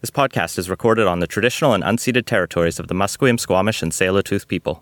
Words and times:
This 0.00 0.10
podcast 0.10 0.60
is 0.60 0.70
recorded 0.70 1.08
on 1.08 1.18
the 1.18 1.26
traditional 1.26 1.74
and 1.74 1.82
unceded 1.82 2.24
territories 2.24 2.78
of 2.78 2.86
the 2.86 2.94
Musqueam, 2.94 3.36
Squamish, 3.36 3.82
and 3.82 3.90
Tsleil-Waututh 3.90 4.46
people. 4.46 4.80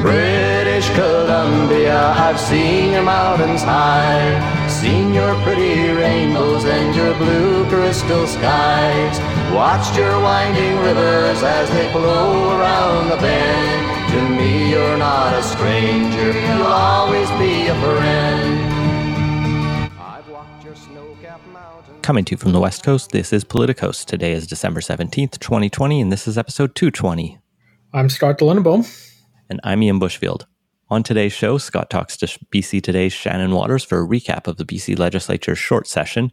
British 0.00 0.88
Columbia, 0.94 2.08
I've 2.12 2.40
seen 2.40 2.92
your 2.92 3.02
mountains 3.02 3.62
high, 3.62 4.66
seen 4.66 5.12
your 5.12 5.34
pretty 5.42 5.90
rainbows 5.92 6.64
and 6.64 6.96
your 6.96 7.14
blue 7.18 7.68
crystal 7.68 8.26
skies, 8.26 9.20
watched 9.52 9.94
your 9.94 10.22
winding 10.22 10.78
rivers 10.78 11.42
as 11.42 11.68
they 11.68 11.92
flow 11.92 12.58
around 12.58 13.10
the 13.10 13.16
bend. 13.18 14.12
To 14.12 14.22
me, 14.40 14.70
you're 14.70 14.96
not 14.96 15.34
a 15.34 15.42
stranger, 15.42 16.32
you'll 16.32 16.66
always 16.66 17.28
be 17.32 17.66
a 17.66 17.74
friend. 17.74 18.65
Coming 22.06 22.24
to 22.26 22.34
you 22.34 22.36
from 22.36 22.52
the 22.52 22.60
West 22.60 22.84
Coast, 22.84 23.10
this 23.10 23.32
is 23.32 23.44
Politicoast. 23.44 24.04
Today 24.04 24.30
is 24.30 24.46
December 24.46 24.78
17th, 24.78 25.40
2020, 25.40 26.00
and 26.00 26.12
this 26.12 26.28
is 26.28 26.38
episode 26.38 26.76
220. 26.76 27.36
I'm 27.92 28.08
Scott 28.08 28.38
de 28.38 28.44
Lange 28.44 28.62
Boom. 28.62 28.84
And 29.50 29.58
I'm 29.64 29.82
Ian 29.82 29.98
Bushfield. 29.98 30.44
On 30.88 31.02
today's 31.02 31.32
show, 31.32 31.58
Scott 31.58 31.90
talks 31.90 32.16
to 32.18 32.26
BC 32.26 32.80
Today's 32.80 33.12
Shannon 33.12 33.50
Waters 33.50 33.82
for 33.82 34.00
a 34.00 34.06
recap 34.06 34.46
of 34.46 34.56
the 34.56 34.64
BC 34.64 34.96
Legislature's 34.96 35.58
short 35.58 35.88
session. 35.88 36.30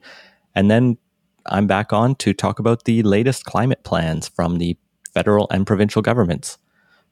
And 0.53 0.69
then 0.69 0.99
I'm 1.47 1.65
back 1.65 1.91
on 1.91 2.13
to 2.17 2.35
talk 2.35 2.59
about 2.59 2.83
the 2.83 3.01
latest 3.01 3.45
climate 3.45 3.83
plans 3.83 4.27
from 4.27 4.59
the 4.59 4.77
federal 5.11 5.47
and 5.49 5.65
provincial 5.65 6.03
governments. 6.03 6.59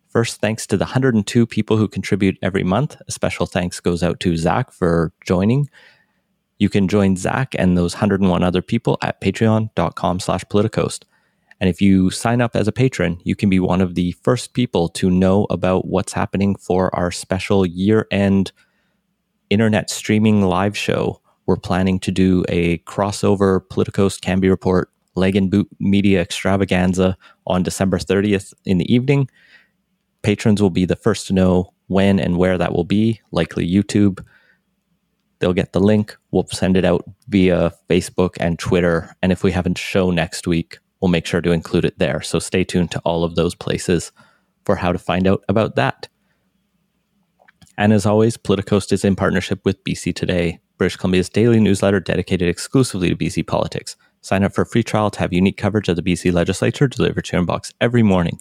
First, 0.09 0.39
thanks 0.39 0.67
to 0.67 0.77
the 0.77 0.85
102 0.85 1.47
people 1.47 1.77
who 1.77 1.87
contribute 1.87 2.37
every 2.43 2.63
month. 2.63 2.95
A 3.07 3.11
special 3.11 3.47
thanks 3.47 3.79
goes 3.79 4.03
out 4.03 4.19
to 4.19 4.37
Zach 4.37 4.71
for 4.71 5.13
joining. 5.25 5.67
You 6.61 6.69
can 6.69 6.87
join 6.87 7.17
Zach 7.17 7.55
and 7.57 7.75
those 7.75 7.95
101 7.95 8.43
other 8.43 8.61
people 8.61 8.99
at 9.01 9.19
patreon.com 9.19 10.19
slash 10.19 10.43
politicoast. 10.43 11.05
And 11.59 11.67
if 11.67 11.81
you 11.81 12.11
sign 12.11 12.39
up 12.39 12.55
as 12.55 12.67
a 12.67 12.71
patron, 12.71 13.19
you 13.23 13.35
can 13.35 13.49
be 13.49 13.59
one 13.59 13.81
of 13.81 13.95
the 13.95 14.11
first 14.21 14.53
people 14.53 14.87
to 14.89 15.09
know 15.09 15.47
about 15.49 15.87
what's 15.87 16.13
happening 16.13 16.53
for 16.53 16.95
our 16.95 17.09
special 17.09 17.65
year 17.65 18.05
end 18.11 18.51
internet 19.49 19.89
streaming 19.89 20.43
live 20.43 20.77
show. 20.77 21.19
We're 21.47 21.55
planning 21.55 21.99
to 22.01 22.11
do 22.11 22.45
a 22.47 22.77
crossover 22.79 23.59
Politicoast 23.59 24.19
Cambie 24.19 24.51
Report 24.51 24.91
Leg-in-Boot 25.15 25.67
media 25.79 26.21
extravaganza 26.21 27.17
on 27.47 27.63
December 27.63 27.97
30th 27.97 28.53
in 28.65 28.77
the 28.77 28.93
evening. 28.93 29.31
Patrons 30.21 30.61
will 30.61 30.69
be 30.69 30.85
the 30.85 30.95
first 30.95 31.25
to 31.25 31.33
know 31.33 31.73
when 31.87 32.19
and 32.19 32.37
where 32.37 32.59
that 32.59 32.71
will 32.71 32.83
be, 32.83 33.19
likely 33.31 33.67
YouTube. 33.67 34.23
They'll 35.41 35.53
get 35.53 35.73
the 35.73 35.79
link. 35.79 36.15
We'll 36.29 36.45
send 36.47 36.77
it 36.77 36.85
out 36.85 37.03
via 37.27 37.73
Facebook 37.89 38.37
and 38.39 38.59
Twitter. 38.59 39.15
And 39.23 39.31
if 39.31 39.43
we 39.43 39.51
have 39.51 39.65
a 39.65 39.75
show 39.75 40.11
next 40.11 40.45
week, 40.45 40.77
we'll 41.01 41.09
make 41.09 41.25
sure 41.25 41.41
to 41.41 41.51
include 41.51 41.83
it 41.83 41.97
there. 41.97 42.21
So 42.21 42.37
stay 42.37 42.63
tuned 42.63 42.91
to 42.91 42.99
all 42.99 43.23
of 43.23 43.33
those 43.33 43.55
places 43.55 44.11
for 44.65 44.75
how 44.75 44.91
to 44.91 44.99
find 44.99 45.27
out 45.27 45.43
about 45.49 45.75
that. 45.75 46.07
And 47.75 47.91
as 47.91 48.05
always, 48.05 48.37
Politicoast 48.37 48.93
is 48.93 49.03
in 49.03 49.15
partnership 49.15 49.65
with 49.65 49.83
BC 49.83 50.13
Today, 50.13 50.59
British 50.77 50.97
Columbia's 50.97 51.29
daily 51.29 51.59
newsletter 51.59 51.99
dedicated 51.99 52.47
exclusively 52.47 53.09
to 53.09 53.15
BC 53.15 53.47
politics. 53.47 53.95
Sign 54.21 54.43
up 54.43 54.53
for 54.53 54.61
a 54.61 54.67
free 54.67 54.83
trial 54.83 55.09
to 55.09 55.19
have 55.19 55.33
unique 55.33 55.57
coverage 55.57 55.89
of 55.89 55.95
the 55.95 56.03
BC 56.03 56.31
legislature 56.31 56.87
delivered 56.87 57.25
to 57.25 57.35
your 57.35 57.43
inbox 57.43 57.73
every 57.81 58.03
morning. 58.03 58.39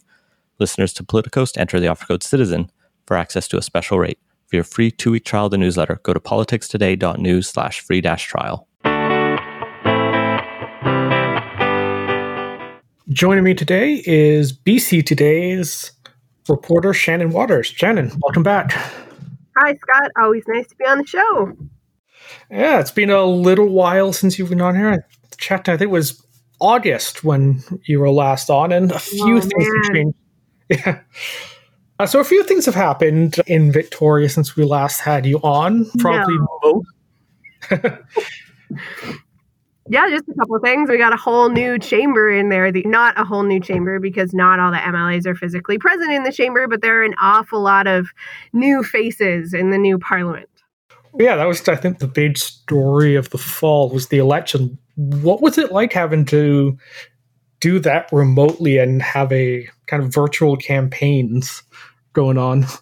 Listeners 0.59 0.93
to 0.93 1.03
Politicoast 1.03 1.57
enter 1.57 1.79
the 1.79 1.87
offer 1.87 2.05
code 2.05 2.21
CITIZEN 2.21 2.69
for 3.07 3.17
access 3.17 3.47
to 3.47 3.57
a 3.57 3.63
special 3.63 3.97
rate. 3.97 4.19
For 4.51 4.57
your 4.57 4.63
free 4.65 4.91
two-week 4.91 5.23
trial 5.23 5.45
of 5.45 5.51
the 5.51 5.57
newsletter, 5.57 6.01
go 6.03 6.11
to 6.13 6.19
politicstoday.news 6.19 7.47
slash 7.47 7.79
free 7.79 8.01
dash 8.01 8.25
trial. 8.25 8.67
Joining 13.07 13.45
me 13.45 13.53
today 13.53 14.03
is 14.05 14.51
BC 14.51 15.05
Today's 15.05 15.93
reporter 16.49 16.93
Shannon 16.93 17.31
Waters. 17.31 17.67
Shannon, 17.67 18.11
welcome 18.21 18.43
back. 18.43 18.73
Hi, 19.57 19.73
Scott. 19.77 20.11
Always 20.21 20.43
nice 20.49 20.67
to 20.67 20.75
be 20.75 20.83
on 20.83 20.97
the 20.97 21.07
show. 21.07 21.53
Yeah, 22.49 22.81
it's 22.81 22.91
been 22.91 23.09
a 23.09 23.23
little 23.23 23.69
while 23.69 24.11
since 24.11 24.37
you've 24.37 24.49
been 24.49 24.59
on 24.59 24.75
here. 24.75 24.89
I 24.91 24.97
checked, 25.37 25.69
I 25.69 25.77
think 25.77 25.87
it 25.87 25.93
was 25.93 26.21
August 26.59 27.23
when 27.23 27.63
you 27.87 28.01
were 28.01 28.09
last 28.11 28.49
on, 28.49 28.73
and 28.73 28.91
a 28.91 28.99
few 28.99 29.37
Oh, 29.37 29.39
things 29.39 29.65
have 29.85 29.93
changed. 29.95 30.17
Yeah. 30.69 30.99
Uh, 32.01 32.07
so 32.07 32.19
a 32.19 32.23
few 32.23 32.43
things 32.43 32.65
have 32.65 32.73
happened 32.73 33.35
in 33.45 33.71
Victoria 33.71 34.27
since 34.27 34.55
we 34.55 34.63
last 34.63 35.01
had 35.01 35.23
you 35.23 35.37
on. 35.43 35.85
Probably 35.99 36.35
most. 36.63 36.87
Yeah, 39.89 40.09
just 40.09 40.23
a 40.29 40.33
couple 40.35 40.55
of 40.55 40.61
things. 40.61 40.89
We 40.89 40.97
got 40.97 41.11
a 41.11 41.17
whole 41.17 41.49
new 41.49 41.77
chamber 41.77 42.31
in 42.31 42.47
there. 42.47 42.71
The, 42.71 42.83
not 42.83 43.19
a 43.19 43.25
whole 43.25 43.43
new 43.43 43.59
chamber 43.59 43.99
because 43.99 44.33
not 44.33 44.57
all 44.57 44.71
the 44.71 44.77
MLAs 44.77 45.25
are 45.25 45.35
physically 45.35 45.77
present 45.77 46.13
in 46.13 46.23
the 46.23 46.31
chamber, 46.31 46.65
but 46.69 46.81
there 46.81 47.01
are 47.01 47.03
an 47.03 47.15
awful 47.19 47.61
lot 47.61 47.87
of 47.87 48.07
new 48.53 48.83
faces 48.83 49.53
in 49.53 49.71
the 49.71 49.77
new 49.77 49.99
parliament. 49.99 50.47
Yeah, 51.19 51.35
that 51.35 51.45
was 51.45 51.67
I 51.67 51.75
think 51.75 51.99
the 51.99 52.07
big 52.07 52.37
story 52.37 53.15
of 53.15 53.31
the 53.31 53.37
fall 53.37 53.89
was 53.89 54.07
the 54.07 54.19
election. 54.19 54.77
What 54.95 55.41
was 55.41 55.57
it 55.57 55.73
like 55.73 55.91
having 55.91 56.23
to 56.25 56.77
do 57.59 57.79
that 57.79 58.07
remotely 58.13 58.77
and 58.77 59.01
have 59.01 59.29
a 59.33 59.67
kind 59.87 60.01
of 60.01 60.13
virtual 60.13 60.55
campaigns 60.55 61.63
going 62.13 62.37
on? 62.37 62.65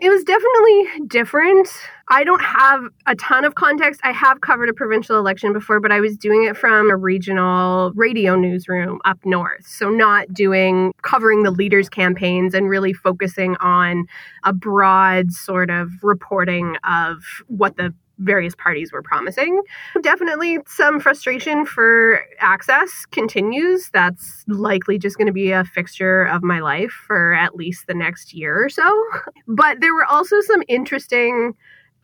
It 0.00 0.08
was 0.08 0.24
definitely 0.24 1.06
different. 1.06 1.68
I 2.08 2.24
don't 2.24 2.42
have 2.42 2.84
a 3.06 3.14
ton 3.14 3.44
of 3.44 3.56
context. 3.56 4.00
I 4.02 4.12
have 4.12 4.40
covered 4.40 4.68
a 4.68 4.72
provincial 4.72 5.18
election 5.18 5.52
before, 5.52 5.80
but 5.80 5.92
I 5.92 6.00
was 6.00 6.16
doing 6.16 6.44
it 6.44 6.56
from 6.56 6.90
a 6.90 6.96
regional 6.96 7.92
radio 7.94 8.34
newsroom 8.34 9.00
up 9.04 9.18
north. 9.24 9.66
So, 9.66 9.90
not 9.90 10.32
doing 10.32 10.92
covering 11.02 11.42
the 11.42 11.50
leaders' 11.50 11.88
campaigns 11.88 12.54
and 12.54 12.70
really 12.70 12.92
focusing 12.92 13.56
on 13.56 14.06
a 14.44 14.52
broad 14.52 15.32
sort 15.32 15.70
of 15.70 15.90
reporting 16.02 16.76
of 16.84 17.22
what 17.48 17.76
the 17.76 17.94
various 18.22 18.54
parties 18.54 18.92
were 18.92 19.02
promising. 19.02 19.60
Definitely 20.00 20.58
some 20.66 21.00
frustration 21.00 21.66
for 21.66 22.20
access 22.38 23.06
continues. 23.10 23.90
That's 23.92 24.44
likely 24.48 24.98
just 24.98 25.16
going 25.18 25.26
to 25.26 25.32
be 25.32 25.52
a 25.52 25.64
fixture 25.64 26.24
of 26.24 26.42
my 26.42 26.60
life 26.60 26.92
for 27.06 27.34
at 27.34 27.54
least 27.54 27.86
the 27.86 27.94
next 27.94 28.32
year 28.34 28.64
or 28.64 28.68
so. 28.68 29.04
But 29.46 29.80
there 29.80 29.94
were 29.94 30.06
also 30.06 30.40
some 30.40 30.62
interesting 30.68 31.54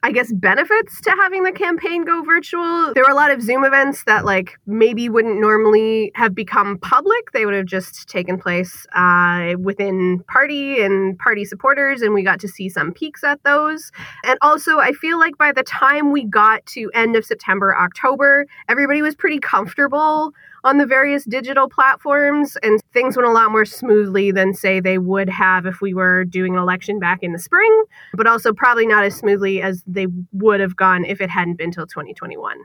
I 0.03 0.13
guess 0.13 0.33
benefits 0.33 1.01
to 1.01 1.11
having 1.11 1.43
the 1.43 1.51
campaign 1.51 2.05
go 2.05 2.23
virtual. 2.23 2.93
There 2.95 3.03
were 3.03 3.11
a 3.11 3.17
lot 3.17 3.33
of 3.33 3.43
Zoom 3.43 3.65
events 3.65 4.05
that 4.05 4.25
like 4.25 4.57
maybe 4.65 5.09
wouldn't 5.09 5.41
normally 5.41 6.13
have 6.15 6.37
become 6.37 6.79
public. 6.79 7.33
They 7.33 7.45
would 7.45 7.55
have 7.55 7.67
just 7.67 8.09
taken 8.09 8.39
place 8.39 8.87
uh, 8.95 9.55
within 9.59 10.23
party 10.29 10.81
and 10.83 11.19
party 11.19 11.45
supporters, 11.45 12.01
and 12.01 12.15
we 12.15 12.23
got 12.23 12.39
to 12.41 12.49
see 12.49 12.69
some 12.69 12.93
peeks 12.93 13.25
at 13.25 13.43
those. 13.43 13.91
And 14.25 14.39
also, 14.41 14.79
I 14.79 14.93
feel 14.93 15.19
like 15.19 15.37
by 15.37 15.51
the 15.51 15.65
time 15.65 16.13
we 16.13 16.25
got 16.25 16.65
to 16.67 16.91
end 16.95 17.17
of 17.17 17.25
September, 17.25 17.77
October, 17.77 18.47
everybody 18.69 19.03
was 19.03 19.17
pretty 19.17 19.41
comfortable 19.41 20.33
on 20.65 20.79
the 20.79 20.87
various 20.87 21.25
digital 21.25 21.69
platforms, 21.69 22.57
and 22.63 22.81
things 22.93 23.17
went 23.17 23.29
a 23.29 23.33
lot 23.33 23.51
more 23.51 23.65
smoothly 23.65 24.31
than, 24.31 24.55
say, 24.55 24.81
they 24.81 24.99
would 24.99 25.29
have 25.29 25.67
if 25.67 25.81
we 25.81 25.95
were 25.95 26.25
doing 26.25 26.55
an 26.55 26.61
election 26.61 26.99
back 26.99 27.23
in 27.23 27.33
the 27.33 27.39
spring, 27.39 27.85
but 28.15 28.27
also 28.27 28.53
probably 28.53 28.87
not 28.87 29.05
as 29.05 29.15
smoothly 29.15 29.63
as 29.63 29.83
they 29.87 30.07
would 30.33 30.61
have 30.61 30.77
gone 30.77 31.05
if 31.05 31.21
it 31.21 31.31
hadn't 31.31 31.57
been 31.57 31.71
till 31.71 31.87
2021. 31.87 32.59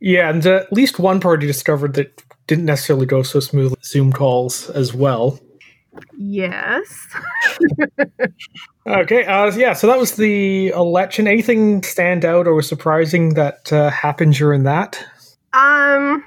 Yeah, 0.00 0.28
and 0.28 0.46
uh, 0.46 0.56
at 0.56 0.72
least 0.72 0.98
one 0.98 1.20
party 1.20 1.46
discovered 1.46 1.94
that 1.94 2.22
didn't 2.46 2.66
necessarily 2.66 3.06
go 3.06 3.22
so 3.22 3.40
smoothly 3.40 3.78
Zoom 3.82 4.12
calls 4.12 4.68
as 4.70 4.92
well. 4.92 5.38
Yes. 6.18 7.06
Okay, 8.86 9.24
uh, 9.24 9.50
yeah, 9.56 9.72
so 9.72 9.86
that 9.86 9.98
was 9.98 10.16
the 10.16 10.68
election. 10.68 11.26
Anything 11.26 11.82
stand 11.82 12.22
out 12.22 12.46
or 12.46 12.60
surprising 12.60 13.32
that 13.32 13.72
uh, 13.72 13.88
happened 13.88 14.34
during 14.34 14.64
that? 14.64 15.02
Um, 15.54 16.22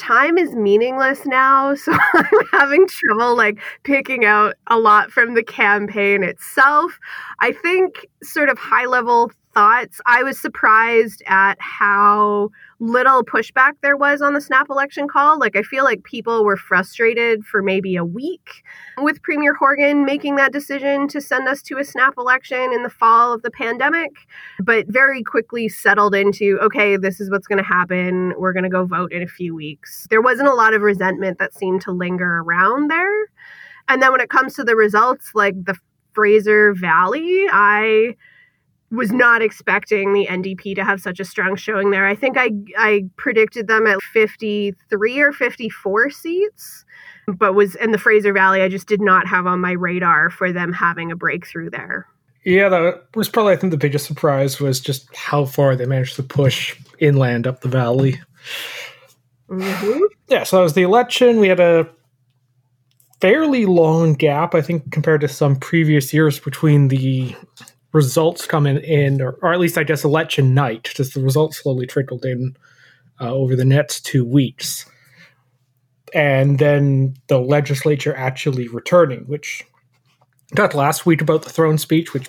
time 0.00 0.38
is 0.38 0.54
meaningless 0.54 1.26
now, 1.26 1.74
so 1.84 1.92
I'm 1.92 2.46
having 2.52 2.86
trouble 2.88 3.36
like 3.36 3.58
picking 3.84 4.24
out 4.24 4.54
a 4.66 4.78
lot 4.78 5.10
from 5.10 5.34
the 5.34 5.42
campaign 5.44 6.22
itself. 6.24 6.98
I 7.40 7.52
think 7.52 8.06
sort 8.22 8.48
of 8.48 8.58
high 8.58 8.86
level 8.86 9.30
thoughts. 9.54 10.00
I 10.06 10.22
was 10.22 10.40
surprised 10.40 11.22
at 11.26 11.56
how 11.60 12.50
little 12.80 13.22
pushback 13.22 13.72
there 13.82 13.96
was 13.96 14.22
on 14.22 14.32
the 14.32 14.40
snap 14.40 14.68
election 14.70 15.06
call. 15.06 15.38
Like 15.38 15.54
I 15.54 15.62
feel 15.62 15.84
like 15.84 16.02
people 16.02 16.44
were 16.44 16.56
frustrated 16.56 17.44
for 17.44 17.62
maybe 17.62 17.94
a 17.94 18.04
week 18.04 18.64
with 18.98 19.22
Premier 19.22 19.54
Horgan 19.54 20.04
making 20.04 20.36
that 20.36 20.52
decision 20.52 21.06
to 21.08 21.20
send 21.20 21.46
us 21.46 21.60
to 21.62 21.78
a 21.78 21.84
snap 21.84 22.14
election 22.16 22.72
in 22.72 22.82
the 22.82 22.90
fall 22.90 23.34
of 23.34 23.42
the 23.42 23.50
pandemic, 23.50 24.10
but 24.58 24.86
very 24.88 25.22
quickly 25.22 25.68
settled 25.68 26.14
into 26.14 26.58
okay, 26.60 26.96
this 26.96 27.20
is 27.20 27.30
what's 27.30 27.46
going 27.46 27.62
to 27.62 27.64
happen. 27.64 28.32
We're 28.38 28.54
going 28.54 28.64
to 28.64 28.70
go 28.70 28.86
vote 28.86 29.12
in 29.12 29.22
a 29.22 29.28
few 29.28 29.54
weeks. 29.54 30.06
There 30.08 30.22
wasn't 30.22 30.48
a 30.48 30.54
lot 30.54 30.72
of 30.72 30.80
resentment 30.82 31.38
that 31.38 31.54
seemed 31.54 31.82
to 31.82 31.92
linger 31.92 32.38
around 32.38 32.90
there. 32.90 33.26
And 33.88 34.00
then 34.00 34.12
when 34.12 34.20
it 34.20 34.30
comes 34.30 34.54
to 34.54 34.64
the 34.64 34.76
results, 34.76 35.32
like 35.34 35.54
the 35.64 35.76
Fraser 36.14 36.74
Valley, 36.74 37.46
I 37.50 38.16
was 38.90 39.12
not 39.12 39.40
expecting 39.40 40.12
the 40.12 40.26
NDP 40.26 40.74
to 40.74 40.84
have 40.84 41.00
such 41.00 41.20
a 41.20 41.24
strong 41.24 41.56
showing 41.56 41.90
there. 41.90 42.06
I 42.06 42.14
think 42.14 42.36
I 42.36 42.50
I 42.76 43.04
predicted 43.16 43.68
them 43.68 43.86
at 43.86 44.02
53 44.02 45.20
or 45.20 45.32
54 45.32 46.10
seats, 46.10 46.84
but 47.26 47.54
was 47.54 47.76
in 47.76 47.92
the 47.92 47.98
Fraser 47.98 48.32
Valley 48.32 48.62
I 48.62 48.68
just 48.68 48.88
did 48.88 49.00
not 49.00 49.26
have 49.26 49.46
on 49.46 49.60
my 49.60 49.72
radar 49.72 50.30
for 50.30 50.52
them 50.52 50.72
having 50.72 51.12
a 51.12 51.16
breakthrough 51.16 51.70
there. 51.70 52.06
Yeah, 52.44 52.68
that 52.68 53.04
was 53.14 53.28
probably 53.28 53.52
I 53.52 53.56
think 53.56 53.70
the 53.70 53.76
biggest 53.76 54.06
surprise 54.06 54.58
was 54.58 54.80
just 54.80 55.14
how 55.14 55.44
far 55.44 55.76
they 55.76 55.86
managed 55.86 56.16
to 56.16 56.22
push 56.22 56.76
inland 56.98 57.46
up 57.46 57.60
the 57.60 57.68
valley. 57.68 58.20
Mm-hmm. 59.48 60.00
Yeah, 60.28 60.44
so 60.44 60.56
that 60.56 60.62
was 60.62 60.74
the 60.74 60.82
election. 60.82 61.38
We 61.38 61.48
had 61.48 61.60
a 61.60 61.88
fairly 63.20 63.66
long 63.66 64.14
gap, 64.14 64.54
I 64.54 64.62
think, 64.62 64.90
compared 64.92 65.20
to 65.20 65.28
some 65.28 65.56
previous 65.56 66.14
years 66.14 66.38
between 66.38 66.88
the 66.88 67.34
results 67.92 68.46
coming 68.46 68.78
in, 68.78 69.20
or, 69.20 69.38
or 69.42 69.52
at 69.52 69.60
least 69.60 69.78
I 69.78 69.84
guess 69.84 70.04
election 70.04 70.54
night, 70.54 70.90
just 70.94 71.14
the 71.14 71.22
results 71.22 71.58
slowly 71.58 71.86
trickled 71.86 72.24
in 72.24 72.56
uh, 73.20 73.32
over 73.32 73.56
the 73.56 73.64
next 73.64 74.06
two 74.06 74.24
weeks. 74.24 74.86
And 76.14 76.58
then 76.58 77.14
the 77.28 77.38
legislature 77.38 78.14
actually 78.16 78.68
returning, 78.68 79.20
which 79.26 79.64
talked 80.56 80.74
last 80.74 81.06
week 81.06 81.20
about 81.20 81.42
the 81.42 81.50
throne 81.50 81.78
speech, 81.78 82.12
which 82.12 82.28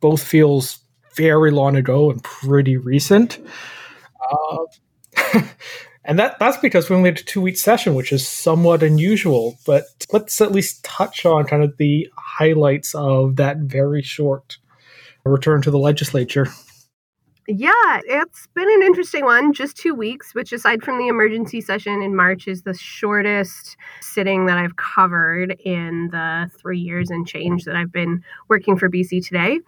both 0.00 0.22
feels 0.22 0.80
very 1.16 1.50
long 1.50 1.76
ago 1.76 2.10
and 2.10 2.22
pretty 2.22 2.76
recent. 2.76 3.38
Uh, 4.30 5.42
and 6.04 6.18
that 6.18 6.38
that's 6.38 6.58
because 6.58 6.90
we 6.90 6.96
only 6.96 7.08
had 7.10 7.18
a 7.18 7.22
two 7.22 7.40
week 7.40 7.56
session, 7.56 7.94
which 7.94 8.12
is 8.12 8.28
somewhat 8.28 8.82
unusual. 8.82 9.58
But 9.64 9.84
let's 10.12 10.40
at 10.40 10.52
least 10.52 10.84
touch 10.84 11.24
on 11.24 11.46
kind 11.46 11.62
of 11.62 11.76
the 11.78 12.08
highlights 12.16 12.94
of 12.94 13.36
that 13.36 13.58
very 13.58 14.02
short 14.02 14.58
return 15.28 15.62
to 15.62 15.70
the 15.70 15.78
legislature. 15.78 16.48
Yeah, 17.48 18.00
it's 18.04 18.48
been 18.56 18.68
an 18.68 18.82
interesting 18.82 19.24
one. 19.24 19.52
Just 19.52 19.76
two 19.76 19.94
weeks, 19.94 20.34
which, 20.34 20.52
aside 20.52 20.82
from 20.82 20.98
the 20.98 21.06
emergency 21.06 21.60
session 21.60 22.02
in 22.02 22.16
March, 22.16 22.48
is 22.48 22.62
the 22.62 22.74
shortest 22.74 23.76
sitting 24.00 24.46
that 24.46 24.58
I've 24.58 24.74
covered 24.74 25.56
in 25.64 26.08
the 26.10 26.50
three 26.58 26.80
years 26.80 27.08
and 27.08 27.24
change 27.24 27.64
that 27.64 27.76
I've 27.76 27.92
been 27.92 28.24
working 28.48 28.76
for 28.76 28.90
BC 28.90 29.24
Today. 29.24 29.60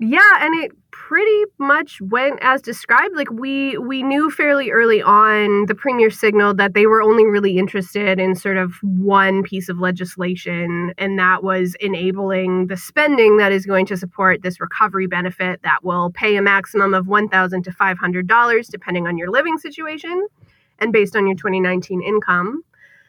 Yeah, 0.00 0.44
and 0.44 0.54
it 0.62 0.72
pretty 0.90 1.44
much 1.58 2.00
went 2.00 2.38
as 2.42 2.60
described. 2.60 3.14
Like 3.14 3.30
we 3.30 3.78
we 3.78 4.02
knew 4.02 4.28
fairly 4.28 4.70
early 4.70 5.00
on, 5.00 5.66
the 5.66 5.74
premier 5.74 6.10
signaled 6.10 6.58
that 6.58 6.74
they 6.74 6.86
were 6.86 7.00
only 7.00 7.24
really 7.24 7.58
interested 7.58 8.18
in 8.18 8.34
sort 8.34 8.56
of 8.56 8.74
one 8.82 9.44
piece 9.44 9.68
of 9.68 9.78
legislation, 9.78 10.92
and 10.98 11.16
that 11.18 11.44
was 11.44 11.76
enabling 11.80 12.66
the 12.66 12.76
spending 12.76 13.36
that 13.36 13.52
is 13.52 13.66
going 13.66 13.86
to 13.86 13.96
support 13.96 14.42
this 14.42 14.60
recovery 14.60 15.06
benefit 15.06 15.60
that 15.62 15.84
will 15.84 16.10
pay 16.10 16.36
a 16.36 16.42
maximum 16.42 16.92
of 16.92 17.06
one 17.06 17.28
thousand 17.28 17.62
to 17.62 17.72
five 17.72 17.96
hundred 17.96 18.26
dollars, 18.26 18.66
depending 18.66 19.06
on 19.06 19.16
your 19.16 19.30
living 19.30 19.58
situation 19.58 20.26
and 20.80 20.92
based 20.92 21.14
on 21.14 21.26
your 21.26 21.36
2019 21.36 22.02
income. 22.02 22.62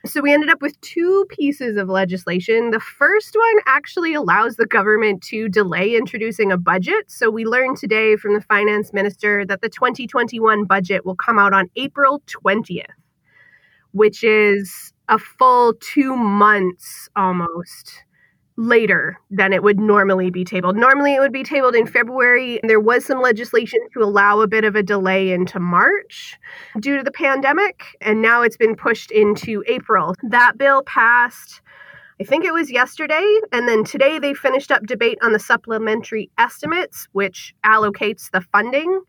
So 0.05 0.21
we 0.21 0.31
ended 0.31 0.49
up 0.51 0.61
with 0.61 0.79
two 0.81 1.25
pieces 1.29 1.77
of 1.77 1.89
legislation. 1.89 2.69
The 2.69 2.79
first 2.79 3.35
one 3.35 3.63
actually 3.65 4.13
allows 4.13 4.55
the 4.55 4.67
government 4.67 5.23
to 5.23 5.49
delay 5.49 5.95
introducing 5.95 6.51
a 6.51 6.57
budget. 6.57 7.09
So 7.09 7.31
we 7.31 7.43
learned 7.43 7.77
today 7.77 8.15
from 8.15 8.35
the 8.35 8.41
finance 8.41 8.93
minister 8.93 9.45
that 9.47 9.61
the 9.61 9.69
2021 9.69 10.65
budget 10.65 11.07
will 11.07 11.15
come 11.15 11.39
out 11.39 11.53
on 11.53 11.71
April 11.75 12.21
20th, 12.27 12.85
which 13.93 14.23
is 14.23 14.93
a 15.09 15.17
full 15.17 15.73
two 15.79 16.15
months 16.15 17.09
almost 17.15 18.04
later 18.57 19.19
than 19.29 19.51
it 19.51 19.63
would 19.63 19.79
normally 19.79 20.29
be 20.29 20.45
tabled. 20.45 20.77
Normally, 20.77 21.13
it 21.13 21.19
would 21.19 21.33
be 21.33 21.43
tabled 21.43 21.75
in 21.75 21.85
February. 21.85 22.59
There 22.63 22.79
was 22.79 23.05
some 23.05 23.21
legislation 23.21 23.79
to 23.93 24.01
allow 24.01 24.39
a 24.41 24.47
bit 24.47 24.63
of 24.63 24.75
a 24.75 24.83
delay 24.83 25.31
into 25.31 25.59
March 25.59 26.37
due 26.79 26.97
to 26.97 27.03
the 27.03 27.11
pandemic, 27.11 27.83
and 28.01 28.21
now 28.21 28.41
it's 28.41 28.57
been 28.57 28.75
pushed 28.75 29.11
into 29.11 29.63
April. 29.67 30.15
That 30.23 30.57
bill 30.57 30.83
passed. 30.83 31.61
I 32.21 32.23
think 32.23 32.45
it 32.45 32.53
was 32.53 32.71
yesterday, 32.71 33.39
and 33.51 33.67
then 33.67 33.83
today 33.83 34.19
they 34.19 34.33
finished 34.33 34.71
up 34.71 34.83
debate 34.83 35.17
on 35.21 35.33
the 35.33 35.39
supplementary 35.39 36.29
estimates, 36.37 37.09
which 37.11 37.53
allocates 37.65 38.31
the 38.31 38.39
funding 38.39 39.01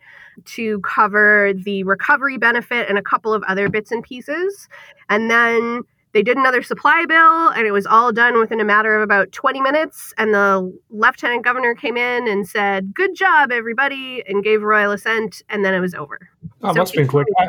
to 0.44 0.80
cover 0.80 1.52
the 1.54 1.84
recovery 1.84 2.36
benefit 2.36 2.88
and 2.88 2.98
a 2.98 3.02
couple 3.02 3.32
of 3.32 3.44
other 3.44 3.68
bits 3.68 3.92
and 3.92 4.02
pieces. 4.02 4.68
And 5.08 5.30
then 5.30 5.82
they 6.16 6.22
did 6.22 6.38
another 6.38 6.62
supply 6.62 7.04
bill, 7.06 7.48
and 7.50 7.66
it 7.66 7.72
was 7.72 7.84
all 7.84 8.10
done 8.10 8.38
within 8.38 8.58
a 8.58 8.64
matter 8.64 8.96
of 8.96 9.02
about 9.02 9.32
20 9.32 9.60
minutes. 9.60 10.14
And 10.16 10.32
the 10.32 10.74
lieutenant 10.88 11.44
governor 11.44 11.74
came 11.74 11.98
in 11.98 12.26
and 12.26 12.48
said, 12.48 12.94
Good 12.94 13.14
job, 13.14 13.52
everybody, 13.52 14.22
and 14.26 14.42
gave 14.42 14.62
royal 14.62 14.92
assent, 14.92 15.42
and 15.50 15.62
then 15.62 15.74
it 15.74 15.80
was 15.80 15.92
over. 15.92 16.18
Oh, 16.62 16.72
so 16.72 16.78
must 16.78 16.94
have 16.94 17.02
been 17.02 17.08
quick. 17.08 17.26
I, 17.38 17.44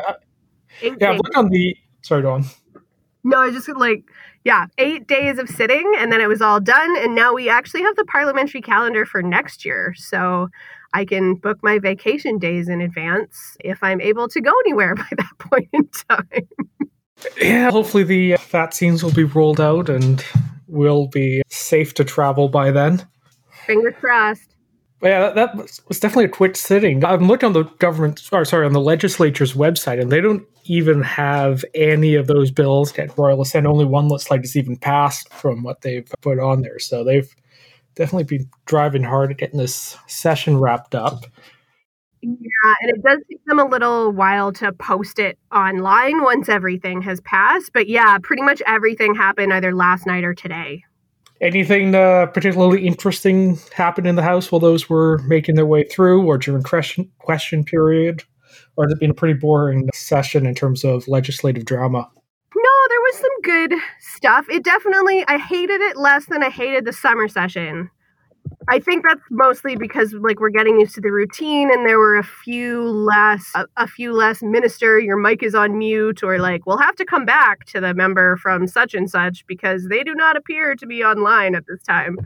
I, 0.82 0.96
yeah, 1.00 1.12
look 1.12 1.34
on 1.34 1.48
the. 1.48 1.74
Sorry, 2.02 2.22
on. 2.26 2.44
No, 3.24 3.38
I 3.38 3.50
just 3.50 3.70
like, 3.70 4.04
yeah, 4.44 4.66
eight 4.76 5.06
days 5.06 5.38
of 5.38 5.48
sitting, 5.48 5.90
and 5.96 6.12
then 6.12 6.20
it 6.20 6.28
was 6.28 6.42
all 6.42 6.60
done. 6.60 6.94
And 6.98 7.14
now 7.14 7.32
we 7.32 7.48
actually 7.48 7.84
have 7.84 7.96
the 7.96 8.04
parliamentary 8.04 8.60
calendar 8.60 9.06
for 9.06 9.22
next 9.22 9.64
year. 9.64 9.94
So 9.96 10.48
I 10.92 11.06
can 11.06 11.36
book 11.36 11.56
my 11.62 11.78
vacation 11.78 12.38
days 12.38 12.68
in 12.68 12.82
advance 12.82 13.56
if 13.64 13.82
I'm 13.82 14.02
able 14.02 14.28
to 14.28 14.42
go 14.42 14.52
anywhere 14.66 14.94
by 14.94 15.08
that 15.16 15.38
point 15.38 15.70
in 15.72 15.88
time. 16.10 16.48
Yeah, 17.40 17.70
hopefully 17.70 18.04
the 18.04 18.34
uh, 18.34 18.38
vaccines 18.48 19.02
will 19.02 19.12
be 19.12 19.24
rolled 19.24 19.60
out 19.60 19.88
and 19.88 20.24
we'll 20.66 21.08
be 21.08 21.42
safe 21.48 21.94
to 21.94 22.04
travel 22.04 22.48
by 22.48 22.70
then. 22.70 23.06
Fingers 23.66 23.94
crossed. 24.00 24.54
Yeah, 25.02 25.30
that, 25.30 25.56
was 25.56 26.00
definitely 26.00 26.24
a 26.24 26.28
quick 26.28 26.56
sitting. 26.56 27.04
I'm 27.04 27.28
looking 27.28 27.46
on 27.46 27.52
the 27.52 27.64
government, 27.78 28.28
or 28.32 28.44
sorry, 28.44 28.66
on 28.66 28.72
the 28.72 28.80
legislature's 28.80 29.54
website, 29.54 30.00
and 30.00 30.10
they 30.10 30.20
don't 30.20 30.44
even 30.64 31.02
have 31.02 31.64
any 31.74 32.16
of 32.16 32.26
those 32.26 32.50
bills 32.50 32.90
get 32.90 33.16
royal 33.16 33.40
assent. 33.40 33.66
Only 33.66 33.84
one 33.84 34.08
looks 34.08 34.28
like 34.28 34.40
it's 34.40 34.56
even 34.56 34.76
passed 34.76 35.32
from 35.32 35.62
what 35.62 35.82
they've 35.82 36.10
put 36.20 36.40
on 36.40 36.62
there. 36.62 36.80
So 36.80 37.04
they've 37.04 37.32
definitely 37.94 38.24
been 38.24 38.50
driving 38.66 39.04
hard 39.04 39.30
at 39.30 39.38
getting 39.38 39.58
this 39.58 39.96
session 40.08 40.58
wrapped 40.58 40.96
up. 40.96 41.26
Yeah, 42.22 42.74
and 42.82 42.90
it 42.90 43.02
does 43.02 43.18
take 43.30 43.44
them 43.46 43.58
a 43.58 43.64
little 43.64 44.12
while 44.12 44.52
to 44.54 44.72
post 44.72 45.18
it 45.18 45.38
online 45.54 46.22
once 46.22 46.48
everything 46.48 47.02
has 47.02 47.20
passed. 47.20 47.72
But 47.72 47.88
yeah, 47.88 48.18
pretty 48.22 48.42
much 48.42 48.62
everything 48.66 49.14
happened 49.14 49.52
either 49.52 49.74
last 49.74 50.06
night 50.06 50.24
or 50.24 50.34
today. 50.34 50.84
Anything 51.40 51.94
uh, 51.94 52.26
particularly 52.26 52.84
interesting 52.84 53.58
happened 53.72 54.08
in 54.08 54.16
the 54.16 54.22
House 54.22 54.50
while 54.50 54.58
those 54.58 54.90
were 54.90 55.18
making 55.28 55.54
their 55.54 55.66
way 55.66 55.84
through 55.84 56.26
or 56.26 56.36
during 56.36 56.64
question, 56.64 57.10
question 57.18 57.62
period? 57.62 58.24
Or 58.76 58.84
has 58.84 58.92
it 58.92 59.00
been 59.00 59.10
a 59.10 59.14
pretty 59.14 59.38
boring 59.38 59.88
session 59.94 60.46
in 60.46 60.54
terms 60.54 60.84
of 60.84 61.06
legislative 61.06 61.64
drama? 61.64 62.08
No, 62.56 62.70
there 62.88 63.00
was 63.00 63.14
some 63.16 63.40
good 63.42 63.74
stuff. 64.00 64.46
It 64.48 64.64
definitely, 64.64 65.24
I 65.28 65.38
hated 65.38 65.80
it 65.80 65.96
less 65.96 66.26
than 66.26 66.42
I 66.42 66.50
hated 66.50 66.84
the 66.84 66.92
summer 66.92 67.28
session. 67.28 67.90
I 68.70 68.80
think 68.80 69.04
that's 69.06 69.22
mostly 69.30 69.76
because 69.76 70.12
like 70.12 70.40
we're 70.40 70.50
getting 70.50 70.78
used 70.78 70.94
to 70.96 71.00
the 71.00 71.10
routine 71.10 71.72
and 71.72 71.88
there 71.88 71.98
were 71.98 72.16
a 72.16 72.22
few 72.22 72.82
less 72.82 73.50
a, 73.54 73.66
a, 73.78 73.86
few 73.86 74.12
less 74.12 74.42
minister 74.42 75.00
your 75.00 75.16
mic 75.16 75.42
is 75.42 75.54
on 75.54 75.78
mute 75.78 76.22
or 76.22 76.38
like 76.38 76.66
we'll 76.66 76.76
have 76.78 76.94
to 76.96 77.04
come 77.04 77.24
back 77.24 77.64
to 77.66 77.80
the 77.80 77.94
member 77.94 78.36
from 78.36 78.66
such 78.66 78.94
and 78.94 79.08
such 79.08 79.46
because 79.46 79.88
they 79.88 80.02
do 80.04 80.14
not 80.14 80.36
appear 80.36 80.74
to 80.74 80.86
be 80.86 81.02
online 81.02 81.54
at 81.54 81.64
this 81.66 81.82
time 81.82 82.18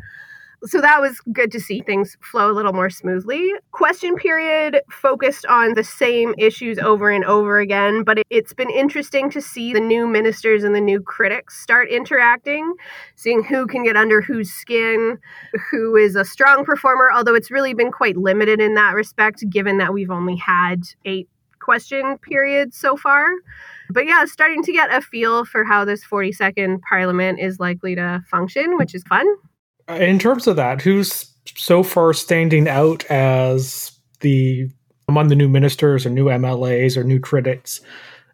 so 0.65 0.81
that 0.81 1.01
was 1.01 1.21
good 1.33 1.51
to 1.53 1.61
see 1.61 1.81
things 1.81 2.17
flow 2.21 2.51
a 2.51 2.53
little 2.53 2.73
more 2.73 2.91
smoothly. 2.91 3.53
Question 3.73 4.15
period 4.17 4.81
focused 4.91 5.45
on 5.47 5.75
the 5.75 5.83
same 5.83 6.35
issues 6.39 6.79
over 6.79 7.11
and 7.11 7.25
over 7.25 7.59
again, 7.59 8.05
but 8.05 8.23
it's 8.31 8.53
been 8.53 8.71
interesting 8.71 9.29
to 9.31 9.43
see 9.43 9.73
the 9.73 9.81
new 9.81 10.07
ministers 10.07 10.63
and 10.63 10.75
the 10.75 10.81
new 10.81 11.01
critics 11.01 11.61
start 11.61 11.89
interacting, 11.89 12.75
seeing 13.17 13.43
who 13.43 13.67
can 13.67 13.83
get 13.83 13.97
under 13.97 14.21
whose 14.21 14.53
skin, 14.53 15.19
who 15.71 15.97
is 15.97 16.15
a 16.15 16.25
strong 16.25 16.65
performer, 16.65 17.11
although 17.13 17.35
it's 17.35 17.51
really 17.51 17.75
been 17.75 17.91
quite 17.91 18.17
limited 18.17 18.61
in 18.61 18.75
that 18.75 18.95
respect, 18.95 19.45
given 19.51 19.79
that 19.79 19.93
we've 19.93 20.11
only 20.11 20.37
had 20.37 20.83
eight 21.05 21.29
question 21.61 22.19
periods 22.19 22.77
so 22.77 22.97
far. 22.97 23.27
But 23.91 24.07
yeah, 24.07 24.25
starting 24.27 24.63
to 24.63 24.73
get 24.73 24.93
a 24.93 25.01
feel 25.01 25.45
for 25.45 25.65
how 25.65 25.85
this 25.85 26.05
42nd 26.05 26.81
parliament 26.83 27.41
is 27.41 27.59
likely 27.59 27.95
to 27.97 28.23
function, 28.31 28.77
which 28.77 28.95
is 28.95 29.03
fun 29.05 29.27
Uh, 29.89 29.95
in 29.95 30.19
terms 30.19 30.47
of 30.47 30.57
that, 30.57 30.81
who's 30.81 31.33
so 31.57 31.83
far 31.83 32.13
standing 32.13 32.69
out 32.69 33.05
as 33.07 33.93
the 34.21 34.69
among 35.09 35.29
the 35.29 35.35
new 35.35 35.49
ministers 35.49 36.07
or 36.07 36.11
new 36.11 36.27
MLAs 36.27 36.97
or 36.97 37.05
new 37.05 37.21
critics 37.21 37.81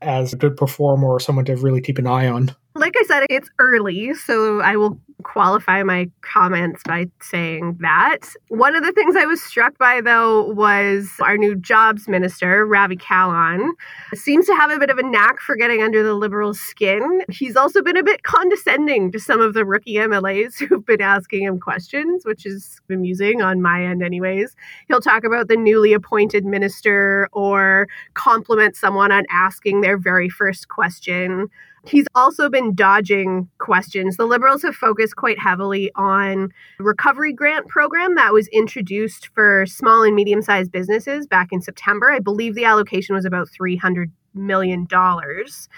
as 0.03 0.33
a 0.33 0.37
good 0.37 0.57
performer 0.57 1.09
or 1.09 1.19
someone 1.19 1.45
to 1.47 1.57
really 1.57 1.81
keep 1.81 1.99
an 1.99 2.07
eye 2.07 2.27
on? 2.27 2.55
Like 2.79 2.95
I 2.97 3.03
said, 3.07 3.27
it's 3.29 3.51
early, 3.59 4.15
so 4.15 4.61
I 4.61 4.77
will 4.77 5.01
qualify 5.25 5.83
my 5.83 6.09
comments 6.21 6.83
by 6.87 7.07
saying 7.21 7.77
that. 7.81 8.21
One 8.49 8.77
of 8.77 8.85
the 8.85 8.93
things 8.93 9.17
I 9.17 9.27
was 9.27 9.43
struck 9.43 9.77
by, 9.77 10.01
though, 10.01 10.45
was 10.53 11.11
our 11.21 11.37
new 11.37 11.57
jobs 11.57 12.07
minister, 12.07 12.65
Ravi 12.65 12.97
Kahlon, 12.97 13.71
seems 14.15 14.47
to 14.47 14.55
have 14.55 14.71
a 14.71 14.79
bit 14.79 14.91
of 14.91 14.99
a 14.99 15.03
knack 15.03 15.41
for 15.41 15.57
getting 15.57 15.83
under 15.83 16.05
the 16.05 16.15
Liberals' 16.15 16.61
skin. 16.61 17.23
He's 17.29 17.57
also 17.57 17.83
been 17.83 17.97
a 17.97 18.05
bit 18.05 18.23
condescending 18.23 19.11
to 19.11 19.19
some 19.19 19.41
of 19.41 19.55
the 19.55 19.65
rookie 19.65 19.95
MLAs 19.95 20.59
who've 20.69 20.87
been 20.87 21.03
asking 21.03 21.43
him 21.43 21.59
questions, 21.59 22.25
which 22.25 22.47
is 22.47 22.81
amusing 22.89 23.43
on 23.43 23.61
my 23.61 23.85
end, 23.85 24.05
anyways. 24.05 24.55
He'll 24.87 25.01
talk 25.01 25.25
about 25.25 25.49
the 25.49 25.57
newly 25.57 25.95
appointed 25.95 26.45
minister 26.45 27.29
or 27.33 27.89
compliment 28.15 28.77
someone 28.77 29.11
on 29.11 29.25
asking 29.33 29.81
their 29.81 29.99
very 29.99 30.29
first 30.29 30.69
question. 30.69 31.49
He's 31.87 32.07
also 32.15 32.49
been 32.49 32.75
dodging 32.75 33.49
questions. 33.59 34.17
The 34.17 34.27
Liberals 34.27 34.63
have 34.63 34.75
focused 34.75 35.17
quite 35.17 35.39
heavily 35.39 35.91
on 35.95 36.53
the 36.79 36.85
recovery 36.85 37.33
grant 37.33 37.69
program 37.69 38.15
that 38.17 38.33
was 38.33 38.49
introduced 38.49 39.29
for 39.35 39.65
small 39.67 40.03
and 40.03 40.15
medium 40.15 40.43
sized 40.43 40.73
businesses 40.73 41.27
back 41.27 41.49
in 41.53 41.61
September. 41.61 42.11
I 42.11 42.19
believe 42.19 42.55
the 42.55 42.65
allocation 42.65 43.15
was 43.15 43.25
about 43.25 43.49
300 43.49 44.11
million 44.35 44.87
dollars. 44.87 45.69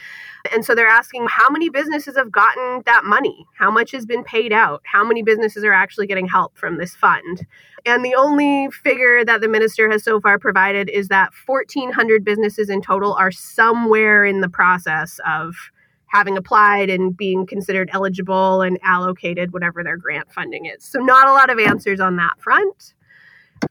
And 0.53 0.65
so 0.65 0.75
they're 0.75 0.87
asking 0.87 1.27
how 1.29 1.51
many 1.51 1.69
businesses 1.69 2.17
have 2.17 2.33
gotten 2.33 2.83
that 2.87 3.05
money? 3.05 3.47
How 3.59 3.71
much 3.71 3.91
has 3.93 4.07
been 4.07 4.25
paid 4.25 4.53
out? 4.53 4.83
How 4.85 5.05
many 5.05 5.23
businesses 5.23 5.65
are 5.65 5.73
actually 5.73 6.07
getting 6.07 6.27
help 6.27 6.57
from 6.57 6.79
this 6.79 6.95
fund? 6.95 7.47
And 7.85 8.05
the 8.05 8.15
only 8.15 8.69
figure 8.71 9.25
that 9.25 9.41
the 9.41 9.49
minister 9.49 9.91
has 9.91 10.03
so 10.03 10.21
far 10.21 10.39
provided 10.39 10.89
is 10.89 11.09
that 11.09 11.33
1,400 11.47 12.25
businesses 12.25 12.71
in 12.71 12.81
total 12.83 13.15
are 13.15 13.31
somewhere 13.31 14.25
in 14.25 14.41
the 14.41 14.49
process 14.49 15.21
of 15.27 15.55
having 16.11 16.37
applied 16.37 16.91
and 16.91 17.17
being 17.17 17.47
considered 17.47 17.89
eligible 17.93 18.63
and 18.63 18.79
allocated 18.83 19.53
whatever 19.53 19.83
their 19.83 19.97
grant 19.97 20.31
funding 20.33 20.67
is. 20.67 20.85
So, 20.85 21.01
not 21.01 21.29
a 21.29 21.33
lot 21.33 21.51
of 21.51 21.59
answers 21.59 22.01
on 22.01 22.17
that 22.17 22.35
front. 22.39 22.95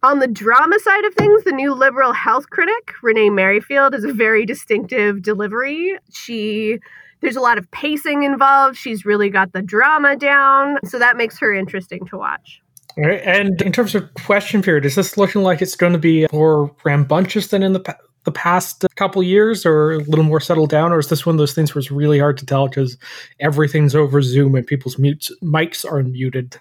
On 0.04 0.20
the 0.20 0.28
drama 0.28 0.80
side 0.80 1.04
of 1.06 1.14
things, 1.16 1.44
the 1.44 1.52
new 1.52 1.74
liberal 1.74 2.14
health 2.14 2.50
critic, 2.50 2.94
Renee 3.02 3.30
Merrifield, 3.30 3.96
is 3.96 4.04
a 4.04 4.14
very 4.14 4.46
distinctive 4.46 5.22
delivery. 5.22 5.98
She 6.12 6.80
there's 7.22 7.36
a 7.36 7.42
lot 7.42 7.58
of 7.58 7.70
pacing 7.72 8.24
involved. 8.24 8.78
She's 8.78 9.06
really 9.06 9.30
got 9.30 9.52
the 9.52 9.62
drama 9.62 10.16
down. 10.16 10.78
So 10.86 11.00
that 11.00 11.18
makes 11.18 11.38
her 11.40 11.54
interesting 11.54 12.06
to 12.08 12.18
watch. 12.18 12.62
Right. 12.98 13.22
And 13.24 13.62
in 13.62 13.72
terms 13.72 13.94
of 13.94 14.14
question 14.14 14.62
period, 14.62 14.86
is 14.86 14.96
this 14.96 15.18
looking 15.18 15.42
like 15.42 15.62
it's 15.62 15.76
going 15.76 15.94
to 15.94 16.00
be 16.00 16.28
more 16.32 16.74
rambunctious 16.86 17.48
than 17.48 17.62
in 17.62 17.74
the 17.74 17.98
the 18.24 18.32
past 18.32 18.86
couple 18.96 19.24
years 19.24 19.66
or 19.66 19.92
a 19.92 19.98
little 20.00 20.26
more 20.26 20.40
settled 20.40 20.70
down 20.70 20.92
or 20.92 21.00
is 21.00 21.08
this 21.08 21.26
one 21.26 21.36
of 21.36 21.40
those 21.40 21.54
things 21.54 21.74
where 21.74 21.80
it's 21.80 21.92
really 21.92 22.20
hard 22.20 22.38
to 22.38 22.46
tell 22.46 22.68
because 22.68 22.98
everything's 23.40 23.96
over 23.96 24.22
zoom 24.22 24.56
and 24.56 24.68
people's 24.68 24.98
mutes 24.98 25.32
mics 25.42 25.90
are 25.90 26.04
muted 26.04 26.60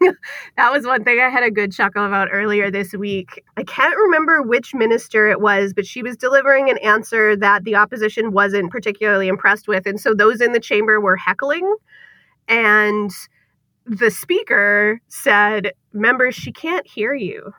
that 0.56 0.72
was 0.72 0.86
one 0.86 1.04
thing 1.04 1.20
I 1.20 1.28
had 1.28 1.42
a 1.42 1.50
good 1.50 1.72
chuckle 1.72 2.06
about 2.06 2.28
earlier 2.32 2.70
this 2.70 2.94
week. 2.94 3.44
I 3.56 3.64
can't 3.64 3.96
remember 3.96 4.40
which 4.40 4.74
minister 4.74 5.28
it 5.28 5.40
was, 5.40 5.74
but 5.74 5.86
she 5.86 6.02
was 6.02 6.16
delivering 6.16 6.70
an 6.70 6.78
answer 6.78 7.36
that 7.36 7.64
the 7.64 7.76
opposition 7.76 8.32
wasn't 8.32 8.70
particularly 8.70 9.28
impressed 9.28 9.68
with. 9.68 9.86
And 9.86 10.00
so 10.00 10.14
those 10.14 10.40
in 10.40 10.52
the 10.52 10.60
chamber 10.60 11.00
were 11.00 11.16
heckling. 11.16 11.76
And 12.48 13.10
the 13.90 14.10
speaker 14.10 15.00
said, 15.08 15.72
Members, 15.92 16.36
she 16.36 16.52
can't 16.52 16.86
hear 16.86 17.12
you. 17.12 17.52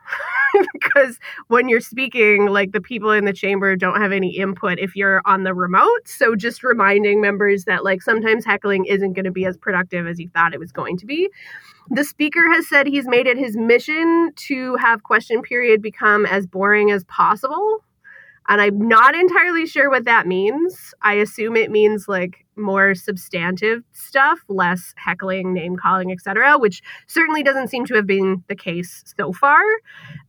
because 0.73 1.19
when 1.47 1.67
you're 1.67 1.81
speaking, 1.81 2.45
like 2.45 2.71
the 2.71 2.79
people 2.79 3.11
in 3.11 3.25
the 3.25 3.33
chamber 3.33 3.75
don't 3.75 3.99
have 3.99 4.13
any 4.13 4.37
input 4.37 4.79
if 4.79 4.95
you're 4.95 5.21
on 5.25 5.43
the 5.43 5.53
remote. 5.53 6.07
So 6.07 6.33
just 6.37 6.63
reminding 6.63 7.19
members 7.19 7.65
that, 7.65 7.83
like, 7.83 8.01
sometimes 8.01 8.45
heckling 8.45 8.85
isn't 8.85 9.11
going 9.11 9.25
to 9.25 9.31
be 9.31 9.45
as 9.45 9.57
productive 9.57 10.07
as 10.07 10.17
you 10.17 10.29
thought 10.29 10.53
it 10.53 10.59
was 10.61 10.71
going 10.71 10.97
to 10.99 11.05
be. 11.05 11.29
The 11.89 12.05
speaker 12.05 12.49
has 12.53 12.69
said 12.69 12.87
he's 12.87 13.07
made 13.07 13.27
it 13.27 13.37
his 13.37 13.57
mission 13.57 14.31
to 14.47 14.77
have 14.77 15.03
question 15.03 15.41
period 15.41 15.81
become 15.81 16.25
as 16.25 16.47
boring 16.47 16.91
as 16.91 17.03
possible 17.05 17.83
and 18.51 18.59
I'm 18.59 18.85
not 18.85 19.15
entirely 19.15 19.65
sure 19.65 19.89
what 19.89 20.03
that 20.03 20.27
means. 20.27 20.93
I 21.03 21.13
assume 21.13 21.55
it 21.55 21.71
means 21.71 22.09
like 22.09 22.45
more 22.57 22.93
substantive 22.93 23.81
stuff, 23.93 24.39
less 24.49 24.93
heckling, 24.97 25.53
name 25.53 25.77
calling, 25.77 26.11
etc., 26.11 26.59
which 26.59 26.81
certainly 27.07 27.43
doesn't 27.43 27.69
seem 27.69 27.85
to 27.85 27.93
have 27.95 28.05
been 28.05 28.43
the 28.49 28.55
case 28.55 29.05
so 29.17 29.31
far. 29.31 29.61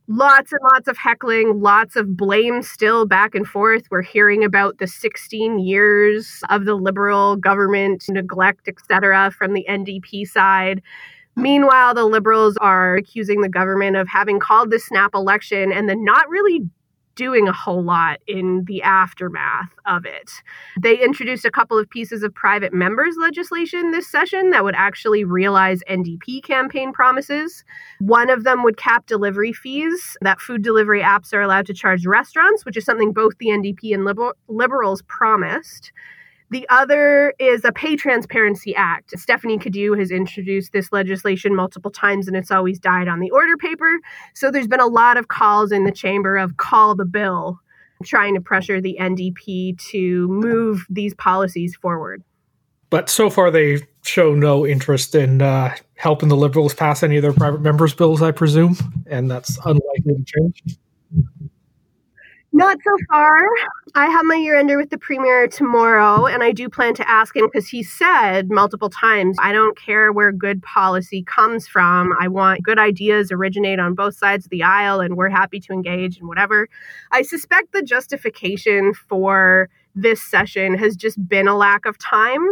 Lots 0.07 0.53
and 0.53 0.61
lots 0.71 0.87
of 0.87 0.95
heckling, 0.95 1.59
lots 1.59 1.97
of 1.97 2.15
blame 2.15 2.61
still 2.61 3.05
back 3.05 3.35
and 3.35 3.45
forth. 3.45 3.83
We're 3.91 4.01
hearing 4.01 4.45
about 4.45 4.77
the 4.77 4.87
16 4.87 5.59
years 5.59 6.43
of 6.49 6.63
the 6.63 6.75
liberal 6.75 7.35
government 7.35 8.05
neglect, 8.07 8.69
etc., 8.69 9.31
from 9.31 9.53
the 9.53 9.65
NDP 9.69 10.25
side. 10.25 10.81
Meanwhile, 11.35 11.95
the 11.95 12.05
liberals 12.05 12.55
are 12.61 12.95
accusing 12.95 13.41
the 13.41 13.49
government 13.49 13.97
of 13.97 14.07
having 14.07 14.39
called 14.39 14.71
the 14.71 14.79
snap 14.79 15.13
election 15.13 15.73
and 15.73 15.89
then 15.89 16.05
not 16.05 16.29
really 16.29 16.61
doing 17.15 17.47
a 17.47 17.53
whole 17.53 17.83
lot 17.83 18.19
in 18.27 18.63
the 18.65 18.81
aftermath 18.81 19.69
of 19.85 20.05
it. 20.05 20.31
They 20.81 20.99
introduced 20.99 21.45
a 21.45 21.51
couple 21.51 21.77
of 21.77 21.89
pieces 21.89 22.23
of 22.23 22.33
private 22.33 22.73
members 22.73 23.15
legislation 23.19 23.91
this 23.91 24.07
session 24.07 24.49
that 24.49 24.63
would 24.63 24.75
actually 24.75 25.23
realize 25.23 25.81
NDP 25.89 26.43
campaign 26.43 26.91
promises. 26.93 27.63
One 27.99 28.29
of 28.29 28.43
them 28.43 28.63
would 28.63 28.77
cap 28.77 29.05
delivery 29.05 29.53
fees 29.53 30.17
that 30.21 30.41
food 30.41 30.63
delivery 30.63 31.01
apps 31.01 31.33
are 31.33 31.41
allowed 31.41 31.65
to 31.67 31.73
charge 31.73 32.05
restaurants, 32.05 32.65
which 32.65 32.77
is 32.77 32.85
something 32.85 33.13
both 33.13 33.37
the 33.37 33.47
NDP 33.47 33.93
and 33.93 34.05
liber- 34.05 34.35
liberals 34.47 35.01
promised. 35.03 35.91
The 36.53 36.69
other 36.69 37.33
is 37.39 37.65
a 37.65 37.71
Pay 37.71 37.95
Transparency 37.95 38.75
Act. 38.75 39.17
Stephanie 39.19 39.57
Cadieux 39.57 39.93
has 39.93 40.11
introduced 40.11 40.71
this 40.71 40.91
legislation 40.91 41.55
multiple 41.55 41.89
times 41.89 42.27
and 42.27 42.37
it's 42.37 42.51
always 42.51 42.77
died 42.77 43.07
on 43.07 43.19
the 43.19 43.31
order 43.31 43.57
paper. 43.57 43.97
So 44.35 44.51
there's 44.51 44.67
been 44.67 44.79
a 44.79 44.85
lot 44.85 45.17
of 45.17 45.29
calls 45.29 45.71
in 45.71 45.83
the 45.83 45.91
chamber 45.91 46.37
of 46.37 46.57
call 46.57 46.93
the 46.93 47.05
bill, 47.05 47.59
trying 48.03 48.35
to 48.35 48.39
pressure 48.39 48.79
the 48.79 48.95
NDP 49.01 49.79
to 49.89 50.27
move 50.27 50.85
these 50.91 51.15
policies 51.15 51.75
forward. 51.75 52.23
But 52.91 53.09
so 53.09 53.31
far, 53.31 53.49
they 53.49 53.79
show 54.03 54.35
no 54.35 54.63
interest 54.63 55.15
in 55.15 55.41
uh, 55.41 55.75
helping 55.95 56.29
the 56.29 56.37
Liberals 56.37 56.75
pass 56.75 57.01
any 57.01 57.15
of 57.17 57.23
their 57.23 57.33
private 57.33 57.61
members' 57.61 57.95
bills, 57.95 58.21
I 58.21 58.29
presume, 58.29 58.77
and 59.07 59.31
that's 59.31 59.57
unlikely 59.65 60.13
to 60.17 60.23
change. 60.23 60.77
Not 62.55 62.77
so 62.83 62.95
far. 63.09 63.47
I 63.95 64.05
have 64.05 64.25
my 64.25 64.35
year 64.35 64.55
ender 64.55 64.77
with 64.77 64.91
the 64.91 64.97
premier 64.99 65.47
tomorrow, 65.47 66.27
and 66.27 66.43
I 66.43 66.51
do 66.51 66.69
plan 66.69 66.93
to 66.95 67.09
ask 67.09 67.35
him 67.35 67.47
because 67.51 67.67
he 67.67 67.81
said 67.81 68.51
multiple 68.51 68.91
times, 68.91 69.37
I 69.39 69.51
don't 69.51 69.75
care 69.75 70.11
where 70.11 70.31
good 70.31 70.61
policy 70.61 71.23
comes 71.23 71.67
from. 71.67 72.13
I 72.19 72.27
want 72.27 72.61
good 72.61 72.77
ideas 72.77 73.31
originate 73.31 73.79
on 73.79 73.95
both 73.95 74.15
sides 74.15 74.45
of 74.45 74.51
the 74.51 74.61
aisle, 74.61 74.99
and 74.99 75.17
we're 75.17 75.29
happy 75.29 75.59
to 75.61 75.73
engage 75.73 76.19
and 76.19 76.27
whatever. 76.27 76.69
I 77.11 77.23
suspect 77.23 77.71
the 77.71 77.81
justification 77.81 78.93
for 78.93 79.67
this 79.95 80.21
session 80.21 80.75
has 80.77 80.95
just 80.95 81.27
been 81.27 81.47
a 81.47 81.57
lack 81.57 81.87
of 81.87 81.97
time. 81.97 82.47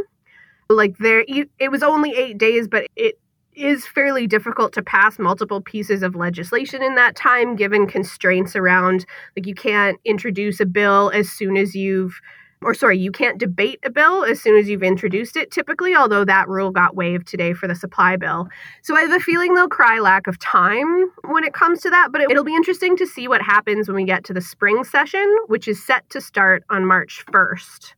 Like 0.68 0.98
there, 0.98 1.24
it 1.28 1.70
was 1.70 1.84
only 1.84 2.16
eight 2.16 2.40
days, 2.40 2.68
but 2.68 2.88
it 2.96 3.20
is 3.62 3.86
fairly 3.86 4.28
difficult 4.28 4.74
to 4.74 4.82
pass 4.82 5.20
multiple 5.20 5.62
pieces 5.62 6.04
of 6.04 6.16
legislation 6.16 6.82
in 6.82 6.96
that 6.96 7.16
time 7.16 7.56
given 7.56 7.88
constraints 7.88 8.56
around 8.56 9.06
like 9.36 9.46
you 9.46 9.56
can't 9.56 10.00
introduce 10.06 10.60
a 10.60 10.66
bill 10.66 11.12
as 11.14 11.30
soon 11.30 11.58
as 11.58 11.76
you've 11.76 12.20
or 12.64 12.76
sorry, 12.76 12.98
you 12.98 13.12
can't 13.12 13.40
debate 13.40 13.80
a 13.84 13.90
bill 13.90 14.24
as 14.24 14.40
soon 14.40 14.56
as 14.58 14.70
you've 14.70 14.84
introduced 14.84 15.36
it 15.36 15.50
typically, 15.52 15.96
although 15.96 16.24
that 16.24 16.48
rule 16.48 16.70
got 16.70 16.96
waived 16.96 17.28
today 17.28 17.54
for 17.54 17.68
the 17.68 17.74
supply 17.74 18.16
bill. 18.16 18.48
So 18.84 18.96
I 18.96 19.02
have 19.02 19.12
a 19.12 19.20
feeling 19.20 19.56
they'll 19.56 19.68
cry 19.68 20.00
lack 20.00 20.28
of 20.28 20.38
time 20.38 21.12
when 21.28 21.44
it 21.44 21.54
comes 21.54 21.82
to 21.82 21.90
that, 21.90 22.12
but 22.12 22.22
it'll 22.22 22.44
be 22.44 22.56
interesting 22.56 22.96
to 22.98 23.08
see 23.08 23.28
what 23.28 23.42
happens 23.42 23.88
when 23.88 23.96
we 23.96 24.06
get 24.06 24.24
to 24.26 24.34
the 24.34 24.42
spring 24.42 24.84
session, 24.84 25.36
which 25.48 25.68
is 25.68 25.84
set 25.84 26.08
to 26.12 26.22
start 26.22 26.64
on 26.70 26.86
March 26.86 27.26
1st. 27.32 27.96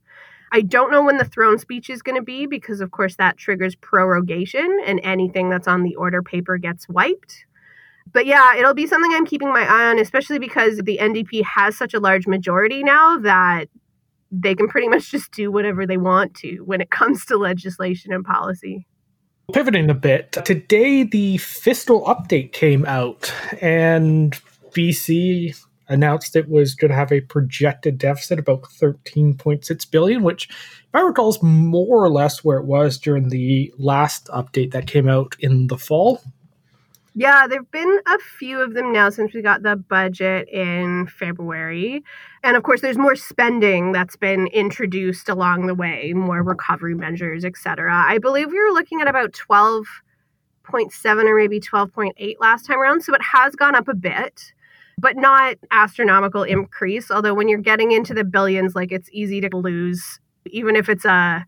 I 0.53 0.61
don't 0.61 0.91
know 0.91 1.03
when 1.03 1.17
the 1.17 1.25
throne 1.25 1.57
speech 1.57 1.89
is 1.89 2.03
going 2.03 2.15
to 2.15 2.21
be 2.21 2.45
because, 2.45 2.79
of 2.79 2.91
course, 2.91 3.15
that 3.15 3.37
triggers 3.37 3.75
prorogation 3.75 4.77
and 4.85 4.99
anything 5.03 5.49
that's 5.49 5.67
on 5.67 5.81
the 5.81 5.95
order 5.95 6.21
paper 6.21 6.59
gets 6.59 6.87
wiped. 6.87 7.45
But 8.11 8.27
yeah, 8.27 8.55
it'll 8.55 8.75
be 8.75 8.85
something 8.85 9.11
I'm 9.13 9.25
keeping 9.25 9.51
my 9.51 9.63
eye 9.63 9.89
on, 9.89 9.97
especially 9.97 10.37
because 10.37 10.77
the 10.77 10.99
NDP 11.01 11.43
has 11.43 11.75
such 11.75 11.95
a 11.95 11.99
large 11.99 12.27
majority 12.27 12.83
now 12.83 13.17
that 13.17 13.67
they 14.31 14.53
can 14.53 14.67
pretty 14.67 14.87
much 14.87 15.09
just 15.09 15.31
do 15.31 15.51
whatever 15.51 15.87
they 15.87 15.97
want 15.97 16.35
to 16.35 16.57
when 16.59 16.81
it 16.81 16.91
comes 16.91 17.25
to 17.25 17.37
legislation 17.37 18.13
and 18.13 18.23
policy. 18.23 18.85
Pivoting 19.53 19.89
a 19.89 19.95
bit, 19.95 20.33
today 20.45 21.03
the 21.03 21.37
fiscal 21.37 22.03
update 22.05 22.51
came 22.51 22.85
out, 22.85 23.33
and 23.59 24.39
BC 24.71 25.59
announced 25.93 26.35
it 26.35 26.49
was 26.49 26.75
going 26.75 26.89
to 26.89 26.95
have 26.95 27.11
a 27.11 27.21
projected 27.21 27.97
deficit 27.97 28.39
about 28.39 28.63
13.6 28.63 29.91
billion 29.91 30.23
which 30.23 30.49
if 30.49 30.95
i 30.95 31.01
recall 31.01 31.29
is 31.29 31.41
more 31.41 32.03
or 32.03 32.09
less 32.09 32.43
where 32.43 32.57
it 32.57 32.65
was 32.65 32.97
during 32.97 33.29
the 33.29 33.73
last 33.77 34.27
update 34.27 34.71
that 34.71 34.87
came 34.87 35.07
out 35.07 35.35
in 35.39 35.67
the 35.67 35.77
fall. 35.77 36.21
Yeah 37.15 37.45
there've 37.47 37.69
been 37.71 37.99
a 38.07 38.17
few 38.39 38.59
of 38.59 38.73
them 38.73 38.91
now 38.91 39.09
since 39.09 39.33
we 39.33 39.41
got 39.41 39.61
the 39.61 39.75
budget 39.75 40.49
in 40.49 41.07
february. 41.07 42.03
And 42.43 42.57
of 42.57 42.63
course 42.63 42.81
there's 42.81 42.97
more 42.97 43.15
spending 43.15 43.91
that's 43.91 44.15
been 44.15 44.47
introduced 44.47 45.29
along 45.29 45.67
the 45.67 45.75
way 45.75 46.13
more 46.13 46.41
recovery 46.41 46.95
measures 46.95 47.45
etc 47.45 48.03
i 48.07 48.17
believe 48.17 48.51
we 48.51 48.59
were 48.59 48.73
looking 48.73 49.01
at 49.01 49.07
about 49.07 49.33
12 49.33 49.85
12.7 50.63 51.25
or 51.25 51.35
maybe 51.35 51.59
12.8 51.59 52.35
last 52.39 52.65
time 52.65 52.79
around. 52.79 53.01
So 53.01 53.13
it 53.13 53.21
has 53.21 53.55
gone 53.55 53.75
up 53.75 53.87
a 53.87 53.93
bit, 53.93 54.53
but 54.97 55.17
not 55.17 55.55
astronomical 55.71 56.43
increase. 56.43 57.11
Although 57.11 57.33
when 57.33 57.47
you're 57.47 57.59
getting 57.59 57.91
into 57.91 58.13
the 58.13 58.23
billions, 58.23 58.75
like 58.75 58.91
it's 58.91 59.09
easy 59.11 59.41
to 59.41 59.49
lose, 59.55 60.19
even 60.47 60.75
if 60.75 60.89
it's 60.89 61.05
a, 61.05 61.45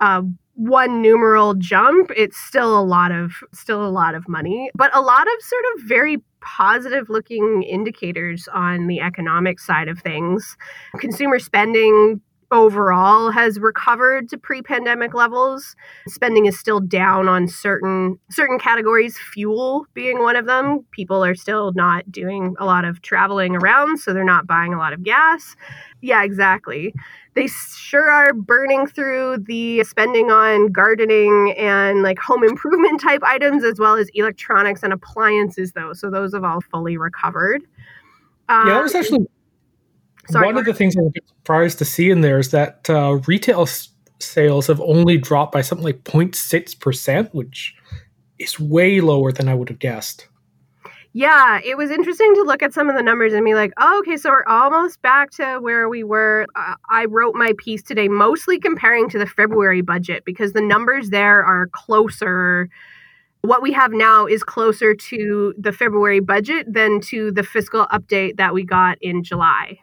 a 0.00 0.22
one 0.54 1.00
numeral 1.00 1.54
jump, 1.54 2.10
it's 2.16 2.36
still 2.36 2.78
a 2.78 2.82
lot 2.82 3.12
of 3.12 3.32
still 3.52 3.84
a 3.84 3.88
lot 3.88 4.14
of 4.14 4.28
money. 4.28 4.70
But 4.74 4.94
a 4.94 5.00
lot 5.00 5.22
of 5.22 5.42
sort 5.42 5.64
of 5.74 5.82
very 5.84 6.18
positive 6.40 7.08
looking 7.08 7.62
indicators 7.62 8.48
on 8.52 8.86
the 8.86 9.00
economic 9.00 9.60
side 9.60 9.88
of 9.88 10.00
things. 10.00 10.56
Consumer 10.98 11.38
spending 11.38 12.20
overall 12.52 13.30
has 13.30 13.58
recovered 13.60 14.28
to 14.28 14.38
pre-pandemic 14.38 15.14
levels. 15.14 15.76
Spending 16.08 16.46
is 16.46 16.58
still 16.58 16.80
down 16.80 17.28
on 17.28 17.48
certain 17.48 18.18
certain 18.30 18.58
categories, 18.58 19.18
fuel 19.32 19.86
being 19.94 20.20
one 20.20 20.36
of 20.36 20.46
them. 20.46 20.84
People 20.90 21.24
are 21.24 21.34
still 21.34 21.72
not 21.72 22.10
doing 22.10 22.54
a 22.58 22.64
lot 22.64 22.84
of 22.84 23.02
traveling 23.02 23.56
around, 23.56 23.98
so 23.98 24.12
they're 24.12 24.24
not 24.24 24.46
buying 24.46 24.74
a 24.74 24.78
lot 24.78 24.92
of 24.92 25.02
gas. 25.02 25.56
Yeah, 26.00 26.22
exactly. 26.22 26.94
They 27.34 27.46
sure 27.46 28.10
are 28.10 28.32
burning 28.32 28.86
through 28.86 29.44
the 29.46 29.84
spending 29.84 30.30
on 30.30 30.72
gardening 30.72 31.54
and 31.56 32.02
like 32.02 32.18
home 32.18 32.42
improvement 32.48 33.00
type 33.00 33.22
items 33.24 33.62
as 33.64 33.78
well 33.78 33.96
as 33.96 34.08
electronics 34.14 34.82
and 34.82 34.92
appliances 34.92 35.72
though. 35.72 35.92
So 35.92 36.10
those 36.10 36.34
have 36.34 36.44
all 36.44 36.60
fully 36.60 36.96
recovered. 36.96 37.62
Um, 38.48 38.66
yeah, 38.66 38.74
that 38.74 38.82
was 38.82 38.94
actually 38.96 39.28
Sorry, 40.30 40.46
One 40.46 40.56
of 40.56 40.64
the 40.64 40.74
things 40.74 40.96
a 40.96 41.02
bit 41.02 41.24
surprised 41.28 41.78
to 41.78 41.84
see 41.84 42.10
in 42.10 42.20
there 42.20 42.38
is 42.38 42.50
that 42.50 42.88
uh, 42.88 43.20
retail 43.26 43.62
s- 43.62 43.88
sales 44.18 44.66
have 44.66 44.80
only 44.80 45.18
dropped 45.18 45.52
by 45.52 45.62
something 45.62 45.84
like 45.84 46.04
0.6%, 46.04 47.32
which 47.32 47.74
is 48.38 48.58
way 48.58 49.00
lower 49.00 49.32
than 49.32 49.48
I 49.48 49.54
would 49.54 49.68
have 49.68 49.78
guessed. 49.78 50.28
Yeah, 51.12 51.58
it 51.64 51.76
was 51.76 51.90
interesting 51.90 52.34
to 52.36 52.42
look 52.42 52.62
at 52.62 52.72
some 52.72 52.88
of 52.88 52.94
the 52.94 53.02
numbers 53.02 53.32
and 53.32 53.44
be 53.44 53.54
like, 53.54 53.72
oh, 53.80 53.98
okay, 54.00 54.16
so 54.16 54.30
we're 54.30 54.44
almost 54.46 55.02
back 55.02 55.32
to 55.32 55.58
where 55.58 55.88
we 55.88 56.04
were. 56.04 56.46
Uh, 56.54 56.74
I 56.88 57.06
wrote 57.06 57.34
my 57.34 57.52
piece 57.58 57.82
today 57.82 58.06
mostly 58.06 58.60
comparing 58.60 59.08
to 59.10 59.18
the 59.18 59.26
February 59.26 59.80
budget 59.80 60.24
because 60.24 60.52
the 60.52 60.60
numbers 60.60 61.10
there 61.10 61.44
are 61.44 61.66
closer. 61.72 62.68
What 63.42 63.60
we 63.60 63.72
have 63.72 63.90
now 63.90 64.26
is 64.26 64.44
closer 64.44 64.94
to 64.94 65.54
the 65.58 65.72
February 65.72 66.20
budget 66.20 66.72
than 66.72 67.00
to 67.02 67.32
the 67.32 67.42
fiscal 67.42 67.86
update 67.86 68.36
that 68.36 68.54
we 68.54 68.62
got 68.62 68.96
in 69.00 69.24
July 69.24 69.80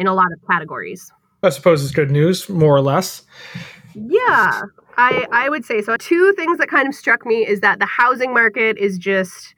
in 0.00 0.06
a 0.06 0.14
lot 0.14 0.32
of 0.32 0.40
categories. 0.50 1.12
I 1.42 1.50
suppose 1.50 1.84
it's 1.84 1.92
good 1.92 2.10
news, 2.10 2.48
more 2.48 2.74
or 2.74 2.80
less. 2.80 3.22
Yeah, 3.94 4.62
I, 4.96 5.26
I 5.32 5.48
would 5.48 5.64
say 5.64 5.82
so. 5.82 5.96
Two 5.96 6.32
things 6.34 6.58
that 6.58 6.68
kind 6.68 6.88
of 6.88 6.94
struck 6.94 7.24
me 7.24 7.46
is 7.46 7.60
that 7.60 7.78
the 7.78 7.86
housing 7.86 8.32
market 8.32 8.78
is 8.78 8.98
just, 8.98 9.54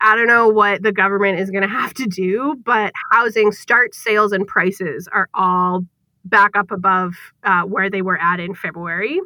I 0.00 0.16
don't 0.16 0.28
know 0.28 0.48
what 0.48 0.82
the 0.82 0.92
government 0.92 1.40
is 1.40 1.50
going 1.50 1.62
to 1.68 1.68
have 1.68 1.94
to 1.94 2.06
do, 2.06 2.60
but 2.64 2.92
housing 3.10 3.52
start 3.52 3.94
sales 3.94 4.32
and 4.32 4.46
prices 4.46 5.08
are 5.12 5.28
all 5.34 5.84
back 6.24 6.56
up 6.56 6.70
above 6.70 7.14
uh, 7.44 7.62
where 7.62 7.88
they 7.88 8.02
were 8.02 8.18
at 8.20 8.40
in 8.40 8.54
February. 8.54 9.20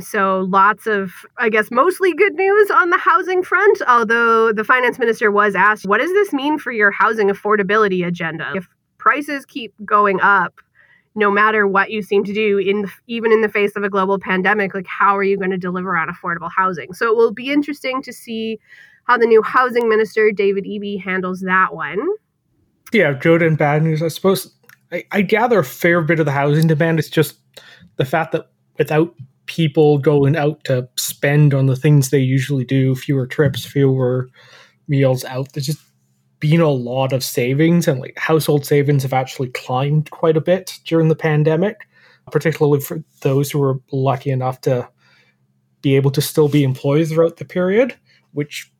So 0.00 0.46
lots 0.50 0.86
of, 0.86 1.12
I 1.38 1.48
guess, 1.48 1.70
mostly 1.70 2.12
good 2.12 2.34
news 2.34 2.70
on 2.70 2.90
the 2.90 2.98
housing 2.98 3.42
front. 3.42 3.80
Although 3.88 4.52
the 4.52 4.62
finance 4.62 4.98
minister 4.98 5.30
was 5.30 5.54
asked, 5.54 5.86
what 5.86 5.98
does 5.98 6.12
this 6.12 6.34
mean 6.34 6.58
for 6.58 6.70
your 6.70 6.90
housing 6.90 7.28
affordability 7.28 8.06
agenda? 8.06 8.52
If 8.54 8.68
prices 9.06 9.46
keep 9.46 9.72
going 9.84 10.20
up 10.20 10.60
no 11.14 11.30
matter 11.30 11.64
what 11.64 11.92
you 11.92 12.02
seem 12.02 12.24
to 12.24 12.34
do 12.34 12.58
in 12.58 12.90
even 13.06 13.30
in 13.30 13.40
the 13.40 13.48
face 13.48 13.76
of 13.76 13.84
a 13.84 13.88
global 13.88 14.18
pandemic 14.18 14.74
like 14.74 14.86
how 14.88 15.16
are 15.16 15.22
you 15.22 15.38
going 15.38 15.52
to 15.52 15.56
deliver 15.56 15.96
on 15.96 16.08
affordable 16.08 16.50
housing? 16.50 16.92
So 16.92 17.08
it 17.08 17.16
will 17.16 17.30
be 17.30 17.52
interesting 17.52 18.02
to 18.02 18.12
see 18.12 18.58
how 19.04 19.16
the 19.16 19.26
new 19.26 19.42
housing 19.42 19.88
minister 19.88 20.32
david 20.32 20.64
eby 20.64 21.00
handles 21.00 21.40
that 21.42 21.72
one. 21.72 22.04
Yeah 22.92 23.12
good 23.12 23.42
and 23.42 23.56
bad 23.56 23.84
news 23.84 24.02
i 24.02 24.08
suppose. 24.08 24.52
I, 24.90 25.04
I 25.12 25.22
gather 25.22 25.60
a 25.60 25.64
fair 25.64 26.02
bit 26.02 26.18
of 26.18 26.26
the 26.26 26.32
housing 26.32 26.66
demand 26.66 26.98
is 26.98 27.08
just 27.08 27.38
the 27.98 28.04
fact 28.04 28.32
that 28.32 28.50
without 28.76 29.14
people 29.46 29.98
going 29.98 30.34
out 30.34 30.64
to 30.64 30.88
spend 30.96 31.54
on 31.54 31.66
the 31.66 31.76
things 31.76 32.10
they 32.10 32.18
usually 32.18 32.64
do 32.64 32.96
fewer 32.96 33.28
trips 33.28 33.64
fewer 33.64 34.28
meals 34.88 35.24
out 35.24 35.52
there's 35.52 35.66
just 35.66 35.85
been 36.40 36.60
a 36.60 36.70
lot 36.70 37.12
of 37.12 37.24
savings 37.24 37.88
and 37.88 38.00
like 38.00 38.18
household 38.18 38.64
savings 38.66 39.02
have 39.02 39.12
actually 39.12 39.48
climbed 39.48 40.10
quite 40.10 40.36
a 40.36 40.40
bit 40.40 40.78
during 40.84 41.08
the 41.08 41.16
pandemic, 41.16 41.88
particularly 42.30 42.80
for 42.80 43.02
those 43.22 43.50
who 43.50 43.58
were 43.58 43.80
lucky 43.92 44.30
enough 44.30 44.60
to 44.62 44.88
be 45.82 45.96
able 45.96 46.10
to 46.10 46.20
still 46.20 46.48
be 46.48 46.64
employed 46.64 47.08
throughout 47.08 47.36
the 47.36 47.44
period, 47.44 47.94
which 48.32 48.70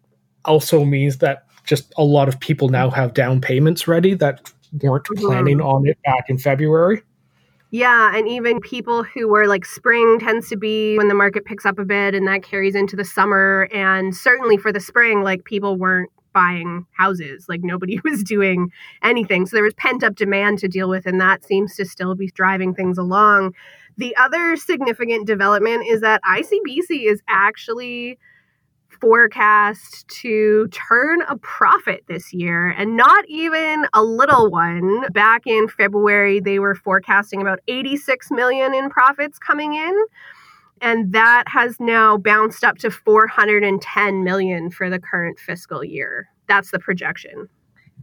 also 0.45 0.85
means 0.85 1.19
that 1.19 1.47
just 1.65 1.93
a 1.97 2.05
lot 2.05 2.29
of 2.29 2.39
people 2.41 2.69
now 2.69 2.91
have 2.91 3.15
down 3.15 3.41
payments 3.41 3.89
ready 3.89 4.15
that 4.15 4.53
weren't 4.83 5.05
mm-hmm. 5.05 5.27
planning 5.27 5.61
on 5.61 5.87
it 5.87 5.99
back 6.05 6.25
in 6.29 6.39
February. 6.39 7.03
Yeah, 7.71 8.17
and 8.17 8.29
even 8.29 8.61
people 8.61 9.03
who 9.03 9.29
were 9.29 9.47
like 9.47 9.65
spring 9.65 10.19
tends 10.21 10.49
to 10.49 10.57
be 10.57 10.97
when 10.97 11.09
the 11.09 11.15
market 11.15 11.45
picks 11.45 11.67
up 11.67 11.79
a 11.79 11.85
bit 11.85 12.15
and 12.15 12.27
that 12.29 12.43
carries 12.43 12.75
into 12.75 12.95
the 12.95 13.05
summer. 13.05 13.69
And 13.73 14.15
certainly 14.15 14.57
for 14.57 14.73
the 14.73 14.81
spring, 14.81 15.23
like 15.23 15.45
people 15.45 15.77
weren't 15.77 16.11
buying 16.37 16.85
houses. 16.93 17.47
Like 17.49 17.63
nobody 17.65 17.99
was 18.05 18.23
doing 18.23 18.71
anything. 19.03 19.47
So 19.47 19.57
there 19.57 19.65
was 19.65 19.73
pent 19.75 20.05
up 20.05 20.15
demand 20.15 20.59
to 20.59 20.69
deal 20.69 20.89
with, 20.91 21.07
and 21.07 21.19
that 21.19 21.45
seems 21.45 21.75
to 21.77 21.87
still 21.87 22.15
be 22.15 22.29
driving 22.29 22.75
things 22.75 22.99
along. 22.99 23.55
The 23.97 24.15
other 24.17 24.57
significant 24.57 25.27
development 25.27 25.87
is 25.87 26.03
that 26.03 26.21
ICBC 26.25 27.11
is 27.11 27.23
actually 27.27 28.19
forecast 29.01 30.07
to 30.09 30.69
turn 30.69 31.23
a 31.23 31.37
profit 31.39 32.05
this 32.07 32.33
year 32.33 32.69
and 32.69 32.97
not 32.97 33.25
even 33.29 33.87
a 33.95 34.03
little 34.03 34.51
one. 34.51 35.07
Back 35.13 35.47
in 35.47 35.69
February, 35.69 36.41
they 36.41 36.59
were 36.59 36.75
forecasting 36.75 37.41
about 37.41 37.61
86 37.67 38.31
million 38.31 38.75
in 38.75 38.91
profits 38.91 39.39
coming 39.39 39.75
in 39.75 39.95
and 40.81 41.13
that 41.13 41.45
has 41.47 41.79
now 41.81 42.17
bounced 42.17 42.65
up 42.65 42.79
to 42.79 42.91
410 42.91 44.25
million 44.25 44.71
for 44.71 44.91
the 44.91 44.99
current 44.99 45.39
fiscal 45.39 45.85
year. 45.85 46.29
That's 46.49 46.71
the 46.71 46.79
projection. 46.79 47.49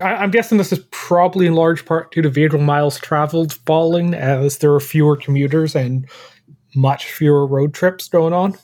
I'm 0.01 0.31
guessing 0.31 0.57
this 0.57 0.71
is 0.71 0.85
probably 0.91 1.45
in 1.45 1.53
large 1.53 1.85
part 1.85 2.11
due 2.11 2.23
to 2.23 2.29
vehicle 2.29 2.59
miles 2.59 2.97
traveled 2.99 3.53
falling, 3.53 4.13
as 4.15 4.57
there 4.57 4.73
are 4.73 4.79
fewer 4.79 5.15
commuters 5.15 5.75
and 5.75 6.09
much 6.75 7.05
fewer 7.05 7.45
road 7.45 7.73
trips 7.73 8.07
going 8.07 8.33
on. 8.33 8.55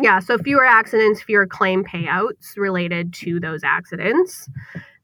Yeah, 0.00 0.20
so 0.20 0.38
fewer 0.38 0.64
accidents, 0.64 1.22
fewer 1.22 1.46
claim 1.46 1.82
payouts 1.82 2.56
related 2.56 3.12
to 3.14 3.40
those 3.40 3.64
accidents. 3.64 4.48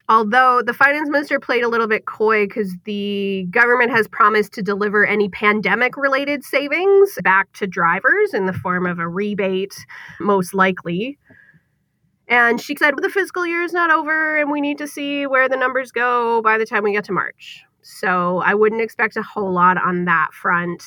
Although 0.09 0.61
the 0.65 0.73
finance 0.73 1.09
minister 1.09 1.39
played 1.39 1.63
a 1.63 1.69
little 1.69 1.87
bit 1.87 2.05
coy 2.05 2.45
because 2.45 2.75
the 2.83 3.47
government 3.51 3.91
has 3.91 4.07
promised 4.07 4.51
to 4.53 4.61
deliver 4.61 5.05
any 5.05 5.29
pandemic 5.29 5.95
related 5.95 6.43
savings 6.43 7.17
back 7.23 7.51
to 7.53 7.67
drivers 7.67 8.33
in 8.33 8.45
the 8.45 8.53
form 8.53 8.85
of 8.85 8.99
a 8.99 9.07
rebate, 9.07 9.75
most 10.19 10.53
likely. 10.53 11.17
And 12.27 12.59
she 12.59 12.75
said, 12.77 12.95
the 12.97 13.09
fiscal 13.09 13.45
year 13.45 13.63
is 13.63 13.73
not 13.73 13.91
over 13.91 14.37
and 14.37 14.51
we 14.51 14.59
need 14.59 14.77
to 14.79 14.87
see 14.87 15.25
where 15.25 15.47
the 15.47 15.57
numbers 15.57 15.91
go 15.91 16.41
by 16.41 16.57
the 16.57 16.65
time 16.65 16.83
we 16.83 16.91
get 16.91 17.05
to 17.05 17.13
March. 17.13 17.63
So 17.81 18.39
I 18.39 18.55
wouldn't 18.55 18.81
expect 18.81 19.15
a 19.15 19.23
whole 19.23 19.51
lot 19.51 19.77
on 19.77 20.05
that 20.05 20.33
front 20.33 20.83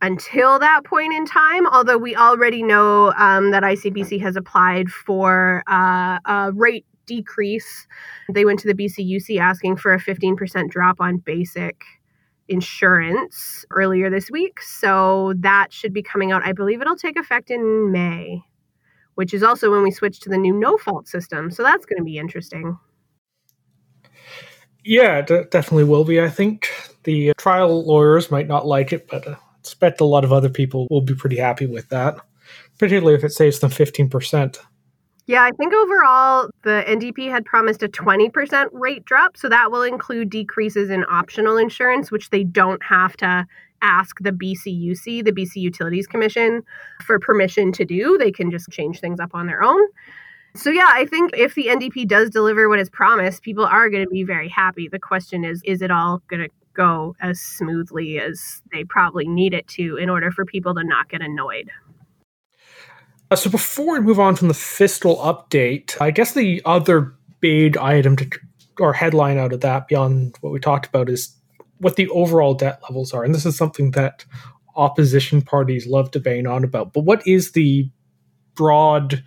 until 0.00 0.58
that 0.58 0.84
point 0.84 1.14
in 1.14 1.24
time. 1.24 1.66
Although 1.68 1.98
we 1.98 2.14
already 2.14 2.62
know 2.62 3.12
um, 3.16 3.52
that 3.52 3.62
ICBC 3.62 4.20
has 4.20 4.36
applied 4.36 4.88
for 4.88 5.62
uh, 5.68 6.18
a 6.24 6.52
rate 6.52 6.84
decrease. 7.06 7.86
They 8.32 8.44
went 8.44 8.58
to 8.60 8.68
the 8.68 8.74
BCUC 8.74 9.38
asking 9.38 9.76
for 9.76 9.92
a 9.92 10.00
15% 10.00 10.70
drop 10.70 11.00
on 11.00 11.18
basic 11.18 11.84
insurance 12.48 13.64
earlier 13.70 14.10
this 14.10 14.30
week. 14.30 14.60
So 14.60 15.34
that 15.38 15.72
should 15.72 15.92
be 15.92 16.02
coming 16.02 16.32
out. 16.32 16.42
I 16.44 16.52
believe 16.52 16.80
it'll 16.80 16.96
take 16.96 17.18
effect 17.18 17.50
in 17.50 17.90
May, 17.90 18.42
which 19.14 19.34
is 19.34 19.42
also 19.42 19.70
when 19.70 19.82
we 19.82 19.90
switch 19.90 20.20
to 20.20 20.28
the 20.28 20.38
new 20.38 20.52
no 20.52 20.76
fault 20.76 21.08
system. 21.08 21.50
So 21.50 21.62
that's 21.62 21.86
going 21.86 21.98
to 21.98 22.04
be 22.04 22.18
interesting. 22.18 22.78
Yeah, 24.84 25.24
it 25.28 25.50
definitely 25.50 25.84
will 25.84 26.04
be. 26.04 26.20
I 26.20 26.28
think 26.28 26.68
the 27.04 27.30
uh, 27.30 27.34
trial 27.38 27.84
lawyers 27.86 28.30
might 28.30 28.48
not 28.48 28.66
like 28.66 28.92
it, 28.92 29.08
but 29.08 29.26
I 29.28 29.36
expect 29.60 30.00
a 30.00 30.04
lot 30.04 30.24
of 30.24 30.32
other 30.32 30.48
people 30.48 30.88
will 30.90 31.00
be 31.00 31.14
pretty 31.14 31.36
happy 31.36 31.66
with 31.66 31.88
that, 31.90 32.16
particularly 32.78 33.16
if 33.16 33.22
it 33.22 33.32
saves 33.32 33.60
them 33.60 33.70
15%. 33.70 34.58
Yeah, 35.26 35.42
I 35.42 35.52
think 35.52 35.72
overall 35.72 36.50
the 36.64 36.84
NDP 36.86 37.30
had 37.30 37.44
promised 37.44 37.82
a 37.82 37.88
20% 37.88 38.68
rate 38.72 39.04
drop. 39.04 39.36
So 39.36 39.48
that 39.48 39.70
will 39.70 39.82
include 39.82 40.30
decreases 40.30 40.90
in 40.90 41.04
optional 41.08 41.56
insurance, 41.56 42.10
which 42.10 42.30
they 42.30 42.44
don't 42.44 42.82
have 42.82 43.16
to 43.18 43.46
ask 43.82 44.16
the 44.20 44.30
BCUC, 44.30 45.24
the 45.24 45.32
BC 45.32 45.56
Utilities 45.56 46.06
Commission, 46.06 46.62
for 47.04 47.18
permission 47.18 47.72
to 47.72 47.84
do. 47.84 48.16
They 48.18 48.32
can 48.32 48.50
just 48.50 48.70
change 48.70 49.00
things 49.00 49.20
up 49.20 49.30
on 49.34 49.46
their 49.46 49.62
own. 49.62 49.80
So, 50.54 50.70
yeah, 50.70 50.88
I 50.88 51.06
think 51.06 51.30
if 51.34 51.54
the 51.54 51.66
NDP 51.68 52.06
does 52.06 52.28
deliver 52.28 52.68
what 52.68 52.78
is 52.78 52.90
promised, 52.90 53.42
people 53.42 53.64
are 53.64 53.88
going 53.88 54.04
to 54.04 54.10
be 54.10 54.22
very 54.22 54.48
happy. 54.48 54.86
The 54.86 54.98
question 54.98 55.44
is, 55.44 55.62
is 55.64 55.80
it 55.82 55.90
all 55.90 56.22
going 56.28 56.42
to 56.42 56.48
go 56.74 57.14
as 57.20 57.40
smoothly 57.40 58.18
as 58.18 58.60
they 58.72 58.84
probably 58.84 59.26
need 59.26 59.54
it 59.54 59.66
to 59.68 59.96
in 59.96 60.10
order 60.10 60.30
for 60.30 60.44
people 60.44 60.74
to 60.74 60.84
not 60.84 61.08
get 61.08 61.22
annoyed? 61.22 61.70
Uh, 63.32 63.36
so 63.36 63.48
before 63.48 63.94
we 63.94 64.00
move 64.00 64.20
on 64.20 64.36
from 64.36 64.48
the 64.48 64.54
fiscal 64.54 65.16
update, 65.16 65.98
I 66.02 66.10
guess 66.10 66.34
the 66.34 66.60
other 66.66 67.14
big 67.40 67.78
item 67.78 68.14
to 68.16 68.28
or 68.78 68.92
headline 68.92 69.38
out 69.38 69.54
of 69.54 69.62
that 69.62 69.88
beyond 69.88 70.36
what 70.42 70.52
we 70.52 70.60
talked 70.60 70.86
about 70.86 71.08
is 71.08 71.34
what 71.78 71.96
the 71.96 72.08
overall 72.10 72.52
debt 72.52 72.82
levels 72.82 73.14
are. 73.14 73.24
And 73.24 73.34
this 73.34 73.46
is 73.46 73.56
something 73.56 73.92
that 73.92 74.26
opposition 74.76 75.40
parties 75.40 75.86
love 75.86 76.10
to 76.10 76.20
bang 76.20 76.46
on 76.46 76.62
about. 76.62 76.92
But 76.92 77.04
what 77.04 77.26
is 77.26 77.52
the 77.52 77.90
broad 78.54 79.24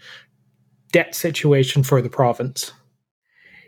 debt 0.92 1.16
situation 1.16 1.82
for 1.82 2.00
the 2.00 2.10
province? 2.10 2.74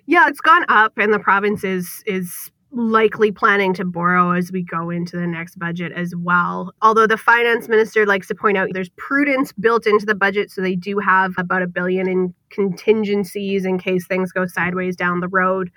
Yeah, 0.06 0.28
it's 0.28 0.42
gone 0.42 0.66
up 0.70 0.94
and 1.00 1.12
the 1.12 1.20
province 1.20 1.64
is 1.64 2.04
is 2.06 2.52
likely 2.72 3.32
planning 3.32 3.74
to 3.74 3.86
borrow 3.86 4.32
as 4.32 4.52
we 4.52 4.62
go 4.62 4.90
into 4.90 5.18
the 5.18 5.28
next 5.28 5.58
budget 5.58 5.92
as 5.94 6.14
well. 6.16 6.74
Although 6.82 7.08
the 7.08 7.18
finance 7.18 7.68
minister 7.70 8.06
likes 8.06 8.28
to 8.28 8.36
point 8.36 8.58
out 8.58 8.70
there's 8.74 8.90
prudence 8.98 9.54
built 9.54 9.88
into 9.88 10.06
the 10.06 10.16
budget, 10.16 10.52
so 10.52 10.62
they 10.62 10.76
do 10.76 11.00
have 11.00 11.34
about 11.38 11.62
a 11.62 11.68
billion 11.68 12.10
in 12.10 12.34
contingencies 12.50 13.66
in 13.66 13.78
case 13.78 14.06
things 14.06 14.32
go 14.32 14.46
sideways 14.46 14.96
down 14.96 15.22
the 15.22 15.28
road. 15.28 15.72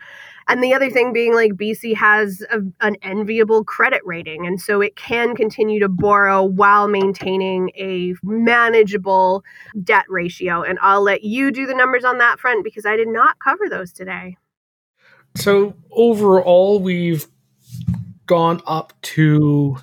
And 0.49 0.65
the 0.65 0.75
other 0.75 0.91
thing 0.91 1.13
being 1.13 1.33
like 1.33 1.53
BC 1.53 1.95
has 1.97 2.43
a, 2.51 2.59
an 2.81 2.97
enviable 3.03 3.63
credit 3.63 4.03
rating, 4.05 4.47
and 4.47 4.61
so 4.61 4.81
it 4.81 4.97
can 4.97 5.37
continue 5.37 5.79
to 5.81 5.89
borrow 5.89 6.43
while 6.43 6.89
maintaining 6.89 7.71
a 7.77 8.15
manageable 8.25 9.45
debt 9.85 10.07
ratio. 10.09 10.63
And 10.63 10.79
I'll 10.83 11.03
let 11.03 11.23
you 11.23 11.53
do 11.53 11.67
the 11.67 11.75
numbers 11.75 12.05
on 12.05 12.19
that 12.19 12.41
front 12.41 12.65
because 12.65 12.85
I 12.85 12.97
did 12.97 13.09
not 13.09 13.39
cover 13.39 13.69
those 13.69 13.93
today. 13.93 14.37
So 15.37 15.75
overall, 15.91 16.81
we've 16.81 17.27
gone 18.27 18.61
up 18.67 18.93
to 19.03 19.77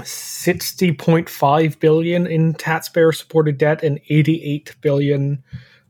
60.5 0.00 1.80
billion 1.80 2.26
in 2.26 2.54
taxpayer 2.54 3.12
supported 3.12 3.58
debt 3.58 3.82
and 3.82 4.00
88 4.08 4.74
billion 4.80 5.42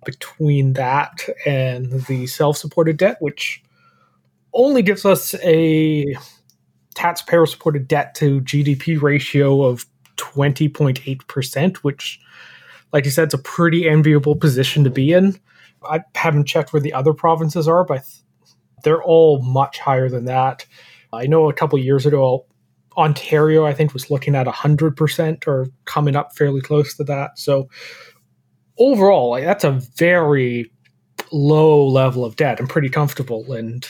between 0.04 0.72
that 0.74 1.26
and 1.46 1.92
the 2.06 2.26
self-supported 2.26 2.96
debt 2.96 3.16
which 3.20 3.62
only 4.52 4.82
gives 4.82 5.06
us 5.06 5.34
a 5.42 6.04
taxpayer 6.94 7.46
supported 7.46 7.86
debt 7.88 8.14
to 8.16 8.40
GDP 8.42 9.00
ratio 9.00 9.62
of 9.62 9.86
20.8% 10.16 11.76
which 11.76 12.20
like 12.92 13.04
you 13.04 13.10
said 13.10 13.24
it's 13.24 13.34
a 13.34 13.38
pretty 13.38 13.88
enviable 13.88 14.36
position 14.36 14.84
to 14.84 14.90
be 14.90 15.12
in 15.12 15.38
I 15.88 16.00
haven't 16.14 16.46
checked 16.46 16.72
where 16.72 16.82
the 16.82 16.92
other 16.92 17.12
provinces 17.12 17.68
are 17.68 17.84
but 17.84 18.04
they're 18.84 19.02
all 19.02 19.42
much 19.42 19.78
higher 19.78 20.08
than 20.08 20.24
that. 20.26 20.66
I 21.12 21.26
know 21.26 21.48
a 21.48 21.52
couple 21.52 21.78
years 21.78 22.06
ago, 22.06 22.46
Ontario, 22.96 23.64
I 23.64 23.72
think, 23.72 23.92
was 23.92 24.10
looking 24.10 24.34
at 24.34 24.46
100% 24.46 25.46
or 25.46 25.68
coming 25.84 26.16
up 26.16 26.34
fairly 26.34 26.60
close 26.60 26.96
to 26.96 27.04
that. 27.04 27.38
So 27.38 27.68
overall, 28.78 29.30
like, 29.30 29.44
that's 29.44 29.64
a 29.64 29.80
very 29.96 30.70
low 31.30 31.86
level 31.86 32.24
of 32.24 32.36
debt 32.36 32.60
and 32.60 32.68
pretty 32.68 32.88
comfortable. 32.88 33.52
And 33.52 33.86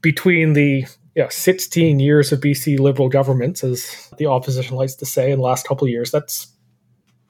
between 0.00 0.52
the 0.52 0.86
you 1.14 1.22
know, 1.22 1.28
16 1.28 1.98
years 1.98 2.32
of 2.32 2.40
BC 2.40 2.78
Liberal 2.78 3.08
governments, 3.08 3.64
as 3.64 4.10
the 4.18 4.26
opposition 4.26 4.76
likes 4.76 4.94
to 4.94 5.06
say, 5.06 5.32
in 5.32 5.38
the 5.38 5.44
last 5.44 5.66
couple 5.66 5.86
of 5.86 5.90
years, 5.90 6.10
that's 6.10 6.46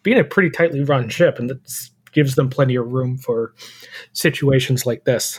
been 0.02 0.18
a 0.18 0.24
pretty 0.24 0.50
tightly 0.50 0.84
run 0.84 1.08
ship, 1.08 1.38
and 1.38 1.50
that 1.50 1.90
gives 2.18 2.34
them 2.34 2.50
plenty 2.50 2.74
of 2.74 2.88
room 2.88 3.16
for 3.16 3.54
situations 4.12 4.84
like 4.84 5.04
this. 5.04 5.38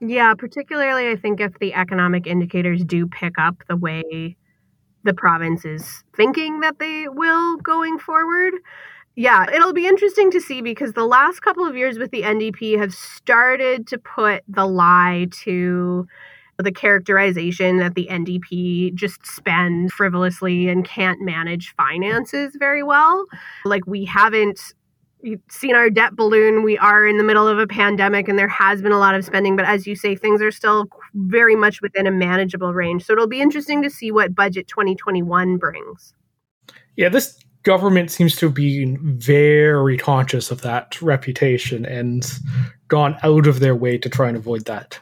Yeah, 0.00 0.32
particularly 0.32 1.10
I 1.10 1.16
think 1.16 1.40
if 1.40 1.58
the 1.58 1.74
economic 1.74 2.26
indicators 2.26 2.82
do 2.82 3.06
pick 3.06 3.34
up 3.38 3.56
the 3.68 3.76
way 3.76 4.38
the 5.04 5.12
province 5.12 5.66
is 5.66 6.02
thinking 6.16 6.60
that 6.60 6.78
they 6.78 7.06
will 7.08 7.58
going 7.58 7.98
forward. 7.98 8.54
Yeah, 9.14 9.44
it'll 9.52 9.74
be 9.74 9.86
interesting 9.86 10.30
to 10.30 10.40
see 10.40 10.62
because 10.62 10.94
the 10.94 11.04
last 11.04 11.40
couple 11.40 11.66
of 11.66 11.76
years 11.76 11.98
with 11.98 12.12
the 12.12 12.22
NDP 12.22 12.78
have 12.78 12.94
started 12.94 13.86
to 13.88 13.98
put 13.98 14.42
the 14.48 14.64
lie 14.64 15.26
to 15.44 16.06
the 16.56 16.72
characterization 16.72 17.76
that 17.76 17.94
the 17.94 18.08
NDP 18.10 18.94
just 18.94 19.26
spends 19.26 19.92
frivolously 19.92 20.70
and 20.70 20.82
can't 20.82 21.20
manage 21.20 21.74
finances 21.76 22.56
very 22.58 22.82
well. 22.82 23.26
Like, 23.66 23.86
we 23.86 24.06
haven't 24.06 24.72
you've 25.22 25.40
seen 25.50 25.74
our 25.74 25.90
debt 25.90 26.16
balloon. 26.16 26.62
We 26.62 26.78
are 26.78 27.06
in 27.06 27.18
the 27.18 27.24
middle 27.24 27.46
of 27.46 27.58
a 27.58 27.66
pandemic 27.66 28.28
and 28.28 28.38
there 28.38 28.48
has 28.48 28.82
been 28.82 28.92
a 28.92 28.98
lot 28.98 29.14
of 29.14 29.24
spending, 29.24 29.56
but 29.56 29.64
as 29.64 29.86
you 29.86 29.94
say, 29.94 30.14
things 30.14 30.42
are 30.42 30.50
still 30.50 30.88
very 31.14 31.56
much 31.56 31.82
within 31.82 32.06
a 32.06 32.10
manageable 32.10 32.72
range. 32.72 33.04
So 33.04 33.12
it'll 33.12 33.26
be 33.26 33.40
interesting 33.40 33.82
to 33.82 33.90
see 33.90 34.10
what 34.10 34.34
budget 34.34 34.68
2021 34.68 35.56
brings. 35.56 36.14
Yeah, 36.96 37.08
this 37.08 37.38
government 37.62 38.10
seems 38.10 38.36
to 38.36 38.50
be 38.50 38.96
very 39.00 39.98
conscious 39.98 40.50
of 40.50 40.62
that 40.62 41.00
reputation 41.02 41.84
and 41.84 42.30
gone 42.88 43.16
out 43.22 43.46
of 43.46 43.60
their 43.60 43.76
way 43.76 43.98
to 43.98 44.08
try 44.08 44.28
and 44.28 44.36
avoid 44.36 44.64
that. 44.64 44.98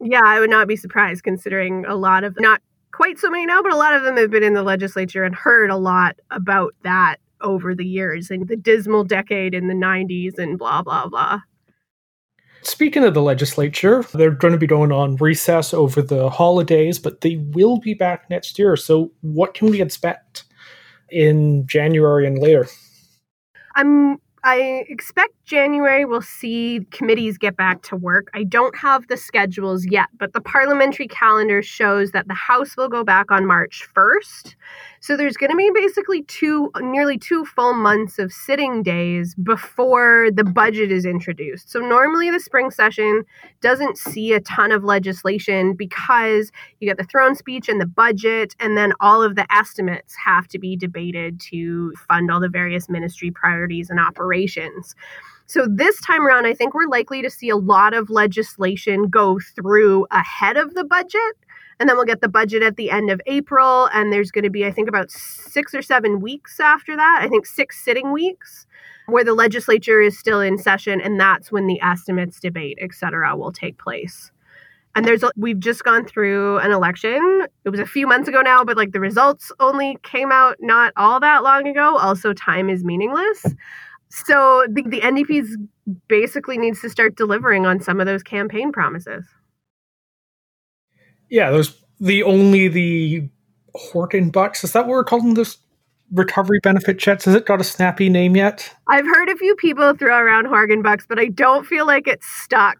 Yeah, 0.00 0.22
I 0.24 0.40
would 0.40 0.50
not 0.50 0.68
be 0.68 0.76
surprised 0.76 1.24
considering 1.24 1.84
a 1.86 1.94
lot 1.94 2.24
of 2.24 2.36
not 2.38 2.62
quite 2.92 3.18
so 3.18 3.30
many 3.30 3.46
now, 3.46 3.62
but 3.62 3.72
a 3.72 3.76
lot 3.76 3.94
of 3.94 4.02
them 4.02 4.16
have 4.16 4.30
been 4.30 4.42
in 4.42 4.54
the 4.54 4.62
legislature 4.62 5.24
and 5.24 5.34
heard 5.34 5.70
a 5.70 5.76
lot 5.76 6.16
about 6.30 6.74
that 6.84 7.16
over 7.40 7.74
the 7.74 7.84
years 7.84 8.30
and 8.30 8.48
the 8.48 8.56
dismal 8.56 9.04
decade 9.04 9.54
in 9.54 9.68
the 9.68 9.74
90s 9.74 10.38
and 10.38 10.58
blah, 10.58 10.82
blah, 10.82 11.06
blah. 11.06 11.40
Speaking 12.62 13.04
of 13.04 13.14
the 13.14 13.22
legislature, 13.22 14.04
they're 14.14 14.30
going 14.30 14.52
to 14.52 14.58
be 14.58 14.66
going 14.66 14.92
on 14.92 15.16
recess 15.16 15.72
over 15.72 16.02
the 16.02 16.28
holidays, 16.28 16.98
but 16.98 17.20
they 17.20 17.36
will 17.36 17.78
be 17.78 17.94
back 17.94 18.28
next 18.28 18.58
year. 18.58 18.76
So, 18.76 19.12
what 19.20 19.54
can 19.54 19.70
we 19.70 19.80
expect 19.80 20.44
in 21.10 21.66
January 21.66 22.26
and 22.26 22.38
later? 22.38 22.66
I'm 23.76 24.20
I 24.42 24.84
expect 24.88 25.34
January 25.48 26.04
we'll 26.04 26.20
see 26.20 26.86
committees 26.90 27.38
get 27.38 27.56
back 27.56 27.80
to 27.80 27.96
work. 27.96 28.28
I 28.34 28.44
don't 28.44 28.76
have 28.76 29.08
the 29.08 29.16
schedules 29.16 29.86
yet, 29.86 30.08
but 30.18 30.34
the 30.34 30.42
parliamentary 30.42 31.08
calendar 31.08 31.62
shows 31.62 32.10
that 32.10 32.28
the 32.28 32.34
House 32.34 32.76
will 32.76 32.90
go 32.90 33.02
back 33.02 33.30
on 33.30 33.46
March 33.46 33.88
1st. 33.96 34.56
So 35.00 35.16
there's 35.16 35.38
going 35.38 35.50
to 35.50 35.56
be 35.56 35.70
basically 35.74 36.22
two, 36.24 36.70
nearly 36.80 37.16
two 37.16 37.46
full 37.46 37.72
months 37.72 38.18
of 38.18 38.30
sitting 38.30 38.82
days 38.82 39.34
before 39.36 40.28
the 40.30 40.44
budget 40.44 40.92
is 40.92 41.06
introduced. 41.06 41.70
So 41.70 41.80
normally 41.80 42.30
the 42.30 42.40
spring 42.40 42.70
session 42.70 43.24
doesn't 43.62 43.96
see 43.96 44.34
a 44.34 44.40
ton 44.40 44.70
of 44.70 44.84
legislation 44.84 45.72
because 45.72 46.52
you 46.80 46.88
get 46.88 46.98
the 46.98 47.04
throne 47.04 47.34
speech 47.34 47.70
and 47.70 47.80
the 47.80 47.86
budget, 47.86 48.54
and 48.60 48.76
then 48.76 48.92
all 49.00 49.22
of 49.22 49.34
the 49.34 49.50
estimates 49.50 50.14
have 50.22 50.46
to 50.48 50.58
be 50.58 50.76
debated 50.76 51.40
to 51.52 51.94
fund 52.06 52.30
all 52.30 52.40
the 52.40 52.50
various 52.50 52.90
ministry 52.90 53.30
priorities 53.30 53.88
and 53.88 53.98
operations. 53.98 54.94
So 55.48 55.66
this 55.66 55.98
time 56.02 56.26
around, 56.26 56.46
I 56.46 56.52
think 56.52 56.74
we're 56.74 56.88
likely 56.88 57.22
to 57.22 57.30
see 57.30 57.48
a 57.48 57.56
lot 57.56 57.94
of 57.94 58.10
legislation 58.10 59.08
go 59.08 59.38
through 59.54 60.06
ahead 60.10 60.58
of 60.58 60.74
the 60.74 60.84
budget 60.84 61.36
and 61.80 61.88
then 61.88 61.96
we'll 61.96 62.04
get 62.04 62.20
the 62.20 62.28
budget 62.28 62.62
at 62.62 62.76
the 62.76 62.90
end 62.90 63.10
of 63.10 63.20
April. 63.26 63.88
And 63.94 64.12
there's 64.12 64.30
going 64.30 64.44
to 64.44 64.50
be, 64.50 64.66
I 64.66 64.70
think, 64.70 64.88
about 64.88 65.10
six 65.10 65.74
or 65.74 65.80
seven 65.80 66.20
weeks 66.20 66.60
after 66.60 66.94
that. 66.96 67.20
I 67.22 67.28
think 67.28 67.46
six 67.46 67.82
sitting 67.82 68.12
weeks 68.12 68.66
where 69.06 69.24
the 69.24 69.32
legislature 69.32 70.02
is 70.02 70.18
still 70.18 70.40
in 70.40 70.58
session. 70.58 71.00
And 71.00 71.18
that's 71.18 71.50
when 71.50 71.66
the 71.66 71.80
estimates 71.80 72.40
debate, 72.40 72.78
et 72.80 72.92
cetera, 72.92 73.34
will 73.34 73.52
take 73.52 73.78
place. 73.78 74.30
And 74.94 75.06
there's, 75.06 75.24
we've 75.36 75.60
just 75.60 75.84
gone 75.84 76.04
through 76.04 76.58
an 76.58 76.72
election. 76.72 77.46
It 77.64 77.70
was 77.70 77.80
a 77.80 77.86
few 77.86 78.06
months 78.06 78.28
ago 78.28 78.42
now, 78.42 78.64
but 78.64 78.76
like 78.76 78.92
the 78.92 79.00
results 79.00 79.52
only 79.60 79.96
came 80.02 80.32
out 80.32 80.56
not 80.60 80.92
all 80.96 81.20
that 81.20 81.42
long 81.42 81.66
ago. 81.68 81.96
Also, 81.96 82.34
time 82.34 82.68
is 82.68 82.84
meaningless. 82.84 83.46
So 84.10 84.64
the, 84.68 84.82
the 84.82 85.00
NDP's 85.00 85.56
basically 86.08 86.58
needs 86.58 86.80
to 86.80 86.90
start 86.90 87.16
delivering 87.16 87.66
on 87.66 87.80
some 87.80 88.00
of 88.00 88.06
those 88.06 88.22
campaign 88.22 88.72
promises. 88.72 89.24
Yeah, 91.30 91.50
there's 91.50 91.76
the 92.00 92.22
only 92.22 92.68
the 92.68 93.28
Horgan 93.74 94.30
Bucks. 94.30 94.64
Is 94.64 94.72
that 94.72 94.86
what 94.86 94.90
we're 94.90 95.04
calling 95.04 95.34
this 95.34 95.58
recovery 96.12 96.60
benefit 96.62 96.98
checks? 96.98 97.24
Has 97.26 97.34
it 97.34 97.46
got 97.46 97.60
a 97.60 97.64
snappy 97.64 98.08
name 98.08 98.36
yet? 98.36 98.74
I've 98.88 99.06
heard 99.06 99.28
a 99.28 99.36
few 99.36 99.54
people 99.56 99.94
throw 99.94 100.16
around 100.16 100.46
Horgan 100.46 100.82
Bucks, 100.82 101.04
but 101.08 101.18
I 101.18 101.26
don't 101.26 101.66
feel 101.66 101.86
like 101.86 102.06
it's 102.06 102.26
stuck. 102.26 102.78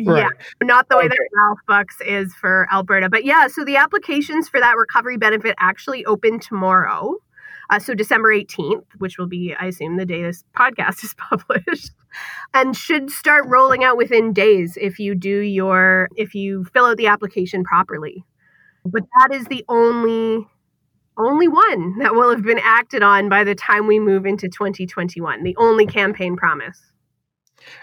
Right. 0.00 0.22
Yeah, 0.22 0.66
not 0.66 0.88
the 0.88 0.96
way 0.96 1.06
okay. 1.06 1.08
that 1.08 1.28
Ralph 1.34 1.58
Bucks 1.66 1.96
is 2.06 2.32
for 2.34 2.68
Alberta. 2.72 3.08
But 3.10 3.24
yeah, 3.24 3.48
so 3.48 3.64
the 3.64 3.76
applications 3.76 4.48
for 4.48 4.60
that 4.60 4.76
recovery 4.76 5.16
benefit 5.16 5.56
actually 5.58 6.04
open 6.06 6.38
tomorrow. 6.38 7.16
Uh, 7.70 7.78
so 7.78 7.94
December 7.94 8.32
18th, 8.32 8.84
which 8.98 9.18
will 9.18 9.26
be, 9.26 9.54
I 9.58 9.66
assume, 9.66 9.96
the 9.96 10.06
day 10.06 10.22
this 10.22 10.44
podcast 10.56 11.04
is 11.04 11.14
published, 11.14 11.92
and 12.54 12.76
should 12.76 13.10
start 13.10 13.44
rolling 13.46 13.84
out 13.84 13.96
within 13.96 14.32
days 14.32 14.78
if 14.80 14.98
you 14.98 15.14
do 15.14 15.40
your, 15.40 16.08
if 16.16 16.34
you 16.34 16.64
fill 16.72 16.86
out 16.86 16.96
the 16.96 17.06
application 17.08 17.64
properly. 17.64 18.24
But 18.84 19.02
that 19.20 19.34
is 19.34 19.46
the 19.46 19.64
only 19.68 20.46
only 21.18 21.48
one 21.48 21.98
that 21.98 22.14
will 22.14 22.30
have 22.30 22.42
been 22.42 22.60
acted 22.62 23.02
on 23.02 23.28
by 23.28 23.42
the 23.42 23.54
time 23.54 23.88
we 23.88 23.98
move 23.98 24.24
into 24.24 24.48
2021 24.48 25.42
the 25.42 25.56
only 25.56 25.84
campaign 25.84 26.36
promise. 26.36 26.80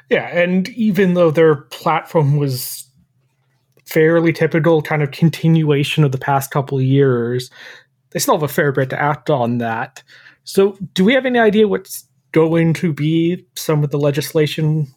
Yeah 0.09 0.27
and 0.27 0.69
even 0.69 1.15
though 1.15 1.31
their 1.31 1.55
platform 1.55 2.37
was 2.37 2.89
fairly 3.85 4.31
typical 4.31 4.81
kind 4.81 5.03
of 5.03 5.11
continuation 5.11 6.05
of 6.05 6.11
the 6.13 6.17
past 6.17 6.49
couple 6.49 6.77
of 6.77 6.83
years 6.85 7.51
they 8.15 8.19
still 8.19 8.35
have 8.35 8.43
a 8.43 8.47
fair 8.47 8.71
bit 8.71 8.89
to 8.91 9.01
act 9.01 9.29
on 9.29 9.57
that. 9.57 10.01
So, 10.45 10.77
do 10.93 11.03
we 11.03 11.13
have 11.15 11.25
any 11.25 11.37
idea 11.37 11.67
what's 11.67 12.07
going 12.31 12.73
to 12.75 12.93
be 12.93 13.45
some 13.55 13.83
of 13.83 13.89
the 13.89 13.99
legislation 13.99 14.87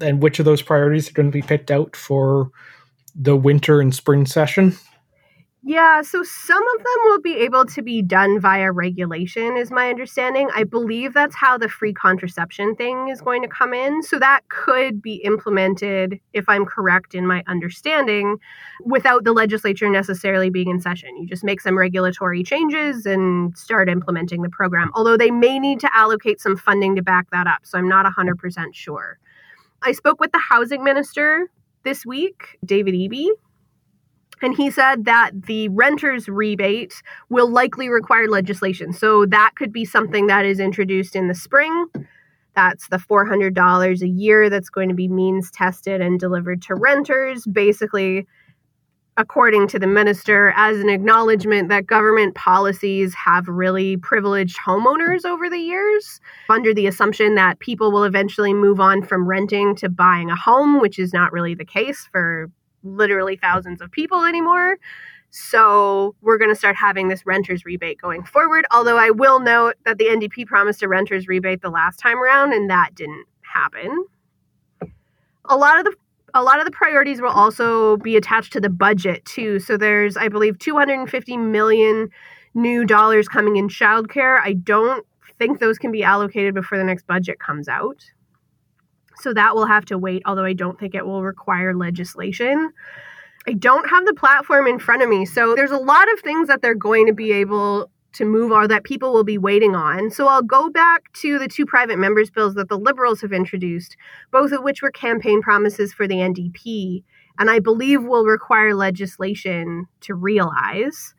and 0.00 0.22
which 0.22 0.38
of 0.38 0.44
those 0.44 0.62
priorities 0.62 1.10
are 1.10 1.12
going 1.12 1.26
to 1.26 1.32
be 1.32 1.42
picked 1.42 1.72
out 1.72 1.96
for 1.96 2.52
the 3.16 3.34
winter 3.34 3.80
and 3.80 3.92
spring 3.92 4.24
session? 4.24 4.76
Yeah, 5.62 6.00
so 6.00 6.22
some 6.22 6.62
of 6.74 6.78
them 6.78 6.96
will 7.04 7.20
be 7.20 7.36
able 7.36 7.66
to 7.66 7.82
be 7.82 8.00
done 8.00 8.40
via 8.40 8.72
regulation, 8.72 9.58
is 9.58 9.70
my 9.70 9.90
understanding. 9.90 10.48
I 10.54 10.64
believe 10.64 11.12
that's 11.12 11.36
how 11.36 11.58
the 11.58 11.68
free 11.68 11.92
contraception 11.92 12.74
thing 12.76 13.08
is 13.08 13.20
going 13.20 13.42
to 13.42 13.48
come 13.48 13.74
in. 13.74 14.02
So 14.02 14.18
that 14.18 14.48
could 14.48 15.02
be 15.02 15.16
implemented, 15.16 16.18
if 16.32 16.48
I'm 16.48 16.64
correct 16.64 17.14
in 17.14 17.26
my 17.26 17.44
understanding, 17.46 18.38
without 18.86 19.24
the 19.24 19.32
legislature 19.32 19.90
necessarily 19.90 20.48
being 20.48 20.70
in 20.70 20.80
session. 20.80 21.14
You 21.18 21.26
just 21.26 21.44
make 21.44 21.60
some 21.60 21.76
regulatory 21.76 22.42
changes 22.42 23.04
and 23.04 23.56
start 23.56 23.90
implementing 23.90 24.40
the 24.40 24.48
program, 24.48 24.90
although 24.94 25.18
they 25.18 25.30
may 25.30 25.58
need 25.58 25.78
to 25.80 25.90
allocate 25.94 26.40
some 26.40 26.56
funding 26.56 26.96
to 26.96 27.02
back 27.02 27.30
that 27.32 27.46
up. 27.46 27.60
So 27.64 27.76
I'm 27.76 27.88
not 27.88 28.06
100% 28.06 28.74
sure. 28.74 29.18
I 29.82 29.92
spoke 29.92 30.20
with 30.20 30.32
the 30.32 30.38
housing 30.38 30.82
minister 30.82 31.50
this 31.84 32.06
week, 32.06 32.58
David 32.64 32.94
Eby 32.94 33.28
and 34.42 34.56
he 34.56 34.70
said 34.70 35.04
that 35.04 35.30
the 35.46 35.68
renter's 35.68 36.28
rebate 36.28 37.02
will 37.28 37.50
likely 37.50 37.88
require 37.88 38.28
legislation. 38.28 38.92
So 38.92 39.26
that 39.26 39.52
could 39.56 39.72
be 39.72 39.84
something 39.84 40.26
that 40.28 40.44
is 40.44 40.60
introduced 40.60 41.14
in 41.14 41.28
the 41.28 41.34
spring. 41.34 41.86
That's 42.56 42.88
the 42.88 42.96
$400 42.96 44.02
a 44.02 44.08
year 44.08 44.50
that's 44.50 44.70
going 44.70 44.88
to 44.88 44.94
be 44.94 45.08
means 45.08 45.50
tested 45.50 46.00
and 46.00 46.18
delivered 46.18 46.62
to 46.62 46.74
renters. 46.74 47.46
Basically, 47.46 48.26
according 49.16 49.68
to 49.68 49.78
the 49.78 49.86
minister, 49.86 50.52
as 50.56 50.78
an 50.78 50.88
acknowledgement 50.88 51.68
that 51.68 51.86
government 51.86 52.34
policies 52.34 53.14
have 53.14 53.46
really 53.46 53.96
privileged 53.98 54.58
homeowners 54.58 55.24
over 55.24 55.50
the 55.50 55.58
years, 55.58 56.20
under 56.48 56.72
the 56.72 56.86
assumption 56.86 57.34
that 57.34 57.58
people 57.58 57.92
will 57.92 58.04
eventually 58.04 58.54
move 58.54 58.80
on 58.80 59.02
from 59.02 59.26
renting 59.26 59.76
to 59.76 59.88
buying 59.88 60.30
a 60.30 60.36
home, 60.36 60.80
which 60.80 60.98
is 60.98 61.12
not 61.12 61.32
really 61.32 61.54
the 61.54 61.64
case 61.64 62.08
for 62.10 62.50
literally 62.82 63.36
thousands 63.36 63.80
of 63.80 63.90
people 63.90 64.24
anymore. 64.24 64.76
So 65.30 66.16
we're 66.20 66.38
going 66.38 66.50
to 66.50 66.56
start 66.56 66.76
having 66.76 67.08
this 67.08 67.24
renters 67.24 67.64
rebate 67.64 68.00
going 68.00 68.24
forward. 68.24 68.66
Although 68.70 68.98
I 68.98 69.10
will 69.10 69.38
note 69.38 69.76
that 69.84 69.98
the 69.98 70.06
NDP 70.06 70.46
promised 70.46 70.82
a 70.82 70.88
renters 70.88 71.28
rebate 71.28 71.62
the 71.62 71.70
last 71.70 71.98
time 71.98 72.18
around, 72.18 72.52
and 72.52 72.68
that 72.68 72.94
didn't 72.94 73.26
happen. 73.42 74.04
A 75.44 75.56
lot 75.56 75.78
of 75.78 75.84
the 75.84 75.94
a 76.34 76.42
lot 76.42 76.60
of 76.60 76.64
the 76.64 76.70
priorities 76.70 77.20
will 77.20 77.30
also 77.30 77.96
be 77.98 78.16
attached 78.16 78.52
to 78.52 78.60
the 78.60 78.70
budget 78.70 79.24
too. 79.24 79.58
So 79.58 79.76
there's, 79.76 80.16
I 80.16 80.28
believe, 80.28 80.58
250 80.58 81.36
million 81.36 82.08
new 82.54 82.84
dollars 82.84 83.28
coming 83.28 83.56
in 83.56 83.68
childcare. 83.68 84.40
I 84.40 84.52
don't 84.52 85.04
think 85.38 85.58
those 85.58 85.78
can 85.78 85.90
be 85.90 86.02
allocated 86.02 86.54
before 86.54 86.78
the 86.78 86.84
next 86.84 87.06
budget 87.06 87.40
comes 87.40 87.68
out. 87.68 88.04
So 89.20 89.34
that 89.34 89.54
will 89.54 89.66
have 89.66 89.84
to 89.86 89.98
wait, 89.98 90.22
although 90.26 90.44
I 90.44 90.52
don't 90.52 90.78
think 90.78 90.94
it 90.94 91.06
will 91.06 91.22
require 91.22 91.74
legislation. 91.74 92.72
I 93.46 93.52
don't 93.52 93.88
have 93.88 94.06
the 94.06 94.14
platform 94.14 94.66
in 94.66 94.78
front 94.78 95.02
of 95.02 95.08
me. 95.08 95.24
So 95.24 95.54
there's 95.54 95.70
a 95.70 95.78
lot 95.78 96.12
of 96.12 96.20
things 96.20 96.48
that 96.48 96.62
they're 96.62 96.74
going 96.74 97.06
to 97.06 97.12
be 97.12 97.32
able 97.32 97.90
to 98.12 98.24
move 98.24 98.50
or 98.50 98.66
that 98.66 98.84
people 98.84 99.12
will 99.12 99.24
be 99.24 99.38
waiting 99.38 99.74
on. 99.74 100.10
So 100.10 100.26
I'll 100.26 100.42
go 100.42 100.68
back 100.68 101.12
to 101.14 101.38
the 101.38 101.48
two 101.48 101.64
private 101.64 101.98
members' 101.98 102.30
bills 102.30 102.54
that 102.54 102.68
the 102.68 102.78
Liberals 102.78 103.20
have 103.20 103.32
introduced, 103.32 103.96
both 104.30 104.52
of 104.52 104.62
which 104.62 104.82
were 104.82 104.90
campaign 104.90 105.42
promises 105.42 105.92
for 105.92 106.08
the 106.08 106.16
NDP, 106.16 107.04
and 107.38 107.50
I 107.50 107.60
believe 107.60 108.02
will 108.02 108.24
require 108.24 108.74
legislation 108.74 109.86
to 110.02 110.14
realize 110.14 111.14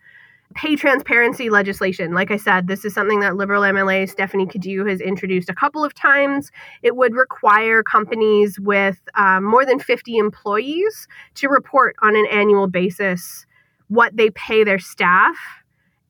pay 0.53 0.75
transparency 0.75 1.49
legislation. 1.49 2.13
Like 2.13 2.31
I 2.31 2.37
said, 2.37 2.67
this 2.67 2.85
is 2.85 2.93
something 2.93 3.19
that 3.21 3.35
Liberal 3.35 3.63
MLA 3.63 4.09
Stephanie 4.09 4.45
Cadieux 4.45 4.85
has 4.85 5.01
introduced 5.01 5.49
a 5.49 5.55
couple 5.55 5.83
of 5.83 5.93
times. 5.93 6.51
It 6.81 6.95
would 6.95 7.13
require 7.15 7.83
companies 7.83 8.59
with 8.59 9.01
um, 9.15 9.43
more 9.43 9.65
than 9.65 9.79
50 9.79 10.17
employees 10.17 11.07
to 11.35 11.47
report 11.47 11.95
on 12.01 12.15
an 12.15 12.25
annual 12.31 12.67
basis 12.67 13.45
what 13.87 14.15
they 14.15 14.29
pay 14.31 14.63
their 14.63 14.79
staff 14.79 15.35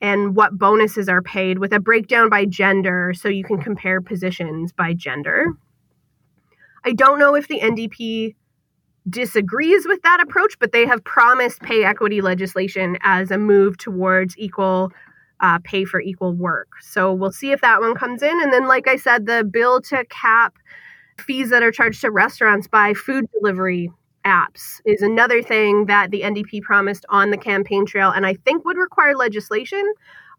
and 0.01 0.35
what 0.35 0.57
bonuses 0.57 1.07
are 1.07 1.21
paid 1.21 1.59
with 1.59 1.73
a 1.73 1.79
breakdown 1.79 2.29
by 2.29 2.45
gender 2.45 3.13
so 3.15 3.29
you 3.29 3.43
can 3.43 3.61
compare 3.61 4.01
positions 4.01 4.71
by 4.71 4.93
gender. 4.93 5.57
I 6.83 6.93
don't 6.93 7.19
know 7.19 7.35
if 7.35 7.47
the 7.47 7.59
NDP 7.59 8.35
disagrees 9.09 9.87
with 9.87 10.01
that 10.03 10.21
approach, 10.21 10.57
but 10.59 10.71
they 10.71 10.85
have 10.85 11.03
promised 11.03 11.61
pay 11.61 11.83
equity 11.83 12.21
legislation 12.21 12.97
as 13.01 13.31
a 13.31 13.37
move 13.37 13.77
towards 13.77 14.37
equal 14.37 14.91
uh, 15.39 15.57
pay 15.63 15.85
for 15.85 15.99
equal 15.99 16.33
work. 16.33 16.67
So 16.81 17.11
we'll 17.11 17.31
see 17.31 17.51
if 17.51 17.61
that 17.61 17.81
one 17.81 17.95
comes 17.95 18.21
in. 18.21 18.41
And 18.41 18.53
then, 18.53 18.67
like 18.67 18.87
I 18.87 18.95
said, 18.95 19.25
the 19.25 19.43
bill 19.43 19.81
to 19.81 20.05
cap 20.05 20.55
fees 21.19 21.49
that 21.49 21.63
are 21.63 21.71
charged 21.71 22.01
to 22.01 22.11
restaurants 22.11 22.67
by 22.67 22.93
food 22.93 23.25
delivery 23.33 23.91
apps 24.25 24.81
is 24.85 25.01
another 25.01 25.41
thing 25.41 25.85
that 25.87 26.11
the 26.11 26.21
NDP 26.21 26.61
promised 26.61 27.05
on 27.09 27.31
the 27.31 27.37
campaign 27.37 27.85
trail 27.85 28.11
and 28.11 28.25
I 28.25 28.35
think 28.35 28.63
would 28.65 28.77
require 28.77 29.15
legislation. 29.15 29.83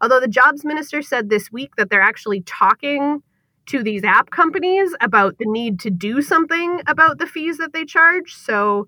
Although 0.01 0.19
the 0.19 0.27
jobs 0.27 0.63
minister 0.63 1.01
said 1.01 1.29
this 1.29 1.51
week 1.51 1.75
that 1.77 1.89
they're 1.89 2.01
actually 2.01 2.41
talking 2.41 3.21
to 3.67 3.83
these 3.83 4.03
app 4.03 4.29
companies 4.31 4.93
about 5.01 5.37
the 5.37 5.45
need 5.45 5.79
to 5.81 5.89
do 5.89 6.21
something 6.21 6.81
about 6.87 7.17
the 7.17 7.27
fees 7.27 7.57
that 7.57 7.73
they 7.73 7.85
charge. 7.85 8.33
So 8.35 8.87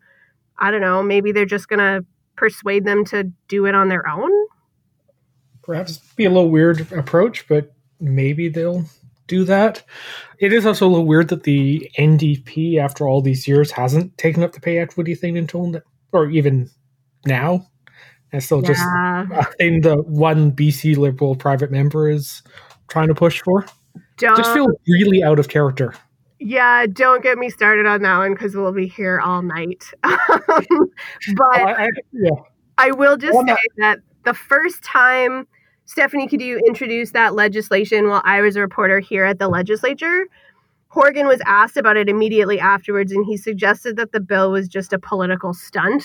I 0.58 0.72
don't 0.72 0.82
know, 0.82 1.04
maybe 1.04 1.32
they're 1.32 1.46
just 1.46 1.68
going 1.68 1.80
to 1.80 2.06
persuade 2.36 2.86
them 2.86 3.06
to 3.06 3.32
do 3.48 3.66
it 3.66 3.76
on 3.76 3.90
their 3.90 4.08
own. 4.08 4.32
Perhaps 5.64 5.98
be 6.16 6.26
a 6.26 6.30
little 6.30 6.50
weird 6.50 6.92
approach, 6.92 7.48
but 7.48 7.74
maybe 8.00 8.50
they'll 8.50 8.86
do 9.28 9.44
that. 9.46 9.84
It 10.40 10.54
is 10.54 10.66
also 10.66 10.88
a 10.88 10.90
little 10.90 11.08
weird 11.08 11.30
that 11.30 11.44
the 11.44 11.90
NDP, 11.98 12.78
after 12.78 13.08
all 13.08 13.22
these 13.22 13.48
years, 13.48 13.72
hasn't 13.72 14.18
taken 14.18 14.44
up 14.44 14.54
the 14.54 14.62
pay 14.62 14.78
equity 14.78 15.16
thing 15.16 15.38
until, 15.38 15.82
or 16.12 16.30
even 16.30 16.70
now. 17.26 17.68
And 18.32 18.44
still 18.44 18.62
yeah. 18.62 19.26
just 19.28 19.56
in 19.60 19.82
the 19.82 19.96
one 19.98 20.52
BC 20.52 20.98
Liberal 20.98 21.36
private 21.36 21.72
member 21.72 22.10
is 22.10 22.44
trying 22.90 23.08
to 23.08 23.16
push 23.16 23.42
for. 23.42 23.66
Don't, 24.18 24.38
just 24.38 24.54
feel 24.54 24.68
really 24.88 25.24
out 25.24 25.40
of 25.40 25.50
character. 25.50 25.94
Yeah, 26.40 26.86
don't 26.86 27.24
get 27.24 27.38
me 27.38 27.50
started 27.50 27.86
on 27.86 28.02
that 28.02 28.18
one 28.18 28.34
because 28.34 28.56
we'll 28.56 28.72
be 28.72 28.88
here 28.88 29.20
all 29.20 29.42
night. 29.42 29.86
Um, 30.48 30.92
but 31.36 31.60
oh, 31.60 31.66
I, 31.66 31.86
I, 31.86 31.90
yeah. 32.14 32.30
I 32.78 32.92
will 32.92 33.18
just 33.18 33.38
say 33.46 33.56
that 33.78 34.00
the 34.24 34.34
first 34.34 34.84
time 34.84 35.48
Stephanie 35.86 36.28
Cadieux 36.28 36.60
introduced 36.68 37.14
that 37.14 37.34
legislation 37.34 38.08
while 38.08 38.22
I 38.24 38.42
was 38.42 38.56
a 38.56 38.62
reporter 38.62 39.00
here 39.00 39.26
at 39.26 39.40
the 39.40 39.48
legislature, 39.48 40.26
Horgan 40.88 41.28
was 41.28 41.42
asked 41.46 41.78
about 41.78 41.98
it 41.98 42.10
immediately 42.10 42.60
afterwards, 42.60 43.12
and 43.12 43.26
he 43.26 43.38
suggested 43.38 43.98
that 43.98 44.12
the 44.12 44.20
bill 44.20 44.52
was 44.52 44.68
just 44.68 44.94
a 44.94 45.00
political 45.00 45.54
stunt 45.54 46.04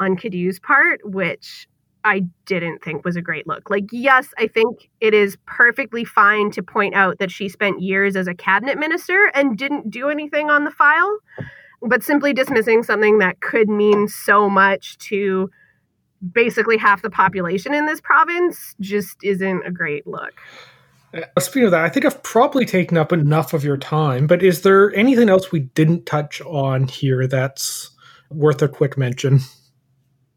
on 0.00 0.16
Cadieux's 0.16 0.58
part, 0.60 1.00
which 1.04 1.68
I 2.04 2.26
didn't 2.44 2.84
think 2.84 3.04
was 3.04 3.16
a 3.16 3.22
great 3.22 3.46
look. 3.46 3.70
Like, 3.70 3.84
yes, 3.90 4.28
I 4.38 4.46
think 4.46 4.90
it 5.00 5.14
is 5.14 5.36
perfectly 5.46 6.04
fine 6.04 6.50
to 6.52 6.62
point 6.62 6.94
out 6.94 7.18
that 7.18 7.30
she 7.30 7.48
spent 7.48 7.80
years 7.80 8.14
as 8.14 8.26
a 8.26 8.34
cabinet 8.34 8.78
minister 8.78 9.30
and 9.34 9.56
didn't 9.56 9.90
do 9.90 10.10
anything 10.10 10.50
on 10.50 10.64
the 10.64 10.70
file, 10.70 11.18
but 11.80 12.02
simply 12.02 12.34
dismissing 12.34 12.82
something 12.82 13.18
that 13.18 13.40
could 13.40 13.68
mean 13.68 14.06
so 14.06 14.50
much 14.50 14.98
to 14.98 15.50
basically 16.32 16.76
half 16.76 17.02
the 17.02 17.10
population 17.10 17.74
in 17.74 17.86
this 17.86 18.00
province 18.00 18.74
just 18.80 19.22
isn't 19.22 19.66
a 19.66 19.70
great 19.70 20.06
look. 20.06 20.40
Uh, 21.14 21.40
speaking 21.40 21.66
of 21.66 21.70
that, 21.70 21.84
I 21.84 21.88
think 21.88 22.04
I've 22.04 22.22
probably 22.22 22.66
taken 22.66 22.96
up 22.96 23.12
enough 23.12 23.54
of 23.54 23.64
your 23.64 23.76
time, 23.76 24.26
but 24.26 24.42
is 24.42 24.62
there 24.62 24.94
anything 24.94 25.28
else 25.28 25.52
we 25.52 25.60
didn't 25.60 26.06
touch 26.06 26.40
on 26.42 26.88
here 26.88 27.26
that's 27.26 27.90
worth 28.30 28.62
a 28.62 28.68
quick 28.68 28.98
mention? 28.98 29.40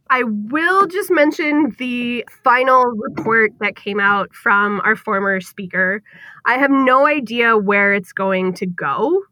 I 0.09 0.23
will 0.23 0.87
just 0.87 1.11
mention 1.11 1.75
the 1.77 2.25
final 2.43 2.83
report 2.85 3.51
that 3.59 3.75
came 3.75 3.99
out 3.99 4.33
from 4.33 4.81
our 4.83 4.95
former 4.95 5.41
speaker. 5.41 6.01
I 6.45 6.55
have 6.55 6.71
no 6.71 7.07
idea 7.07 7.57
where 7.57 7.93
it's 7.93 8.13
going 8.13 8.53
to 8.53 8.65
go. 8.65 9.23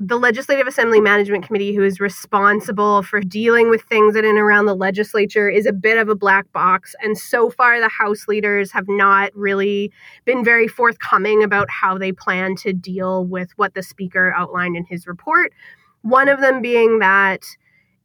The 0.00 0.18
Legislative 0.18 0.68
Assembly 0.68 1.00
Management 1.00 1.44
Committee, 1.44 1.74
who 1.74 1.82
is 1.82 1.98
responsible 1.98 3.02
for 3.02 3.20
dealing 3.20 3.68
with 3.68 3.82
things 3.82 4.14
in 4.14 4.24
and 4.24 4.38
around 4.38 4.66
the 4.66 4.76
legislature, 4.76 5.48
is 5.48 5.66
a 5.66 5.72
bit 5.72 5.98
of 5.98 6.08
a 6.08 6.14
black 6.14 6.50
box. 6.52 6.94
And 7.02 7.18
so 7.18 7.50
far, 7.50 7.80
the 7.80 7.88
House 7.88 8.28
leaders 8.28 8.70
have 8.70 8.88
not 8.88 9.34
really 9.34 9.92
been 10.24 10.44
very 10.44 10.68
forthcoming 10.68 11.42
about 11.42 11.68
how 11.68 11.98
they 11.98 12.12
plan 12.12 12.54
to 12.56 12.72
deal 12.72 13.24
with 13.24 13.50
what 13.56 13.74
the 13.74 13.82
Speaker 13.82 14.32
outlined 14.36 14.76
in 14.76 14.84
his 14.84 15.06
report. 15.06 15.52
One 16.02 16.28
of 16.28 16.40
them 16.40 16.62
being 16.62 17.00
that 17.00 17.42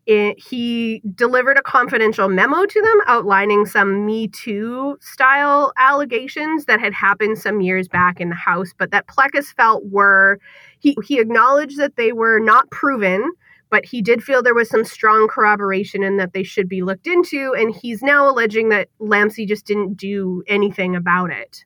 it, 0.06 0.38
he 0.40 1.02
delivered 1.16 1.58
a 1.58 1.62
confidential 1.62 2.28
memo 2.28 2.66
to 2.66 2.82
them 2.82 3.02
outlining 3.08 3.66
some 3.66 4.06
Me 4.06 4.28
Too 4.28 4.98
style 5.00 5.72
allegations 5.78 6.66
that 6.66 6.80
had 6.80 6.94
happened 6.94 7.38
some 7.38 7.62
years 7.62 7.88
back 7.88 8.20
in 8.20 8.30
the 8.30 8.36
House, 8.36 8.74
but 8.78 8.92
that 8.92 9.08
Plecas 9.08 9.54
felt 9.56 9.84
were, 9.86 10.40
he, 10.80 10.98
he 11.06 11.20
acknowledged 11.20 11.78
that 11.78 11.96
they 11.96 12.12
were 12.12 12.40
not 12.40 12.70
proven, 12.70 13.32
but 13.70 13.86
he 13.86 14.02
did 14.02 14.24
feel 14.24 14.44
there 14.44 14.54
was 14.54 14.70
some 14.70 14.84
strong 14.84 15.28
corroboration 15.28 16.04
and 16.04 16.20
that 16.20 16.34
they 16.34 16.44
should 16.44 16.68
be 16.68 16.84
looked 16.84 17.08
into. 17.08 17.56
And 17.58 17.74
he's 17.74 18.04
now 18.04 18.30
alleging 18.30 18.70
that 18.70 18.90
LAMC 19.00 19.48
just 19.48 19.66
didn't 19.66 19.96
do 19.96 20.44
anything 20.48 20.96
about 20.96 21.32
it. 21.32 21.64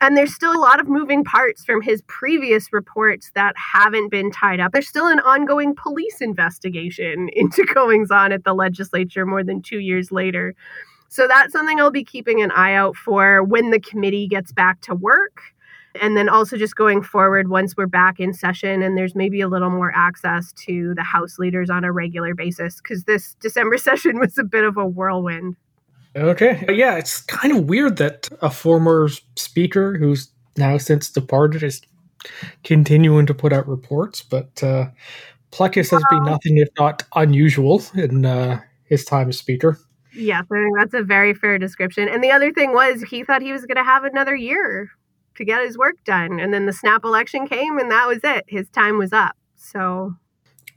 And 0.00 0.16
there's 0.16 0.34
still 0.34 0.52
a 0.52 0.58
lot 0.58 0.80
of 0.80 0.88
moving 0.88 1.24
parts 1.24 1.64
from 1.64 1.82
his 1.82 2.02
previous 2.06 2.72
reports 2.72 3.30
that 3.34 3.54
haven't 3.56 4.10
been 4.10 4.30
tied 4.30 4.58
up. 4.58 4.72
There's 4.72 4.88
still 4.88 5.06
an 5.06 5.20
ongoing 5.20 5.74
police 5.74 6.20
investigation 6.20 7.28
into 7.32 7.64
goings 7.64 8.10
on 8.10 8.32
at 8.32 8.44
the 8.44 8.54
legislature 8.54 9.26
more 9.26 9.44
than 9.44 9.60
two 9.60 9.78
years 9.78 10.10
later. 10.10 10.54
So 11.08 11.26
that's 11.26 11.52
something 11.52 11.80
I'll 11.80 11.90
be 11.90 12.04
keeping 12.04 12.40
an 12.40 12.50
eye 12.52 12.74
out 12.74 12.96
for 12.96 13.42
when 13.42 13.70
the 13.70 13.80
committee 13.80 14.28
gets 14.28 14.52
back 14.52 14.80
to 14.82 14.94
work. 14.94 15.42
And 16.00 16.16
then 16.16 16.28
also 16.28 16.56
just 16.56 16.76
going 16.76 17.02
forward 17.02 17.50
once 17.50 17.76
we're 17.76 17.86
back 17.86 18.20
in 18.20 18.32
session 18.32 18.80
and 18.80 18.96
there's 18.96 19.16
maybe 19.16 19.40
a 19.40 19.48
little 19.48 19.70
more 19.70 19.92
access 19.94 20.52
to 20.66 20.94
the 20.94 21.02
House 21.02 21.36
leaders 21.36 21.68
on 21.68 21.82
a 21.82 21.90
regular 21.90 22.32
basis 22.32 22.76
because 22.76 23.04
this 23.04 23.34
December 23.40 23.76
session 23.78 24.20
was 24.20 24.38
a 24.38 24.44
bit 24.44 24.64
of 24.64 24.76
a 24.76 24.86
whirlwind. 24.86 25.56
Okay. 26.16 26.64
Yeah, 26.68 26.96
it's 26.96 27.20
kind 27.22 27.56
of 27.56 27.68
weird 27.68 27.96
that 27.98 28.28
a 28.42 28.50
former 28.50 29.08
speaker 29.36 29.96
who's 29.96 30.30
now 30.56 30.76
since 30.78 31.10
departed 31.10 31.62
is 31.62 31.80
continuing 32.64 33.26
to 33.26 33.34
put 33.34 33.52
out 33.52 33.68
reports, 33.68 34.22
but 34.22 34.62
uh, 34.62 34.88
Plecas 35.52 35.90
has 35.90 36.02
been 36.10 36.24
nothing 36.24 36.58
if 36.58 36.68
not 36.78 37.04
unusual 37.14 37.82
in 37.94 38.24
uh, 38.26 38.60
his 38.84 39.04
time 39.04 39.28
as 39.28 39.38
speaker. 39.38 39.78
Yes, 40.12 40.44
I 40.50 40.54
think 40.54 40.76
that's 40.76 40.94
a 40.94 41.02
very 41.02 41.34
fair 41.34 41.58
description. 41.58 42.08
And 42.08 42.22
the 42.22 42.32
other 42.32 42.52
thing 42.52 42.72
was 42.72 43.02
he 43.02 43.22
thought 43.22 43.42
he 43.42 43.52
was 43.52 43.64
going 43.64 43.76
to 43.76 43.84
have 43.84 44.04
another 44.04 44.34
year 44.34 44.90
to 45.36 45.44
get 45.44 45.64
his 45.64 45.78
work 45.78 45.96
done. 46.04 46.40
And 46.40 46.52
then 46.52 46.66
the 46.66 46.72
snap 46.72 47.04
election 47.04 47.46
came 47.46 47.78
and 47.78 47.90
that 47.90 48.08
was 48.08 48.18
it. 48.24 48.44
His 48.48 48.68
time 48.70 48.98
was 48.98 49.12
up. 49.12 49.36
So 49.56 50.16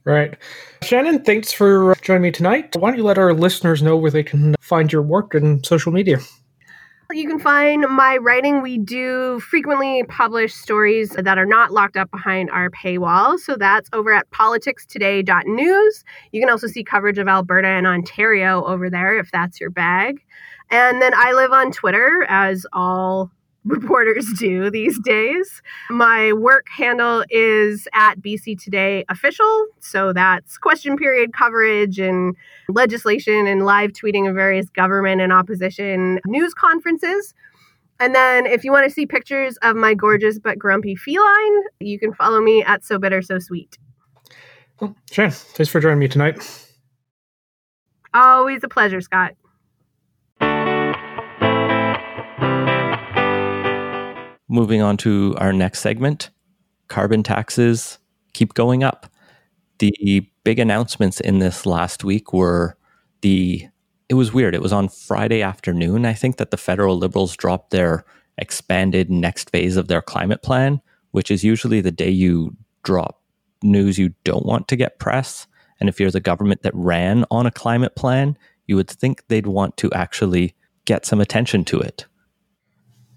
Right. 0.06 0.36
Shannon, 0.82 1.24
thanks 1.24 1.54
for 1.54 1.96
joining 2.02 2.24
me 2.24 2.32
tonight. 2.32 2.76
Why 2.76 2.89
don't 2.89 2.98
you 2.98 3.06
let 3.06 3.18
our 3.18 3.34
listeners 3.34 3.82
know 3.82 3.96
where 3.96 4.12
they 4.12 4.24
can 4.24 4.56
find 4.60 4.92
your 4.92 5.02
work 5.02 5.34
and 5.34 5.66
social 5.66 5.94
media? 5.94 6.20
You 7.12 7.28
can 7.28 7.39
find 7.39 7.86
my 7.89 8.18
writing. 8.18 8.62
We 8.62 8.80
do 8.80 9.39
frequently 9.39 10.04
publish 10.04 10.54
stories 10.54 11.12
that 11.12 11.38
are 11.38 11.46
not 11.46 11.72
locked 11.72 11.96
up 11.96 12.10
behind 12.10 12.50
our 12.50 12.70
paywall. 12.72 13.38
So 13.38 13.56
that's 13.56 13.89
over 13.94 14.12
at 14.12 14.30
politicstoday.news. 14.32 16.04
You 16.32 16.42
can 16.42 16.50
also 16.50 16.68
see 16.68 16.84
coverage 16.84 17.20
of 17.20 17.28
Alberta 17.28 17.68
and 17.68 17.86
Ontario 17.86 18.66
over 18.66 18.89
there 18.89 19.20
if 19.20 19.32
that's 19.32 19.62
your 19.62 19.70
bag. 19.70 20.24
And 20.72 21.02
then 21.02 21.13
I 21.16 21.34
live 21.34 21.52
on 21.52 21.72
Twitter, 21.72 22.26
as 22.28 22.66
all 22.74 23.30
reporters 23.65 24.28
do 24.38 24.69
these 24.69 24.99
days. 24.99 25.62
My 25.89 26.34
work 26.34 26.67
handle 26.76 27.23
is 27.30 27.88
at 27.93 28.19
BC 28.21 28.62
Today 28.62 29.06
Official. 29.10 29.67
So 29.80 30.13
that's 30.13 30.58
question 30.58 30.97
period 30.97 31.34
coverage 31.34 31.99
and 31.99 32.36
legislation 32.69 33.47
and 33.47 33.65
live 33.65 33.91
tweeting 33.91 34.30
of 34.30 34.36
various 34.36 34.69
government 34.69 35.21
and 35.21 35.32
opposition 35.32 36.19
news 36.26 36.54
conferences. 36.54 37.34
And 37.99 38.13
then 38.13 38.45
if 38.45 38.63
you 38.63 38.71
want 38.71 38.86
to 38.86 38.91
see 38.91 39.06
pictures 39.06 39.58
of 39.62 39.76
my 39.76 39.93
gorgeous 39.93 40.39
but 40.39 40.58
grumpy 40.58 40.95
feline, 40.95 41.62
you 41.80 41.99
can 41.99 42.13
follow 42.13 42.41
me 42.41 42.63
at 42.63 42.84
So 42.84 42.99
Bitter 42.99 43.21
So 43.21 43.39
Sweet. 43.39 43.78
Well, 44.80 44.95
Shannon, 45.12 45.32
thanks 45.32 45.69
for 45.69 45.80
joining 45.80 45.99
me 45.99 46.08
tonight. 46.08 46.67
Always 48.13 48.63
a 48.63 48.67
pleasure, 48.67 49.02
Scott. 49.02 49.36
Moving 54.54 54.84
on 54.84 54.98
to 54.98 55.34
our 55.39 55.52
next 55.52 55.80
segment 55.80 56.30
carbon 56.88 57.24
taxes 57.24 57.98
keep 58.34 58.54
going 58.54 58.84
up. 58.84 59.12
The 59.80 60.30
big 60.44 60.60
announcements 60.60 61.20
in 61.20 61.39
this 61.39 61.66
last 61.66 62.04
week 62.04 62.34
were 62.34 62.78
the, 63.22 63.68
it 64.10 64.13
was 64.13 64.32
weird. 64.32 64.54
It 64.54 64.62
was 64.62 64.72
on 64.72 64.89
Friday 64.89 65.42
afternoon, 65.42 66.06
I 66.06 66.13
think, 66.13 66.38
that 66.38 66.52
the 66.52 66.58
federal 66.58 67.00
liberals 67.00 67.36
dropped 67.36 67.72
their 67.72 68.06
expanded 68.38 69.10
next 69.10 69.50
phase 69.50 69.76
of 69.76 69.88
their 69.88 70.04
climate 70.04 70.44
plan, 70.44 70.82
which 71.10 71.32
is 71.32 71.44
usually 71.44 71.82
the 71.82 71.92
day 71.92 72.12
you 72.12 72.56
drop 72.84 73.24
news 73.63 73.98
you 73.98 74.13
don't 74.24 74.46
want 74.46 74.68
to 74.68 74.76
get 74.76 75.00
press. 75.00 75.48
And 75.80 75.89
if 75.89 76.00
you're 76.00 76.12
the 76.12 76.20
government 76.20 76.62
that 76.62 76.76
ran 76.76 77.26
on 77.32 77.48
a 77.48 77.52
climate 77.52 77.96
plan, 77.96 78.38
you 78.68 78.76
would 78.76 78.88
think 78.88 79.24
they'd 79.30 79.48
want 79.48 79.78
to 79.78 79.92
actually 79.94 80.54
get 80.86 81.08
some 81.08 81.22
attention 81.22 81.66
to 81.66 81.80
it. 81.80 82.06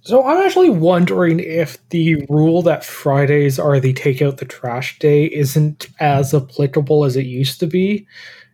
So 0.07 0.25
I'm 0.25 0.47
actually 0.47 0.71
wondering 0.71 1.40
if 1.40 1.77
the 1.88 2.25
rule 2.29 2.62
that 2.62 2.85
Fridays 2.85 3.59
are 3.59 3.81
the 3.81 3.92
take 3.92 4.23
out 4.23 4.37
the 4.37 4.45
trash 4.45 5.01
day 5.01 5.25
isn't 5.25 5.88
as 5.99 6.33
applicable 6.33 7.05
as 7.05 7.16
it 7.16 7.27
used 7.27 7.59
to 7.59 7.66
be, 7.66 8.07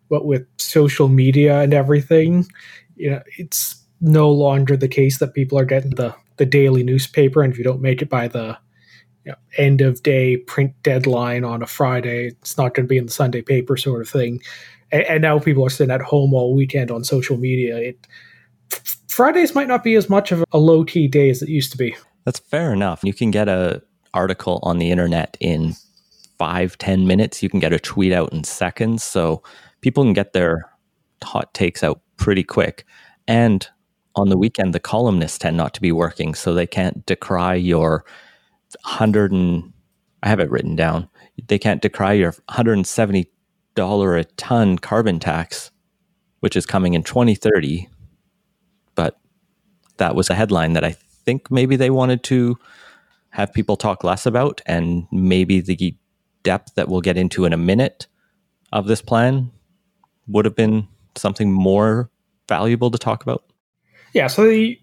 but 0.09 0.25
with 0.25 0.47
social 0.57 1.09
media 1.09 1.61
and 1.61 1.75
everything, 1.75 2.47
you 2.97 3.11
know, 3.11 3.23
it's 3.37 3.85
no 4.01 4.31
longer 4.31 4.79
the 4.79 4.89
case 4.89 5.19
that 5.19 5.35
people 5.35 5.59
are 5.59 5.67
getting 5.67 5.91
the 5.91 6.15
the 6.39 6.47
daily 6.47 6.83
newspaper, 6.83 7.43
and 7.43 7.53
if 7.53 7.59
you 7.59 7.65
don't 7.65 7.83
make 7.83 8.01
it 8.01 8.09
by 8.09 8.29
the 8.29 8.57
you 9.27 9.33
know, 9.33 9.39
end 9.59 9.83
of 9.83 10.03
day 10.03 10.39
print 10.39 10.73
deadline 10.83 11.45
on 11.45 11.61
a 11.63 11.67
Friday, 11.67 12.29
it's 12.29 12.57
not 12.57 12.73
going 12.73 12.87
to 12.87 12.89
be 12.89 12.97
in 12.97 13.05
the 13.05 13.13
Sunday 13.13 13.43
paper, 13.43 13.77
sort 13.77 14.01
of 14.01 14.09
thing. 14.09 14.41
And, 14.91 15.03
and 15.03 15.21
now 15.21 15.39
people 15.39 15.67
are 15.67 15.71
sitting 15.71 15.93
at 15.93 16.01
home 16.01 16.33
all 16.33 16.57
weekend 16.57 16.91
on 16.91 17.05
social 17.05 17.37
media. 17.37 17.93
Fridays 19.09 19.55
might 19.55 19.69
not 19.69 19.85
be 19.85 19.95
as 19.95 20.09
much 20.09 20.33
of 20.33 20.43
a 20.53 20.59
low 20.59 20.85
key 20.85 21.07
day 21.07 21.29
as 21.29 21.43
it 21.43 21.49
used 21.49 21.71
to 21.73 21.77
be. 21.77 21.95
That's 22.25 22.39
fair 22.39 22.73
enough. 22.73 23.01
You 23.03 23.13
can 23.13 23.31
get 23.31 23.49
a 23.49 23.83
article 24.15 24.59
on 24.63 24.79
the 24.79 24.91
internet 24.91 25.37
in 25.41 25.75
five, 26.39 26.79
ten 26.79 27.07
minutes. 27.07 27.43
You 27.43 27.51
can 27.51 27.61
get 27.61 27.73
a 27.73 27.79
tweet 27.79 28.13
out 28.13 28.33
in 28.33 28.45
seconds. 28.45 29.03
So 29.03 29.43
people 29.81 30.03
can 30.03 30.15
get 30.15 30.33
their 30.33 30.71
hot 31.23 31.53
takes 31.55 31.83
out 31.83 32.01
pretty 32.17 32.43
quick. 32.43 32.87
And 33.29 33.69
on 34.17 34.29
the 34.29 34.39
weekend, 34.39 34.75
the 34.75 34.81
columnists 34.81 35.39
tend 35.39 35.57
not 35.57 35.75
to 35.75 35.81
be 35.81 35.93
working, 35.93 36.35
so 36.35 36.55
they 36.55 36.67
can't 36.67 37.05
decry 37.07 37.55
your 37.55 38.05
hundred 38.85 39.33
and 39.33 39.73
I 40.23 40.29
have 40.29 40.41
it 40.41 40.51
written 40.51 40.75
down. 40.75 41.09
They 41.49 41.59
can't 41.59 41.83
decry 41.83 42.15
your 42.15 42.35
hundred 42.49 42.75
and 42.75 42.87
seventy 42.87 43.31
dollar 43.75 44.17
a 44.17 44.25
ton 44.25 44.79
carbon 44.79 45.19
tax, 45.19 45.71
which 46.41 46.57
is 46.57 46.67
coming 46.67 46.95
in 46.95 47.03
twenty 47.03 47.35
thirty 47.35 47.89
but 47.92 47.92
that 50.03 50.17
was 50.17 50.29
a 50.29 50.35
headline 50.35 50.73
that 50.73 50.83
I 50.83 50.97
think 51.25 51.49
maybe 51.49 51.77
they 51.77 51.89
wanted 51.89 52.25
to 52.25 52.59
have 53.31 53.53
people 53.53 53.77
talk 53.77 54.03
less 54.03 54.27
about, 54.27 54.61
and 54.67 55.07
maybe 55.13 55.61
the 55.61 55.97
depth 56.43 56.75
that 56.75 56.89
we'll 56.89 57.01
get 57.01 57.17
into 57.17 57.45
in 57.45 57.53
a 57.53 57.57
minute 57.57 58.09
of 58.73 58.89
this 58.89 59.01
plan 59.01 59.53
would 60.27 60.45
have 60.45 60.57
been 60.57 60.89
something 61.15 61.53
more 61.53 62.11
valuable 62.49 62.91
to 62.91 62.99
talk 62.99 63.23
about. 63.23 63.45
Yeah, 64.13 64.27
so 64.27 64.45
the 64.45 64.77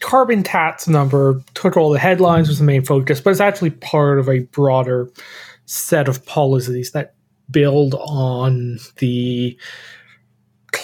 carbon 0.00 0.42
tax 0.42 0.88
number 0.88 1.42
took 1.52 1.76
all 1.76 1.90
the 1.90 1.98
headlines 1.98 2.48
was 2.48 2.58
the 2.58 2.64
main 2.64 2.82
focus, 2.82 3.20
but 3.20 3.30
it's 3.30 3.40
actually 3.40 3.70
part 3.70 4.18
of 4.18 4.26
a 4.28 4.40
broader 4.40 5.10
set 5.66 6.08
of 6.08 6.24
policies 6.24 6.92
that 6.92 7.14
build 7.50 7.94
on 7.94 8.78
the 8.98 9.58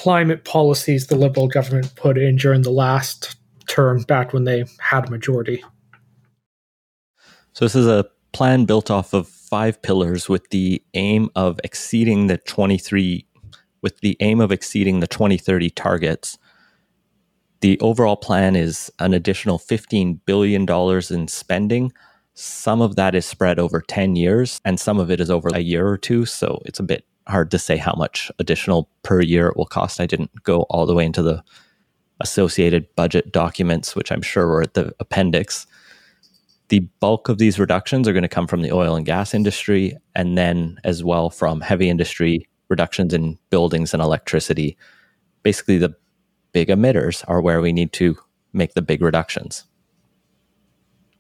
climate 0.02 0.44
policies 0.44 1.06
the 1.06 1.14
Liberal 1.14 1.46
government 1.46 1.94
put 1.94 2.18
in 2.18 2.34
during 2.34 2.62
the 2.62 2.72
last 2.72 3.36
term, 3.68 4.02
back 4.02 4.32
when 4.32 4.42
they 4.42 4.64
had 4.80 5.06
a 5.06 5.10
majority. 5.12 5.62
So, 7.52 7.64
this 7.64 7.76
is 7.76 7.86
a 7.86 8.06
plan 8.32 8.64
built 8.64 8.90
off 8.90 9.12
of 9.12 9.28
five 9.28 9.80
pillars 9.80 10.28
with 10.28 10.50
the 10.50 10.82
aim 10.94 11.30
of 11.36 11.60
exceeding 11.62 12.26
the 12.26 12.38
23 12.38 13.24
with 13.82 14.00
the 14.00 14.16
aim 14.18 14.40
of 14.40 14.50
exceeding 14.50 15.00
the 15.00 15.06
2030 15.06 15.70
targets 15.70 16.38
the 17.60 17.78
overall 17.80 18.16
plan 18.16 18.56
is 18.56 18.90
an 18.98 19.12
additional 19.12 19.58
$15 19.58 20.20
billion 20.24 20.66
in 21.10 21.28
spending 21.28 21.92
some 22.32 22.80
of 22.80 22.96
that 22.96 23.14
is 23.14 23.26
spread 23.26 23.58
over 23.58 23.82
10 23.82 24.16
years 24.16 24.58
and 24.64 24.80
some 24.80 24.98
of 24.98 25.10
it 25.10 25.20
is 25.20 25.30
over 25.30 25.50
a 25.52 25.60
year 25.60 25.86
or 25.86 25.98
two 25.98 26.24
so 26.24 26.62
it's 26.64 26.80
a 26.80 26.82
bit 26.82 27.04
hard 27.28 27.50
to 27.50 27.58
say 27.58 27.76
how 27.76 27.94
much 27.96 28.30
additional 28.38 28.88
per 29.02 29.20
year 29.20 29.48
it 29.48 29.56
will 29.56 29.66
cost. 29.66 30.00
I 30.00 30.06
didn't 30.06 30.30
go 30.42 30.62
all 30.62 30.86
the 30.86 30.94
way 30.94 31.04
into 31.04 31.22
the 31.22 31.42
associated 32.20 32.86
budget 32.96 33.32
documents, 33.32 33.96
which 33.96 34.12
I'm 34.12 34.22
sure 34.22 34.46
were 34.46 34.62
at 34.62 34.74
the 34.74 34.94
appendix. 35.00 35.66
The 36.68 36.80
bulk 37.00 37.28
of 37.28 37.38
these 37.38 37.58
reductions 37.58 38.08
are 38.08 38.12
going 38.12 38.22
to 38.22 38.28
come 38.28 38.46
from 38.46 38.62
the 38.62 38.72
oil 38.72 38.94
and 38.94 39.04
gas 39.04 39.34
industry, 39.34 39.96
and 40.14 40.38
then 40.38 40.78
as 40.84 41.04
well 41.04 41.30
from 41.30 41.60
heavy 41.60 41.88
industry 41.88 42.48
reductions 42.68 43.12
in 43.12 43.38
buildings 43.50 43.92
and 43.92 44.02
electricity. 44.02 44.76
Basically, 45.42 45.78
the 45.78 45.94
big 46.52 46.68
emitters 46.68 47.24
are 47.28 47.40
where 47.40 47.60
we 47.60 47.72
need 47.72 47.92
to 47.94 48.16
make 48.52 48.74
the 48.74 48.82
big 48.82 49.02
reductions. 49.02 49.64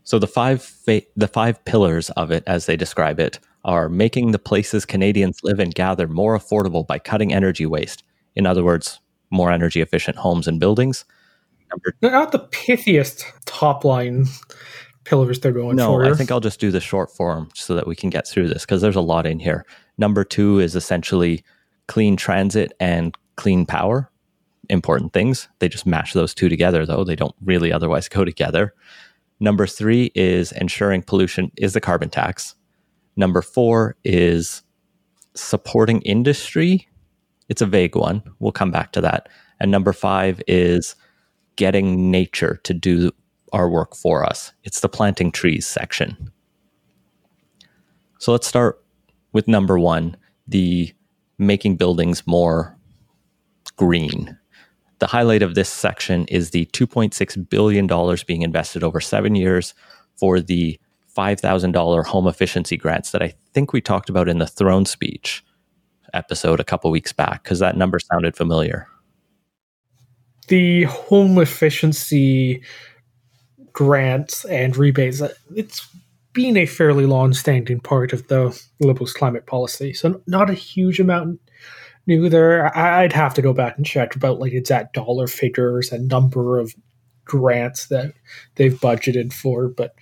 So 0.04 0.18
the 0.18 0.26
five 0.26 0.62
fa- 0.62 1.02
the 1.16 1.28
five 1.28 1.64
pillars 1.64 2.10
of 2.10 2.30
it, 2.30 2.42
as 2.46 2.66
they 2.66 2.76
describe 2.76 3.20
it, 3.20 3.38
are 3.64 3.88
making 3.88 4.32
the 4.32 4.38
places 4.38 4.84
Canadians 4.84 5.38
live 5.42 5.60
and 5.60 5.74
gather 5.74 6.08
more 6.08 6.38
affordable 6.38 6.86
by 6.86 6.98
cutting 6.98 7.32
energy 7.32 7.66
waste. 7.66 8.02
In 8.34 8.46
other 8.46 8.64
words, 8.64 9.00
more 9.30 9.50
energy 9.50 9.80
efficient 9.80 10.16
homes 10.16 10.48
and 10.48 10.58
buildings. 10.58 11.04
Number 11.70 11.96
they're 12.00 12.10
not 12.10 12.32
the 12.32 12.40
pithiest 12.40 13.24
top 13.46 13.84
line 13.84 14.26
pillars 15.04 15.40
they're 15.40 15.52
going 15.52 15.76
no, 15.76 15.88
for. 15.88 16.04
I 16.04 16.14
think 16.14 16.30
I'll 16.30 16.40
just 16.40 16.60
do 16.60 16.70
the 16.70 16.80
short 16.80 17.10
form 17.10 17.48
so 17.54 17.74
that 17.74 17.86
we 17.86 17.96
can 17.96 18.10
get 18.10 18.26
through 18.26 18.48
this 18.48 18.62
because 18.62 18.82
there's 18.82 18.96
a 18.96 19.00
lot 19.00 19.26
in 19.26 19.38
here. 19.38 19.64
Number 19.98 20.24
two 20.24 20.58
is 20.58 20.76
essentially 20.76 21.44
clean 21.88 22.16
transit 22.16 22.72
and 22.80 23.16
clean 23.36 23.66
power. 23.66 24.10
Important 24.68 25.12
things. 25.12 25.48
They 25.58 25.68
just 25.68 25.86
mash 25.86 26.12
those 26.12 26.34
two 26.34 26.48
together, 26.48 26.86
though. 26.86 27.04
They 27.04 27.16
don't 27.16 27.34
really 27.44 27.72
otherwise 27.72 28.08
go 28.10 28.24
together. 28.24 28.74
Number 29.40 29.66
three 29.66 30.12
is 30.14 30.52
ensuring 30.52 31.02
pollution 31.02 31.50
is 31.56 31.72
the 31.72 31.80
carbon 31.80 32.10
tax. 32.10 32.54
Number 33.16 33.42
four 33.42 33.96
is 34.04 34.62
supporting 35.34 36.00
industry. 36.02 36.88
It's 37.48 37.62
a 37.62 37.66
vague 37.66 37.96
one. 37.96 38.22
We'll 38.38 38.52
come 38.52 38.70
back 38.70 38.92
to 38.92 39.00
that. 39.02 39.28
And 39.60 39.70
number 39.70 39.92
five 39.92 40.42
is 40.46 40.96
getting 41.56 42.10
nature 42.10 42.60
to 42.64 42.74
do 42.74 43.12
our 43.52 43.68
work 43.68 43.94
for 43.94 44.24
us. 44.24 44.52
It's 44.64 44.80
the 44.80 44.88
planting 44.88 45.30
trees 45.30 45.66
section. 45.66 46.30
So 48.18 48.32
let's 48.32 48.46
start 48.46 48.82
with 49.32 49.48
number 49.48 49.78
one 49.78 50.16
the 50.48 50.92
making 51.38 51.76
buildings 51.76 52.26
more 52.26 52.76
green. 53.76 54.36
The 54.98 55.06
highlight 55.06 55.42
of 55.42 55.54
this 55.54 55.68
section 55.68 56.26
is 56.26 56.50
the 56.50 56.66
$2.6 56.66 57.48
billion 57.48 58.16
being 58.26 58.42
invested 58.42 58.84
over 58.84 59.00
seven 59.00 59.34
years 59.34 59.74
for 60.16 60.40
the 60.40 60.78
$5,000 61.16 62.04
home 62.06 62.26
efficiency 62.26 62.76
grants 62.76 63.10
that 63.10 63.22
I 63.22 63.34
think 63.52 63.72
we 63.72 63.80
talked 63.80 64.08
about 64.08 64.28
in 64.28 64.38
the 64.38 64.46
throne 64.46 64.86
speech 64.86 65.44
episode 66.12 66.60
a 66.60 66.64
couple 66.64 66.90
weeks 66.90 67.12
back, 67.12 67.42
because 67.42 67.58
that 67.58 67.76
number 67.76 67.98
sounded 67.98 68.36
familiar. 68.36 68.86
The 70.48 70.84
home 70.84 71.38
efficiency 71.38 72.62
grants 73.72 74.44
and 74.44 74.76
rebates, 74.76 75.22
uh, 75.22 75.32
it's 75.54 75.88
been 76.32 76.56
a 76.56 76.66
fairly 76.66 77.06
long 77.06 77.32
standing 77.32 77.80
part 77.80 78.12
of 78.12 78.28
the 78.28 78.58
Liberals' 78.80 79.12
climate 79.12 79.46
policy. 79.46 79.92
So, 79.92 80.20
not 80.26 80.50
a 80.50 80.54
huge 80.54 81.00
amount 81.00 81.40
new 82.06 82.28
there. 82.28 82.76
I'd 82.76 83.12
have 83.12 83.34
to 83.34 83.42
go 83.42 83.52
back 83.52 83.76
and 83.76 83.86
check 83.86 84.16
about 84.16 84.40
like 84.40 84.52
exact 84.52 84.94
dollar 84.94 85.26
figures 85.26 85.92
and 85.92 86.08
number 86.08 86.58
of 86.58 86.74
grants 87.24 87.86
that 87.86 88.12
they've 88.56 88.74
budgeted 88.74 89.32
for, 89.32 89.68
but 89.68 89.94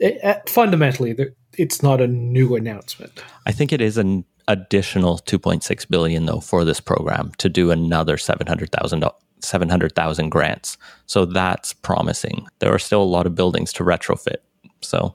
it, 0.00 0.24
uh, 0.24 0.40
fundamentally, 0.48 1.16
it's 1.56 1.82
not 1.82 2.00
a 2.00 2.06
new 2.06 2.56
announcement. 2.56 3.22
I 3.46 3.52
think 3.52 3.72
it 3.72 3.80
is 3.80 3.98
an 3.98 4.24
additional 4.48 5.18
2.6 5.18 5.88
billion 5.88 6.26
though 6.26 6.40
for 6.40 6.64
this 6.64 6.80
program 6.80 7.30
to 7.38 7.48
do 7.48 7.70
another 7.70 8.16
700,000 8.16 9.04
700,000 9.42 10.28
grants. 10.28 10.76
So 11.06 11.24
that's 11.24 11.72
promising. 11.72 12.46
There 12.58 12.74
are 12.74 12.78
still 12.78 13.02
a 13.02 13.04
lot 13.04 13.26
of 13.26 13.34
buildings 13.34 13.72
to 13.74 13.84
retrofit. 13.84 14.38
So 14.80 15.14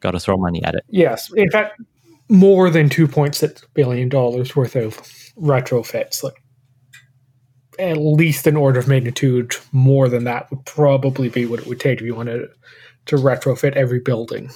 got 0.00 0.12
to 0.12 0.20
throw 0.20 0.36
money 0.36 0.62
at 0.64 0.74
it. 0.74 0.84
Yes. 0.88 1.30
In 1.34 1.50
fact, 1.50 1.80
more 2.28 2.70
than 2.70 2.88
2.6 2.88 3.64
billion 3.74 4.08
dollars 4.08 4.54
worth 4.54 4.76
of 4.76 4.96
retrofits. 5.36 6.22
Like 6.22 6.42
at 7.78 7.96
least 7.98 8.46
an 8.46 8.56
order 8.56 8.78
of 8.78 8.88
magnitude 8.88 9.54
more 9.72 10.08
than 10.08 10.24
that 10.24 10.50
would 10.50 10.64
probably 10.64 11.28
be 11.28 11.46
what 11.46 11.60
it 11.60 11.66
would 11.66 11.80
take 11.80 12.00
if 12.00 12.06
you 12.06 12.14
wanted 12.14 12.48
to 13.08 13.16
retrofit 13.16 13.72
every 13.72 14.00
building. 14.00 14.50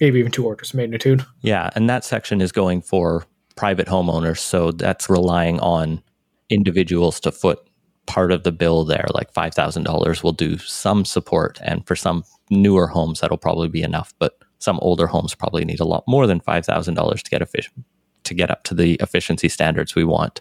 Maybe 0.00 0.18
even 0.18 0.32
two 0.32 0.46
orders 0.46 0.70
of 0.70 0.76
magnitude. 0.76 1.24
Yeah, 1.42 1.70
and 1.74 1.88
that 1.88 2.04
section 2.04 2.40
is 2.40 2.52
going 2.52 2.82
for 2.82 3.24
private 3.56 3.86
homeowners, 3.88 4.38
so 4.38 4.72
that's 4.72 5.10
relying 5.10 5.58
on 5.60 6.02
individuals 6.50 7.20
to 7.20 7.32
foot 7.32 7.58
part 8.06 8.32
of 8.32 8.42
the 8.42 8.52
bill 8.52 8.84
there. 8.84 9.06
Like 9.12 9.32
five 9.32 9.54
thousand 9.54 9.84
dollars 9.84 10.22
will 10.22 10.32
do 10.32 10.58
some 10.58 11.04
support, 11.04 11.58
and 11.62 11.86
for 11.86 11.96
some 11.96 12.24
newer 12.50 12.86
homes, 12.86 13.20
that'll 13.20 13.36
probably 13.36 13.68
be 13.68 13.82
enough. 13.82 14.14
But 14.18 14.38
some 14.58 14.78
older 14.82 15.06
homes 15.06 15.34
probably 15.34 15.64
need 15.64 15.80
a 15.80 15.84
lot 15.84 16.04
more 16.06 16.26
than 16.26 16.40
five 16.40 16.64
thousand 16.64 16.94
dollars 16.94 17.22
to 17.22 17.30
get 17.30 17.42
efficient 17.42 17.84
to 18.24 18.34
get 18.34 18.50
up 18.50 18.62
to 18.64 18.74
the 18.74 18.94
efficiency 19.00 19.48
standards 19.48 19.94
we 19.94 20.04
want. 20.04 20.40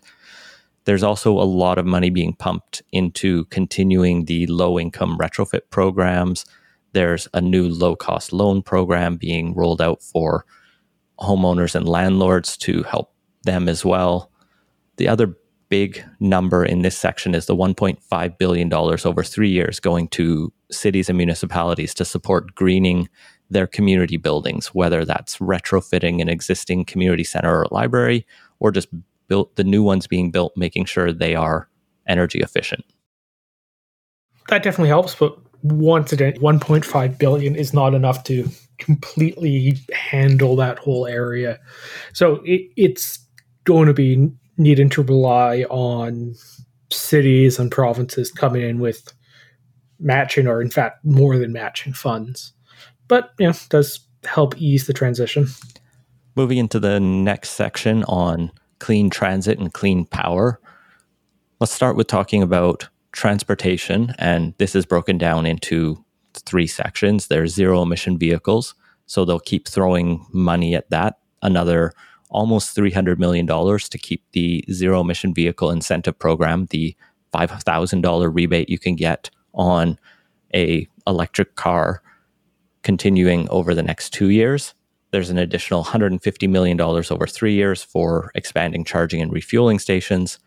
There's 0.86 1.04
also 1.04 1.32
a 1.34 1.44
lot 1.44 1.78
of 1.78 1.86
money 1.86 2.10
being 2.10 2.34
pumped 2.34 2.82
into 2.92 3.46
continuing 3.46 4.26
the 4.26 4.46
low 4.48 4.80
income 4.80 5.18
retrofit 5.18 5.62
programs. 5.70 6.46
There's 6.98 7.28
a 7.36 7.42
new 7.42 7.70
low 7.70 7.96
cost 7.96 8.34
loan 8.34 8.64
program 8.64 9.18
being 9.18 9.54
rolled 9.54 9.84
out 9.84 10.02
for 10.02 10.48
homeowners 11.20 11.76
and 11.76 11.88
landlords 11.88 12.58
to 12.58 12.82
help 12.82 13.14
them 13.44 13.70
as 13.70 13.86
well. 13.86 14.32
The 14.96 15.08
other 15.08 15.38
big 15.70 16.04
number 16.20 16.66
in 16.66 16.82
this 16.82 16.98
section 16.98 17.36
is 17.36 17.46
the 17.46 17.56
$1.5 17.56 18.38
billion 18.40 18.74
over 18.74 19.24
three 19.24 19.50
years 19.52 19.80
going 19.80 20.08
to 20.08 20.52
cities 20.72 21.08
and 21.08 21.20
municipalities 21.20 21.94
to 21.94 22.04
support 22.04 22.56
greening 22.56 23.08
their 23.52 23.68
community 23.68 24.18
buildings, 24.18 24.70
whether 24.70 25.06
that's 25.06 25.38
retrofitting 25.38 26.20
an 26.20 26.30
existing 26.30 26.84
community 26.84 27.24
center 27.24 27.60
or 27.60 27.68
library, 27.70 28.26
or 28.60 28.72
just 28.72 28.88
built 29.28 29.56
the 29.56 29.64
new 29.64 29.84
ones 29.84 30.08
being 30.08 30.32
built, 30.32 30.52
making 30.58 30.86
sure 30.86 31.14
they 31.14 31.36
are 31.36 31.70
energy 32.08 32.40
efficient. 32.40 32.84
That 34.50 34.64
definitely 34.64 34.90
helps, 34.90 35.14
but 35.14 35.38
once 35.72 36.12
again, 36.12 36.34
1.5 36.34 37.18
billion 37.18 37.56
is 37.56 37.74
not 37.74 37.94
enough 37.94 38.24
to 38.26 38.48
completely 38.78 39.78
handle 39.94 40.56
that 40.56 40.80
whole 40.80 41.08
area. 41.08 41.60
So 42.14 42.42
it, 42.46 42.70
it's 42.76 43.20
going 43.64 43.88
to 43.88 43.94
be 43.94 44.30
needing 44.58 44.90
to 44.90 45.04
rely 45.04 45.64
on 45.70 46.36
cities 46.92 47.60
and 47.60 47.72
provinces 47.72 48.32
coming 48.32 48.62
in 48.62 48.80
with 48.80 49.14
matching 50.00 50.48
or 50.48 50.62
in 50.62 50.70
fact 50.70 51.04
more 51.04 51.38
than 51.38 51.52
matching 51.52 51.92
funds 51.92 52.54
but 53.08 53.34
you 53.40 53.48
know, 53.48 53.54
does 53.70 54.00
help 54.26 54.58
ease 54.58 54.88
the 54.88 54.94
transition. 54.94 55.48
Moving 56.36 56.58
into 56.58 56.80
the 56.80 57.00
next 57.00 57.52
section 57.52 58.04
on 58.06 58.52
clean 58.80 59.10
transit 59.10 59.60
and 59.60 59.74
clean 59.74 60.06
power, 60.06 60.60
let's 61.60 61.74
start 61.74 61.96
with 61.96 62.08
talking 62.08 62.44
about 62.44 62.90
transportation. 63.12 64.14
And 64.18 64.54
this 64.58 64.76
is 64.76 64.86
broken 64.86 65.18
down 65.18 65.46
into 65.46 66.04
three 66.34 66.68
sections. 66.68 67.28
There's 67.28 67.54
zero 67.54 67.82
emission 67.82 68.18
vehicles. 68.18 68.76
So 69.06 69.26
they'll 69.26 69.40
keep 69.40 69.68
throwing 69.68 70.26
money 70.32 70.76
at 70.76 70.90
that. 70.90 71.18
Another 71.42 71.94
almost 72.30 72.76
$300 72.76 73.18
million 73.18 73.48
to 73.48 73.98
keep 73.98 74.24
the 74.34 74.64
zero 74.72 75.02
emission 75.02 75.34
vehicle 75.34 75.72
incentive 75.72 76.18
program, 76.20 76.66
the 76.72 76.96
$5,000 77.34 78.36
rebate 78.36 78.70
you 78.70 78.80
can 78.80 78.96
get 78.96 79.30
on 79.54 79.98
a 80.54 80.88
electric 81.06 81.56
car 81.56 82.02
continuing 82.84 83.48
over 83.50 83.74
the 83.74 83.84
next 83.84 84.12
two 84.12 84.30
years. 84.30 84.74
There's 85.12 85.30
an 85.30 85.38
additional 85.38 85.84
$150 85.84 86.50
million 86.50 86.80
over 86.80 87.28
three 87.28 87.54
years 87.54 87.84
for 87.84 88.32
expanding 88.36 88.84
charging 88.84 89.22
and 89.22 89.32
refueling 89.32 89.80
stations. 89.80 90.40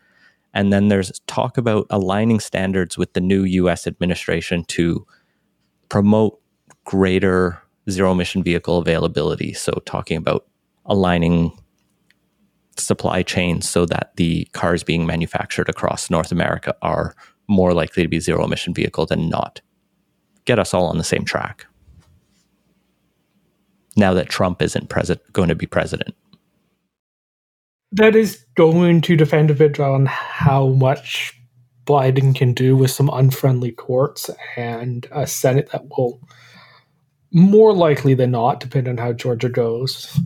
And 0.53 0.71
then 0.71 0.89
there's 0.89 1.11
talk 1.27 1.57
about 1.57 1.87
aligning 1.89 2.39
standards 2.39 2.97
with 2.97 3.13
the 3.13 3.21
new 3.21 3.43
US 3.43 3.87
administration 3.87 4.63
to 4.65 5.05
promote 5.89 6.39
greater 6.83 7.61
zero 7.89 8.11
emission 8.11 8.43
vehicle 8.43 8.77
availability. 8.77 9.53
So, 9.53 9.71
talking 9.85 10.17
about 10.17 10.45
aligning 10.85 11.57
supply 12.77 13.21
chains 13.21 13.69
so 13.69 13.85
that 13.85 14.11
the 14.15 14.45
cars 14.53 14.83
being 14.83 15.05
manufactured 15.05 15.69
across 15.69 16.09
North 16.09 16.31
America 16.31 16.75
are 16.81 17.15
more 17.47 17.73
likely 17.73 18.03
to 18.03 18.09
be 18.09 18.19
zero 18.19 18.43
emission 18.43 18.73
vehicle 18.73 19.05
than 19.05 19.29
not. 19.29 19.61
Get 20.45 20.59
us 20.59 20.73
all 20.73 20.85
on 20.85 20.97
the 20.97 21.03
same 21.03 21.23
track 21.25 21.65
now 23.95 24.13
that 24.13 24.29
Trump 24.29 24.61
isn't 24.61 24.89
president, 24.89 25.31
going 25.33 25.49
to 25.49 25.55
be 25.55 25.65
president. 25.65 26.15
That 27.93 28.15
is 28.15 28.43
going 28.55 29.01
to 29.01 29.15
depend 29.15 29.51
a 29.51 29.53
bit 29.53 29.79
on 29.79 30.05
how 30.05 30.67
much 30.67 31.33
Biden 31.85 32.35
can 32.35 32.53
do 32.53 32.77
with 32.77 32.91
some 32.91 33.09
unfriendly 33.11 33.71
courts 33.71 34.29
and 34.55 35.07
a 35.11 35.27
Senate 35.27 35.69
that 35.71 35.83
will, 35.97 36.21
more 37.31 37.73
likely 37.73 38.13
than 38.13 38.31
not, 38.31 38.59
depending 38.59 38.91
on 38.91 38.97
how 38.97 39.13
Georgia 39.13 39.49
goes, 39.49 40.17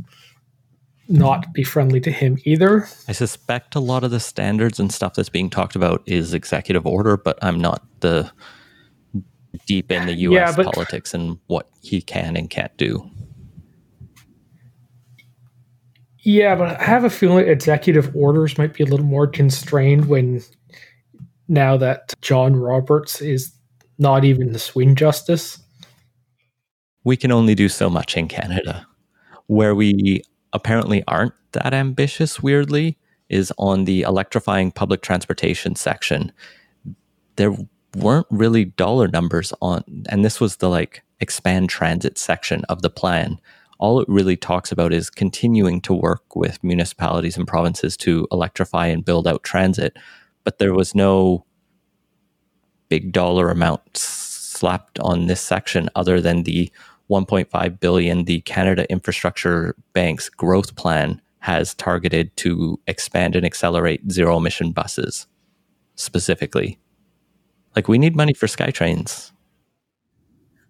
not 1.08 1.54
be 1.54 1.64
friendly 1.64 2.00
to 2.02 2.12
him 2.12 2.38
either. 2.46 2.88
I 3.08 3.14
suspect 3.14 3.76
a 3.76 3.80
lot 3.80 4.04
of 4.04 4.12
the 4.12 4.20
standards 4.20 4.80
and 4.80 4.92
stuff 4.92 5.14
that's 5.16 5.30
being 5.30 5.50
talked 5.50 5.76
about 5.76 6.04
is 6.06 6.34
executive 6.34 6.86
order, 6.86 7.18
but 7.18 7.38
I'm 7.44 7.60
not 7.60 7.84
the 8.02 8.32
deep 9.66 9.92
in 9.92 10.06
the 10.06 10.14
U.S. 10.14 10.50
Yeah, 10.50 10.56
but, 10.56 10.74
politics 10.74 11.14
and 11.14 11.40
what 11.48 11.70
he 11.82 12.02
can 12.02 12.36
and 12.36 12.50
can't 12.50 12.76
do. 12.78 13.10
Yeah, 16.26 16.56
but 16.56 16.82
I 16.82 16.84
have 16.84 17.04
a 17.04 17.10
feeling 17.10 17.48
executive 17.48 18.14
orders 18.16 18.58
might 18.58 18.74
be 18.74 18.84
a 18.84 18.88
little 18.88 19.06
more 19.06 19.28
constrained 19.28 20.08
when 20.08 20.42
now 21.48 21.78
that 21.78 22.16
John 22.22 22.56
Roberts 22.56 23.22
is 23.22 23.54
not 24.00 24.26
even 24.26 24.52
the 24.52 24.58
swing 24.58 24.96
justice. 24.96 25.60
We 27.04 27.16
can 27.16 27.32
only 27.32 27.54
do 27.54 27.70
so 27.70 27.92
much 27.92 28.18
in 28.18 28.28
Canada. 28.28 28.88
Where 29.46 29.76
we 29.76 30.24
apparently 30.52 31.04
aren't 31.08 31.36
that 31.52 31.76
ambitious, 31.76 32.42
weirdly, 32.42 32.98
is 33.30 33.54
on 33.60 33.86
the 33.86 34.02
electrifying 34.02 34.72
public 34.72 35.04
transportation 35.04 35.76
section. 35.76 36.32
There 37.36 37.56
weren't 37.96 38.26
really 38.32 38.66
dollar 38.66 39.08
numbers 39.08 39.54
on, 39.62 39.84
and 40.10 40.26
this 40.26 40.40
was 40.40 40.56
the 40.56 40.70
like 40.70 41.04
expand 41.20 41.70
transit 41.70 42.18
section 42.18 42.66
of 42.66 42.82
the 42.82 42.90
plan 42.90 43.40
all 43.78 44.00
it 44.00 44.08
really 44.08 44.38
talks 44.38 44.72
about 44.72 44.94
is 44.94 45.10
continuing 45.10 45.82
to 45.82 45.94
work 45.94 46.36
with 46.36 46.64
municipalities 46.64 47.38
and 47.38 47.48
provinces 47.48 47.98
to 47.98 48.28
electrify 48.32 48.88
and 48.88 49.04
build 49.04 49.28
out 49.28 49.44
transit. 49.44 49.98
But 50.44 50.60
there 50.60 50.74
was 50.74 50.96
no 50.96 51.46
big 52.90 53.12
dollar 53.12 53.50
amount 53.50 53.98
slapped 53.98 55.00
on 55.00 55.28
this 55.28 55.42
section 55.42 55.90
other 55.96 56.22
than 56.22 56.44
the 56.44 56.72
1.5 57.10 57.80
billion 57.80 58.24
the 58.26 58.42
Canada 58.42 58.90
Infrastructure 58.90 59.76
Bank's 59.94 60.30
growth 60.30 60.76
plan 60.76 61.22
has 61.40 61.76
targeted 61.76 62.36
to 62.38 62.80
expand 62.88 63.36
and 63.36 63.46
accelerate 63.46 64.12
zero 64.12 64.38
emission 64.38 64.72
buses 64.72 65.28
specifically. 65.96 66.80
Like 67.76 67.88
we 67.88 67.98
need 67.98 68.16
money 68.16 68.34
for 68.34 68.48
SkyTrains. 68.48 69.32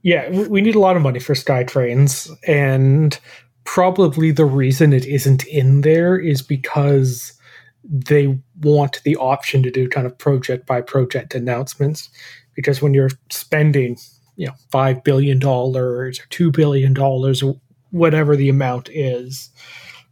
Yeah, 0.05 0.29
we 0.29 0.61
need 0.61 0.75
a 0.75 0.79
lot 0.79 0.95
of 0.95 1.01
money 1.01 1.17
for 1.19 1.33
SkyTrains 1.33 2.29
and 2.47 3.19
probably 3.63 4.29
the 4.29 4.45
reason 4.45 4.93
it 4.93 5.03
isn't 5.03 5.47
in 5.47 5.81
there 5.81 6.15
is 6.15 6.43
because 6.43 7.33
they 7.83 8.39
want 8.61 9.01
the 9.03 9.15
option 9.15 9.63
to 9.63 9.71
do 9.71 9.89
kind 9.89 10.05
of 10.05 10.15
project 10.15 10.67
by 10.67 10.81
project 10.81 11.33
announcements. 11.33 12.07
Because 12.53 12.83
when 12.83 12.93
you're 12.93 13.09
spending 13.31 13.97
you 14.35 14.45
know 14.45 14.53
five 14.71 15.03
billion 15.03 15.39
dollars 15.39 16.19
or 16.19 16.27
two 16.29 16.51
billion 16.51 16.93
dollars 16.93 17.41
or 17.41 17.59
whatever 17.89 18.35
the 18.35 18.49
amount 18.49 18.89
is, 18.93 19.49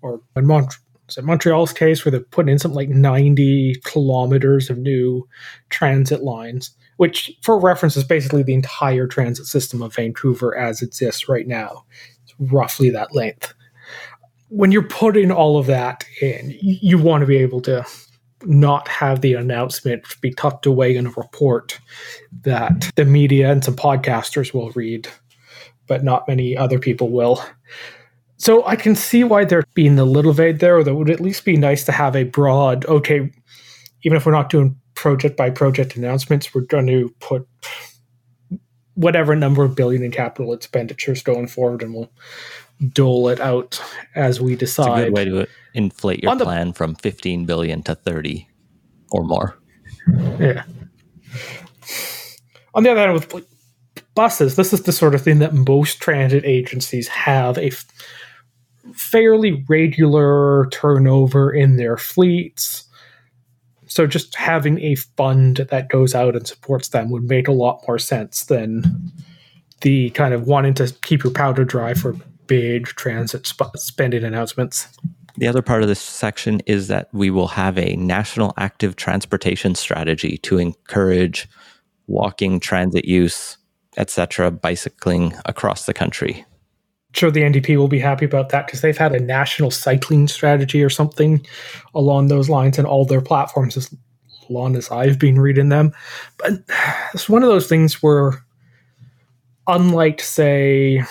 or 0.01 0.21
in 0.35 0.47
Mont- 0.47 0.73
Montreal's 1.21 1.71
case 1.71 2.03
where 2.03 2.11
they're 2.11 2.19
putting 2.21 2.51
in 2.51 2.57
something 2.57 2.75
like 2.75 2.89
90 2.89 3.75
kilometers 3.83 4.71
of 4.71 4.79
new 4.79 5.29
transit 5.69 6.23
lines, 6.23 6.71
which 7.04 7.38
for 7.41 7.60
reference 7.60 7.97
is 7.97 8.06
basically 8.06 8.43
the 8.43 8.54
entire 8.54 9.08
transit 9.08 9.45
system 9.45 9.82
of 9.82 9.93
Vancouver 9.93 10.56
as 10.58 10.82
it 10.82 10.86
exists 10.86 11.28
right 11.28 11.45
now. 11.45 11.84
It's 12.24 12.34
roughly 12.39 12.89
that 12.91 13.14
length. 13.14 13.54
When 14.47 14.72
you're 14.72 14.88
putting 14.88 15.30
all 15.30 15.58
of 15.58 15.66
that 15.66 16.06
in, 16.22 16.58
you 16.62 16.97
want 16.97 17.20
to 17.20 17.26
be 17.26 17.36
able 17.36 17.60
to 17.64 17.86
not 18.43 18.88
have 18.88 19.20
the 19.20 19.34
announcement 19.34 20.06
be 20.22 20.32
tucked 20.32 20.66
away 20.66 20.95
in 20.95 21.08
a 21.08 21.10
report 21.10 21.78
that 22.43 22.89
the 22.95 23.04
media 23.04 23.51
and 23.51 23.66
some 23.66 23.76
podcasters 23.76 24.54
will 24.54 24.72
read, 24.72 25.10
but 25.88 26.06
not 26.06 26.26
many 26.30 26.56
other 26.56 26.80
people 26.80 27.10
will. 27.10 27.43
So 28.38 28.66
I 28.66 28.78
can 28.78 28.95
see 28.95 29.26
why 29.26 29.43
they're 29.43 29.66
being 29.74 29.99
a 29.99 30.06
little 30.06 30.32
vague 30.32 30.60
there, 30.60 30.82
that 30.82 30.95
would 30.95 31.10
at 31.10 31.20
least 31.20 31.43
be 31.43 31.58
nice 31.58 31.84
to 31.84 31.91
have 31.91 32.16
a 32.16 32.24
broad, 32.24 32.86
okay, 32.86 33.30
even 34.04 34.16
if 34.16 34.26
we're 34.26 34.32
not 34.32 34.49
doing 34.49 34.80
project 34.95 35.37
by 35.37 35.49
project 35.49 35.95
announcements, 35.95 36.53
we're 36.53 36.61
going 36.61 36.87
to 36.87 37.13
put 37.19 37.47
whatever 38.95 39.35
number 39.35 39.63
of 39.63 39.75
billion 39.75 40.03
in 40.03 40.11
capital 40.11 40.53
expenditures 40.53 41.23
going 41.23 41.47
forward 41.47 41.81
and 41.81 41.93
we'll 41.93 42.11
dole 42.89 43.29
it 43.29 43.39
out 43.39 43.81
as 44.15 44.39
we 44.39 44.55
decide. 44.55 44.85
It's 44.85 45.01
a 45.01 45.05
good 45.05 45.13
way 45.13 45.25
to 45.25 45.47
inflate 45.73 46.23
your 46.23 46.35
the, 46.35 46.43
plan 46.43 46.73
from 46.73 46.95
15 46.95 47.45
billion 47.45 47.83
to 47.83 47.95
30 47.95 48.47
or 49.11 49.23
more. 49.23 49.57
Yeah. 50.39 50.63
On 52.75 52.83
the 52.83 52.91
other 52.91 53.01
hand, 53.01 53.13
with 53.13 53.45
buses, 54.15 54.55
this 54.55 54.73
is 54.73 54.83
the 54.83 54.91
sort 54.91 55.15
of 55.15 55.21
thing 55.21 55.39
that 55.39 55.53
most 55.53 55.99
transit 55.99 56.43
agencies 56.45 57.07
have 57.07 57.57
a 57.57 57.67
f- 57.67 57.85
fairly 58.93 59.63
regular 59.67 60.67
turnover 60.71 61.51
in 61.51 61.77
their 61.77 61.97
fleets. 61.97 62.85
So 63.93 64.07
just 64.07 64.33
having 64.33 64.81
a 64.81 64.95
fund 64.95 65.67
that 65.69 65.87
goes 65.87 66.15
out 66.15 66.35
and 66.35 66.47
supports 66.47 66.87
them 66.87 67.11
would 67.11 67.29
make 67.29 67.47
a 67.47 67.51
lot 67.51 67.83
more 67.87 67.99
sense 67.99 68.45
than 68.45 69.11
the 69.81 70.09
kind 70.09 70.33
of 70.33 70.47
wanting 70.47 70.73
to 70.73 70.91
keep 71.03 71.23
your 71.23 71.31
powder 71.31 71.63
dry 71.63 71.93
for 71.93 72.15
big 72.47 72.87
transit 72.87 73.45
sp- 73.45 73.77
spending 73.77 74.23
announcements. 74.23 74.87
The 75.37 75.47
other 75.47 75.61
part 75.61 75.83
of 75.83 75.89
this 75.89 76.01
section 76.01 76.59
is 76.61 76.87
that 76.87 77.07
we 77.13 77.29
will 77.29 77.49
have 77.49 77.77
a 77.77 77.95
national 77.95 78.55
active 78.57 78.95
transportation 78.95 79.75
strategy 79.75 80.39
to 80.39 80.57
encourage 80.57 81.47
walking, 82.07 82.59
transit 82.59 83.05
use, 83.05 83.59
etc., 83.97 84.49
bicycling 84.49 85.35
across 85.45 85.85
the 85.85 85.93
country. 85.93 86.43
Sure, 87.14 87.30
the 87.30 87.41
NDP 87.41 87.78
will 87.78 87.88
be 87.88 87.99
happy 87.99 88.26
about 88.26 88.49
that 88.49 88.66
because 88.66 88.82
they've 88.82 88.97
had 88.97 89.14
a 89.14 89.20
national 89.20 89.70
cycling 89.70 90.28
strategy 90.28 90.84
or 90.84 90.89
something 90.89 91.45
along 91.93 92.28
those 92.28 92.49
lines 92.49 92.80
in 92.80 92.86
all 92.86 93.05
their 93.05 93.22
platforms 93.22 93.78
as 93.78 93.93
long 94.49 94.76
as 94.76 94.89
I've 94.89 95.20
been 95.20 95.39
reading 95.39 95.70
them. 95.70 95.93
But 96.38 96.53
it's 97.14 97.30
one 97.30 97.43
of 97.43 97.49
those 97.49 97.68
things 97.68 98.01
where, 98.01 98.43
unlike, 99.68 100.22
say, 100.22 101.03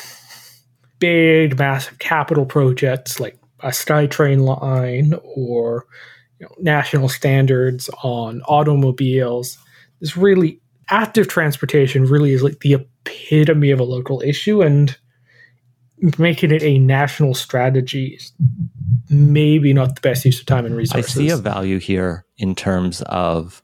big, 0.98 1.59
massive 1.59 1.98
capital 1.98 2.46
projects 2.46 3.18
like 3.18 3.38
a 3.61 3.68
SkyTrain 3.68 4.44
line 4.44 5.14
or 5.22 5.86
you 6.38 6.46
know, 6.46 6.55
national 6.59 7.09
standards 7.09 7.88
on 8.03 8.42
automobiles. 8.42 9.59
This 10.00 10.16
really 10.16 10.61
active 10.90 11.28
transportation 11.28 12.05
really 12.05 12.32
is 12.32 12.42
like 12.42 12.61
the 12.61 12.74
epitome 12.74 13.70
of 13.70 13.80
a 13.80 13.84
local 13.84 14.20
issue, 14.20 14.62
and 14.62 14.96
making 16.18 16.50
it 16.50 16.62
a 16.62 16.78
national 16.78 17.34
strategy 17.34 18.18
is 18.18 18.32
maybe 19.09 19.72
not 19.72 19.94
the 19.94 20.00
best 20.00 20.24
use 20.24 20.40
of 20.40 20.46
time 20.46 20.66
and 20.66 20.76
resources. 20.76 21.16
I 21.16 21.18
see 21.18 21.30
a 21.30 21.36
value 21.36 21.78
here 21.78 22.24
in 22.38 22.55
terms 22.55 23.03
of 23.03 23.62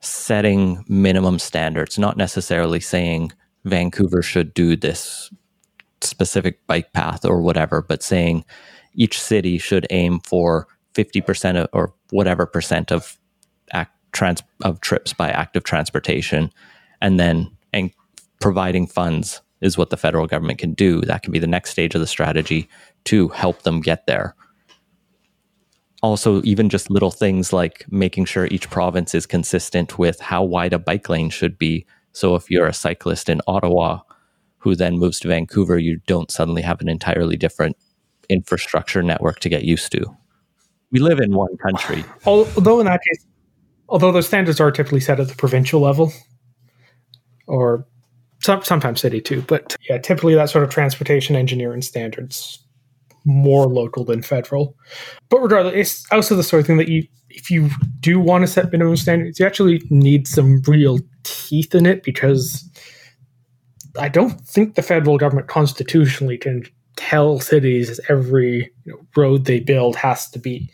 setting 0.00 0.84
minimum 0.88 1.38
standards, 1.38 1.98
not 1.98 2.16
necessarily 2.16 2.80
saying 2.80 3.32
Vancouver 3.64 4.22
should 4.22 4.54
do 4.54 4.76
this 4.76 5.30
specific 6.00 6.64
bike 6.66 6.92
path 6.92 7.24
or 7.24 7.42
whatever, 7.42 7.82
but 7.82 8.02
saying 8.02 8.44
each 8.94 9.20
city 9.20 9.58
should 9.58 9.86
aim 9.90 10.20
for 10.20 10.66
50% 10.94 11.62
of, 11.62 11.68
or 11.72 11.92
whatever 12.10 12.46
percent 12.46 12.90
of 12.90 13.18
act, 13.72 13.92
trans, 14.12 14.42
of 14.62 14.80
trips 14.80 15.12
by 15.12 15.30
active 15.30 15.64
transportation 15.64 16.52
and 17.00 17.20
then 17.20 17.50
and 17.72 17.92
providing 18.40 18.86
funds 18.86 19.42
is 19.60 19.76
what 19.76 19.90
the 19.90 19.96
federal 19.96 20.26
government 20.26 20.58
can 20.58 20.72
do 20.72 21.00
that 21.02 21.22
can 21.22 21.32
be 21.32 21.38
the 21.38 21.46
next 21.46 21.70
stage 21.70 21.94
of 21.94 22.00
the 22.00 22.06
strategy 22.06 22.68
to 23.04 23.28
help 23.28 23.62
them 23.62 23.80
get 23.80 24.06
there 24.06 24.34
also 26.02 26.40
even 26.44 26.68
just 26.68 26.90
little 26.90 27.10
things 27.10 27.52
like 27.52 27.84
making 27.90 28.24
sure 28.24 28.46
each 28.46 28.70
province 28.70 29.14
is 29.14 29.26
consistent 29.26 29.98
with 29.98 30.18
how 30.20 30.42
wide 30.42 30.72
a 30.72 30.78
bike 30.78 31.08
lane 31.08 31.30
should 31.30 31.58
be 31.58 31.84
so 32.12 32.34
if 32.34 32.50
you're 32.50 32.66
a 32.66 32.74
cyclist 32.74 33.28
in 33.28 33.40
ottawa 33.46 33.98
who 34.58 34.74
then 34.74 34.98
moves 34.98 35.20
to 35.20 35.28
vancouver 35.28 35.78
you 35.78 36.00
don't 36.06 36.30
suddenly 36.30 36.62
have 36.62 36.80
an 36.80 36.88
entirely 36.88 37.36
different 37.36 37.76
infrastructure 38.30 39.02
network 39.02 39.40
to 39.40 39.48
get 39.50 39.64
used 39.64 39.92
to. 39.92 40.16
We 40.92 41.00
live 41.00 41.20
in 41.20 41.34
one 41.34 41.56
country. 41.58 42.04
Although 42.24 42.80
in 42.80 42.86
that 42.86 43.00
case, 43.02 43.26
although 43.88 44.12
those 44.12 44.26
standards 44.26 44.60
are 44.60 44.70
typically 44.70 45.00
set 45.00 45.20
at 45.20 45.28
the 45.28 45.34
provincial 45.34 45.80
level, 45.80 46.12
or 47.46 47.86
some, 48.42 48.62
sometimes 48.62 49.00
city 49.00 49.20
too, 49.20 49.42
but 49.42 49.76
yeah, 49.88 49.98
typically 49.98 50.34
that 50.34 50.50
sort 50.50 50.64
of 50.64 50.70
transportation 50.70 51.36
engineering 51.36 51.82
standards 51.82 52.64
more 53.24 53.66
local 53.66 54.04
than 54.04 54.22
federal. 54.22 54.76
But 55.28 55.40
regardless, 55.40 55.74
it's 55.74 56.06
also 56.12 56.34
the 56.34 56.42
sort 56.42 56.60
of 56.60 56.66
thing 56.66 56.78
that 56.78 56.88
you, 56.88 57.06
if 57.28 57.50
you 57.50 57.70
do 58.00 58.18
want 58.18 58.42
to 58.42 58.48
set 58.48 58.72
minimum 58.72 58.96
standards, 58.96 59.38
you 59.38 59.46
actually 59.46 59.82
need 59.90 60.26
some 60.26 60.62
real 60.66 60.98
teeth 61.22 61.74
in 61.74 61.86
it 61.86 62.02
because 62.02 62.68
I 63.98 64.08
don't 64.08 64.40
think 64.40 64.74
the 64.74 64.82
federal 64.82 65.18
government 65.18 65.48
constitutionally 65.48 66.38
can 66.38 66.64
tell 66.96 67.40
cities 67.40 68.00
every 68.08 68.70
you 68.84 68.92
know, 68.92 69.00
road 69.16 69.44
they 69.44 69.60
build 69.60 69.96
has 69.96 70.28
to 70.30 70.38
be 70.38 70.70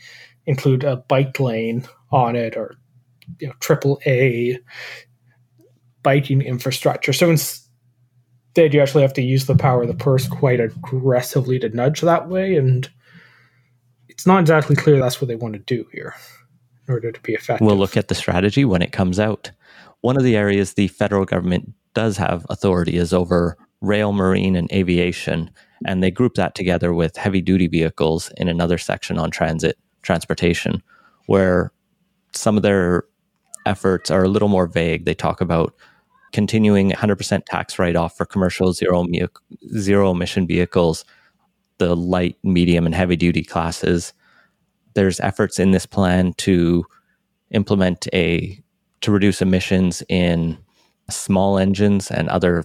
include 0.47 0.85
a 0.85 0.97
bike 0.97 1.39
lane 1.41 1.85
on 2.13 2.37
it 2.37 2.57
or 2.57 2.77
you 3.41 3.47
know 3.47 3.55
triple 3.61 4.01
A 4.07 4.59
biking 6.07 6.41
infrastructure. 6.41 7.13
So 7.13 7.29
instead, 7.29 8.73
you 8.73 8.81
actually 8.81 9.03
have 9.03 9.13
to 9.15 9.23
use 9.23 9.47
the 9.47 9.57
power 9.57 9.83
of 9.83 9.89
the 9.89 9.95
purse 9.95 10.29
quite 10.29 10.61
aggressively 10.61 11.59
to 11.59 11.69
nudge 11.71 12.01
that 12.03 12.29
way, 12.29 12.55
and 12.55 12.89
it's 14.09 14.25
not 14.25 14.39
exactly 14.39 14.77
clear 14.77 15.01
that's 15.01 15.21
what 15.21 15.27
they 15.27 15.35
want 15.35 15.55
to 15.55 15.59
do 15.59 15.85
here 15.93 16.15
in 16.87 16.95
order 16.95 17.11
to 17.11 17.21
be 17.23 17.35
effective. 17.35 17.67
We'll 17.67 17.77
look 17.77 17.97
at 17.97 18.07
the 18.07 18.15
strategy 18.15 18.65
when 18.65 18.83
it 18.83 18.93
comes 18.93 19.19
out. 19.19 19.51
One 20.03 20.17
of 20.17 20.23
the 20.23 20.37
areas 20.37 20.75
the 20.75 20.87
federal 20.87 21.25
government 21.25 21.73
does 21.93 22.17
have 22.19 22.47
authority 22.49 22.97
is 22.97 23.13
over 23.13 23.57
rail, 23.81 24.13
marine, 24.13 24.55
and 24.55 24.71
aviation. 24.73 25.51
And 25.85 26.03
they 26.03 26.13
group 26.13 26.35
that 26.35 26.55
together 26.55 26.95
with 26.95 27.17
heavy 27.17 27.41
duty 27.41 27.67
vehicles 27.67 28.31
in 28.37 28.47
another 28.47 28.79
section 28.79 29.19
on 29.19 29.33
transit 29.33 29.77
transportation, 30.03 30.85
where 31.27 31.73
some 32.33 32.57
of 32.57 32.63
their 32.63 33.05
efforts 33.67 34.11
are 34.11 34.23
a 34.23 34.29
little 34.29 34.49
more 34.49 34.69
vague. 34.69 35.05
They 35.05 35.15
talk 35.15 35.41
about 35.41 35.75
continuing 36.33 36.91
100% 36.91 37.45
tax 37.47 37.79
write 37.79 37.97
off 37.97 38.17
for 38.17 38.25
commercial 38.25 38.73
zero, 38.73 39.07
zero 39.77 40.11
emission 40.11 40.47
vehicles, 40.47 41.05
the 41.79 41.95
light, 41.97 42.37
medium, 42.43 42.87
and 42.87 42.95
heavy 42.95 43.17
duty 43.17 43.43
classes. 43.43 44.13
There's 44.95 45.21
efforts 45.21 45.59
in 45.59 45.73
this 45.73 45.87
plan 45.87 46.33
to 46.39 46.85
implement 47.51 48.09
a 48.13 48.63
to 49.03 49.13
reduce 49.13 49.43
emissions 49.43 50.03
in 50.09 50.59
small 51.11 51.59
engines 51.59 52.11
and 52.11 52.29
other 52.29 52.65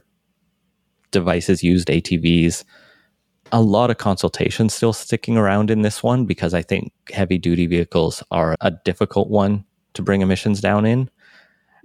devices 1.11 1.61
used, 1.61 1.89
ATVs. 1.89 2.63
A 3.51 3.61
lot 3.61 3.91
of 3.91 3.97
consultation 3.97 4.69
still 4.69 4.93
sticking 4.93 5.37
around 5.37 5.69
in 5.69 5.81
this 5.81 6.01
one 6.01 6.25
because 6.25 6.53
I 6.53 6.61
think 6.61 6.93
heavy 7.11 7.37
duty 7.37 7.67
vehicles 7.67 8.23
are 8.31 8.55
a 8.61 8.71
difficult 8.71 9.29
one 9.29 9.65
to 9.93 10.01
bring 10.01 10.21
emissions 10.21 10.61
down 10.61 10.85
in. 10.85 11.09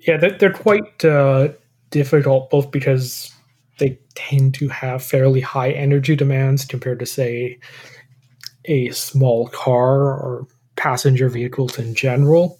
Yeah, 0.07 0.16
they're, 0.16 0.39
they're 0.39 0.53
quite 0.53 1.05
uh, 1.05 1.49
difficult 1.91 2.51
both 2.51 2.70
because 2.70 3.32
they 3.78 3.99
tend 4.14 4.55
to 4.55 4.68
have 4.68 5.03
fairly 5.03 5.41
high 5.41 5.70
energy 5.70 6.16
demands 6.16 6.64
compared 6.64 6.99
to, 6.99 7.07
say, 7.07 7.59
a 8.64 8.91
small 8.91 9.49
car 9.49 9.99
or 9.99 10.47
passenger 10.76 11.28
vehicles 11.28 11.78
in 11.78 11.95
general. 11.95 12.59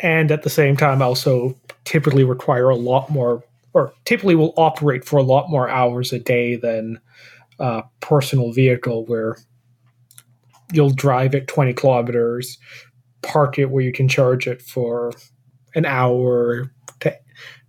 And 0.00 0.30
at 0.30 0.42
the 0.42 0.50
same 0.50 0.76
time, 0.76 1.02
also 1.02 1.54
typically 1.84 2.24
require 2.24 2.68
a 2.70 2.76
lot 2.76 3.10
more, 3.10 3.42
or 3.74 3.92
typically 4.04 4.34
will 4.34 4.54
operate 4.56 5.04
for 5.04 5.18
a 5.18 5.22
lot 5.22 5.50
more 5.50 5.68
hours 5.68 6.12
a 6.12 6.18
day 6.18 6.56
than 6.56 6.98
a 7.58 7.82
personal 8.00 8.52
vehicle, 8.52 9.04
where 9.06 9.36
you'll 10.72 10.90
drive 10.90 11.34
it 11.34 11.48
20 11.48 11.72
kilometers, 11.74 12.58
park 13.22 13.58
it 13.58 13.70
where 13.70 13.82
you 13.82 13.92
can 13.92 14.08
charge 14.08 14.46
it 14.46 14.62
for 14.62 15.12
an 15.74 15.84
hour 15.84 16.72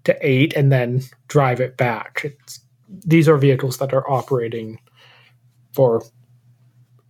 to, 0.09 0.27
eight, 0.27 0.53
and 0.55 0.71
then 0.71 1.01
drive 1.27 1.59
it 1.59 1.77
back. 1.77 2.21
It's, 2.23 2.59
these 3.05 3.27
are 3.27 3.37
vehicles 3.37 3.77
that 3.77 3.93
are 3.93 4.09
operating 4.09 4.79
for 5.73 6.03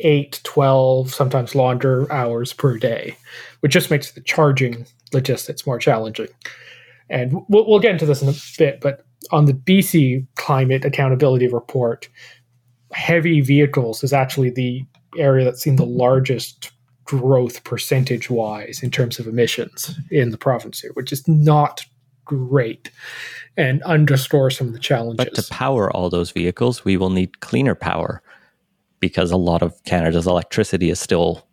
8, 0.02 0.42
12, 0.44 1.14
sometimes 1.14 1.56
longer 1.56 2.12
hours 2.12 2.54
per 2.54 2.78
day, 2.78 3.18
which 3.62 3.74
just 3.74 3.92
makes 3.92 4.12
the 4.12 4.22
charging 4.22 4.86
logistics 5.14 5.66
more 5.66 5.80
challenging. 5.80 6.28
And 7.10 7.34
we'll, 7.50 7.68
we'll 7.68 7.80
get 7.80 7.92
into 7.92 8.06
this 8.06 8.22
in 8.22 8.30
a 8.30 8.34
bit, 8.58 8.82
but 8.82 9.06
on 9.32 9.46
the 9.46 9.54
BC 9.54 10.26
Climate 10.36 10.86
Accountability 10.86 11.48
Report, 11.48 12.08
heavy 12.92 13.42
vehicles 13.42 14.04
is 14.04 14.14
actually 14.14 14.50
the 14.50 14.86
area 15.18 15.44
that's 15.44 15.62
seen 15.62 15.76
the 15.76 15.86
largest 15.86 16.72
growth 17.04 17.64
percentage 17.64 18.30
wise 18.30 18.84
in 18.84 18.92
terms 18.92 19.18
of 19.18 19.28
emissions 19.28 19.98
in 20.12 20.30
the 20.30 20.38
province 20.38 20.80
here, 20.80 20.92
which 20.94 21.12
is 21.12 21.28
not 21.28 21.84
great 22.30 22.92
and 23.58 23.82
underscore 23.84 24.52
some 24.52 24.68
of 24.68 24.74
the 24.74 24.80
challenges. 24.80 25.26
But 25.26 25.34
to 25.36 25.50
power 25.50 25.92
all 25.92 26.10
those 26.12 26.30
vehicles, 26.30 26.86
we 26.86 26.96
will 26.96 27.10
need 27.10 27.40
cleaner 27.40 27.74
power 27.74 28.22
because 29.00 29.32
a 29.32 29.38
lot 29.38 29.64
of 29.64 29.84
Canada's 29.84 30.28
electricity 30.28 30.92
is 30.92 31.00
still 31.00 31.48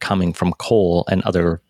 coming 0.00 0.32
from 0.32 0.52
coal 0.54 1.04
and 1.08 1.22
other 1.22 1.62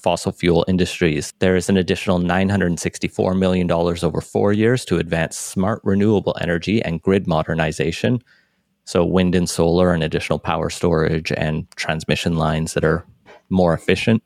fossil 0.00 0.30
fuel 0.30 0.64
industries. 0.68 1.34
There 1.40 1.56
is 1.56 1.68
an 1.68 1.76
additional 1.76 2.20
$964 2.20 3.36
million 3.36 3.70
over 3.70 4.20
four 4.20 4.52
years 4.52 4.84
to 4.86 4.98
advance 4.98 5.36
smart 5.36 5.80
renewable 5.82 6.36
energy 6.40 6.80
and 6.82 7.02
grid 7.02 7.26
modernization. 7.26 8.22
So, 8.84 9.04
wind 9.04 9.34
and 9.34 9.50
solar 9.50 9.92
and 9.92 10.02
additional 10.02 10.38
power 10.38 10.70
storage 10.70 11.32
and 11.32 11.70
transmission 11.76 12.36
lines 12.36 12.74
that 12.74 12.84
are 12.84 13.04
more 13.50 13.74
efficient. 13.74 14.22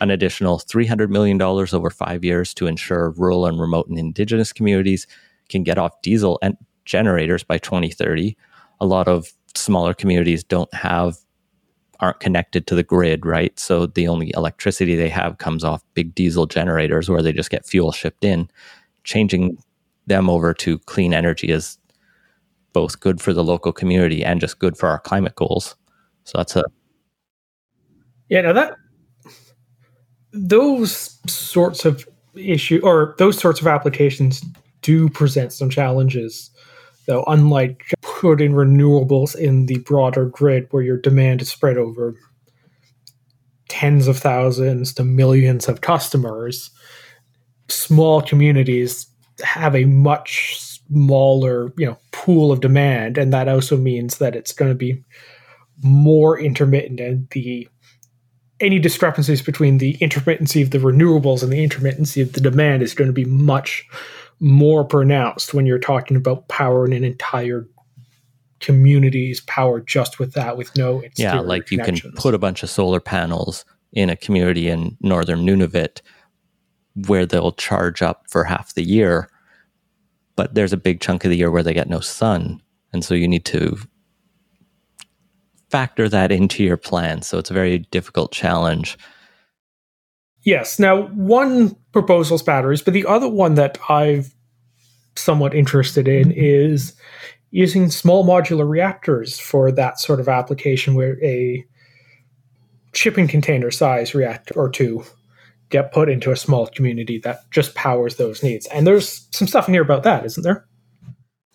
An 0.00 0.10
additional 0.10 0.58
$300 0.58 1.08
million 1.08 1.40
over 1.40 1.90
five 1.90 2.24
years 2.24 2.52
to 2.54 2.66
ensure 2.66 3.10
rural 3.10 3.46
and 3.46 3.58
remote 3.58 3.88
and 3.88 3.98
indigenous 3.98 4.52
communities 4.52 5.06
can 5.48 5.62
get 5.62 5.78
off 5.78 6.00
diesel 6.02 6.38
and 6.42 6.56
generators 6.84 7.42
by 7.42 7.58
2030 7.58 8.36
a 8.80 8.86
lot 8.86 9.08
of 9.08 9.32
smaller 9.54 9.94
communities 9.94 10.44
don't 10.44 10.72
have 10.74 11.16
aren't 12.00 12.20
connected 12.20 12.66
to 12.66 12.74
the 12.74 12.82
grid, 12.82 13.24
right? 13.24 13.58
So 13.58 13.86
the 13.86 14.06
only 14.06 14.30
electricity 14.34 14.96
they 14.96 15.08
have 15.08 15.38
comes 15.38 15.64
off 15.64 15.82
big 15.94 16.14
diesel 16.14 16.44
generators 16.44 17.08
where 17.08 17.22
they 17.22 17.32
just 17.32 17.50
get 17.50 17.64
fuel 17.64 17.90
shipped 17.90 18.22
in. 18.22 18.50
Changing 19.04 19.56
them 20.06 20.28
over 20.28 20.52
to 20.52 20.78
clean 20.80 21.14
energy 21.14 21.48
is 21.48 21.78
both 22.74 23.00
good 23.00 23.20
for 23.20 23.32
the 23.32 23.42
local 23.42 23.72
community 23.72 24.22
and 24.22 24.42
just 24.42 24.58
good 24.58 24.76
for 24.76 24.90
our 24.90 24.98
climate 24.98 25.36
goals. 25.36 25.74
So 26.24 26.36
that's 26.36 26.54
a 26.54 26.64
yeah. 28.28 28.42
Now 28.42 28.52
that 28.52 28.76
those 30.36 31.18
sorts 31.26 31.84
of 31.84 32.06
issue 32.36 32.80
or 32.82 33.14
those 33.18 33.38
sorts 33.38 33.60
of 33.60 33.66
applications 33.66 34.44
do 34.82 35.08
present 35.08 35.52
some 35.52 35.70
challenges 35.70 36.50
though 37.06 37.24
unlike 37.26 37.84
putting 38.02 38.52
renewables 38.52 39.34
in 39.34 39.66
the 39.66 39.78
broader 39.78 40.26
grid 40.26 40.66
where 40.70 40.82
your 40.82 40.98
demand 40.98 41.40
is 41.40 41.48
spread 41.48 41.78
over 41.78 42.14
tens 43.68 44.06
of 44.06 44.18
thousands 44.18 44.94
to 44.94 45.04
millions 45.04 45.68
of 45.68 45.80
customers. 45.80 46.70
Small 47.68 48.22
communities 48.22 49.06
have 49.42 49.74
a 49.74 49.84
much 49.84 50.58
smaller 50.60 51.72
you 51.76 51.84
know 51.84 51.98
pool 52.12 52.52
of 52.52 52.60
demand 52.60 53.18
and 53.18 53.32
that 53.32 53.48
also 53.48 53.76
means 53.76 54.18
that 54.18 54.36
it's 54.36 54.52
going 54.52 54.70
to 54.70 54.74
be 54.74 55.02
more 55.82 56.38
intermittent 56.38 57.00
and 57.00 57.28
the 57.30 57.68
any 58.60 58.78
discrepancies 58.78 59.42
between 59.42 59.78
the 59.78 59.96
intermittency 59.98 60.62
of 60.62 60.70
the 60.70 60.78
renewables 60.78 61.42
and 61.42 61.52
the 61.52 61.66
intermittency 61.66 62.22
of 62.22 62.32
the 62.32 62.40
demand 62.40 62.82
is 62.82 62.94
going 62.94 63.08
to 63.08 63.12
be 63.12 63.24
much 63.24 63.86
more 64.40 64.84
pronounced 64.84 65.54
when 65.54 65.66
you're 65.66 65.78
talking 65.78 66.16
about 66.16 66.48
power 66.48 66.86
in 66.86 66.92
an 66.92 67.04
entire 67.04 67.66
community's 68.60 69.40
power 69.42 69.80
just 69.80 70.18
with 70.18 70.32
that, 70.32 70.56
with 70.56 70.74
no 70.76 71.02
yeah, 71.16 71.40
like 71.40 71.70
you 71.70 71.78
can 71.78 71.98
put 72.16 72.34
a 72.34 72.38
bunch 72.38 72.62
of 72.62 72.70
solar 72.70 73.00
panels 73.00 73.64
in 73.92 74.10
a 74.10 74.16
community 74.16 74.68
in 74.68 74.96
northern 75.00 75.40
Nunavut 75.40 76.00
where 77.06 77.26
they'll 77.26 77.52
charge 77.52 78.00
up 78.00 78.24
for 78.28 78.44
half 78.44 78.74
the 78.74 78.82
year, 78.82 79.28
but 80.34 80.54
there's 80.54 80.72
a 80.72 80.78
big 80.78 81.00
chunk 81.00 81.24
of 81.24 81.30
the 81.30 81.36
year 81.36 81.50
where 81.50 81.62
they 81.62 81.74
get 81.74 81.90
no 81.90 82.00
sun, 82.00 82.60
and 82.92 83.04
so 83.04 83.14
you 83.14 83.28
need 83.28 83.44
to 83.44 83.76
factor 85.70 86.08
that 86.08 86.32
into 86.32 86.62
your 86.62 86.76
plan. 86.76 87.22
So 87.22 87.38
it's 87.38 87.50
a 87.50 87.54
very 87.54 87.78
difficult 87.78 88.32
challenge 88.32 88.96
Yes. 90.46 90.78
Now, 90.78 91.08
one 91.08 91.74
proposal 91.92 92.36
is 92.36 92.42
batteries, 92.42 92.80
but 92.80 92.94
the 92.94 93.04
other 93.04 93.28
one 93.28 93.56
that 93.56 93.78
I've 93.88 94.32
somewhat 95.16 95.54
interested 95.54 96.06
in 96.06 96.28
mm-hmm. 96.28 96.38
is 96.38 96.94
using 97.50 97.90
small 97.90 98.24
modular 98.24 98.68
reactors 98.68 99.40
for 99.40 99.72
that 99.72 99.98
sort 99.98 100.20
of 100.20 100.28
application 100.28 100.94
where 100.94 101.22
a 101.22 101.66
shipping 102.94 103.26
container 103.26 103.72
size 103.72 104.14
reactor 104.14 104.54
or 104.54 104.70
two 104.70 105.02
get 105.70 105.92
put 105.92 106.08
into 106.08 106.30
a 106.30 106.36
small 106.36 106.68
community 106.68 107.18
that 107.18 107.50
just 107.50 107.74
powers 107.74 108.14
those 108.14 108.44
needs. 108.44 108.66
And 108.66 108.86
there's 108.86 109.26
some 109.32 109.48
stuff 109.48 109.66
in 109.66 109.74
here 109.74 109.82
about 109.82 110.04
that, 110.04 110.24
isn't 110.24 110.44
there? 110.44 110.64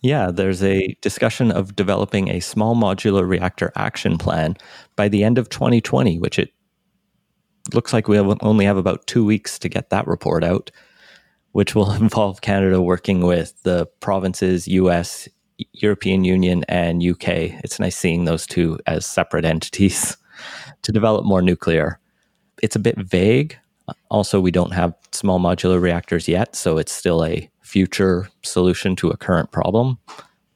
Yeah, 0.02 0.32
there's 0.32 0.64
a 0.64 0.96
discussion 1.02 1.52
of 1.52 1.76
developing 1.76 2.30
a 2.30 2.40
small 2.40 2.76
modular 2.76 3.28
reactor 3.28 3.72
action 3.76 4.18
plan 4.18 4.58
by 4.96 5.08
the 5.08 5.24
end 5.24 5.38
of 5.38 5.50
2020, 5.50 6.18
which 6.18 6.40
it 6.40 6.52
looks 7.74 7.94
like 7.94 8.08
we 8.08 8.18
only 8.18 8.66
have 8.66 8.78
about 8.78 9.06
two 9.06 9.24
weeks 9.24 9.60
to 9.60 9.70
get 9.70 9.92
that 9.92 10.08
report 10.08 10.44
out, 10.44 10.72
which 11.52 11.76
will 11.76 11.92
involve 12.02 12.42
Canada 12.42 12.82
working 12.82 13.22
with 13.22 13.54
the 13.62 13.86
provinces, 14.00 14.68
US, 14.68 15.30
European 15.74 16.24
Union, 16.24 16.64
and 16.68 17.04
UK. 17.04 17.62
It's 17.64 17.80
nice 17.80 17.96
seeing 17.96 18.26
those 18.26 18.48
two 18.48 18.80
as 18.88 19.06
separate 19.06 19.46
entities 19.46 20.18
to 20.82 20.92
develop 20.92 21.26
more 21.26 21.44
nuclear. 21.44 22.00
It's 22.64 22.76
a 22.76 22.80
bit 22.80 22.98
vague. 22.98 23.56
Also, 24.10 24.40
we 24.40 24.52
don't 24.52 24.74
have 24.74 24.96
small 25.12 25.40
modular 25.40 25.80
reactors 25.80 26.28
yet, 26.28 26.56
so 26.56 26.80
it's 26.80 26.92
still 26.92 27.24
a 27.24 27.50
future 27.72 28.28
solution 28.42 28.98
to 28.98 29.10
a 29.10 29.16
current 29.16 29.52
problem. 29.52 29.98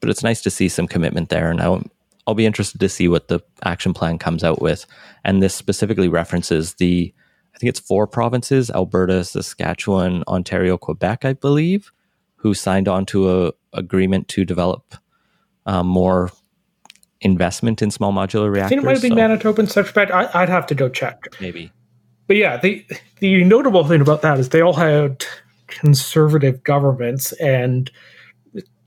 But 0.01 0.09
it's 0.09 0.21
nice 0.21 0.41
to 0.41 0.49
see 0.49 0.67
some 0.67 0.85
commitment 0.85 1.29
there. 1.29 1.49
And 1.49 1.61
I, 1.61 1.81
I'll 2.27 2.35
be 2.35 2.45
interested 2.45 2.79
to 2.81 2.89
see 2.89 3.07
what 3.07 3.29
the 3.29 3.39
action 3.63 3.93
plan 3.93 4.19
comes 4.19 4.43
out 4.43 4.61
with. 4.61 4.85
And 5.23 5.41
this 5.41 5.55
specifically 5.55 6.09
references 6.09 6.73
the, 6.73 7.13
I 7.55 7.57
think 7.57 7.69
it's 7.69 7.79
four 7.79 8.05
provinces 8.05 8.69
Alberta, 8.69 9.23
Saskatchewan, 9.23 10.25
Ontario, 10.27 10.77
Quebec, 10.77 11.23
I 11.23 11.31
believe, 11.31 11.89
who 12.35 12.53
signed 12.53 12.89
on 12.89 13.05
to 13.07 13.31
a 13.31 13.53
agreement 13.71 14.27
to 14.29 14.43
develop 14.43 14.95
um, 15.65 15.87
more 15.87 16.31
investment 17.21 17.81
in 17.81 17.91
small 17.91 18.11
modular 18.11 18.51
reactors. 18.51 18.65
I 18.65 18.69
think 18.69 18.81
it 18.81 18.85
might 18.85 18.91
have 18.91 19.01
been 19.01 19.11
so. 19.11 19.15
Manitoba 19.15 19.61
and 19.61 19.71
such, 19.71 19.93
but 19.93 20.11
I, 20.11 20.41
would 20.41 20.49
have 20.49 20.67
to 20.67 20.75
go 20.75 20.89
check. 20.89 21.27
Maybe. 21.39 21.71
But 22.27 22.35
yeah, 22.35 22.57
the 22.57 22.85
the 23.19 23.43
notable 23.45 23.85
thing 23.87 24.01
about 24.01 24.21
that 24.23 24.39
is 24.39 24.49
they 24.49 24.61
all 24.61 24.73
had 24.73 25.25
conservative 25.67 26.63
governments, 26.63 27.31
and 27.33 27.91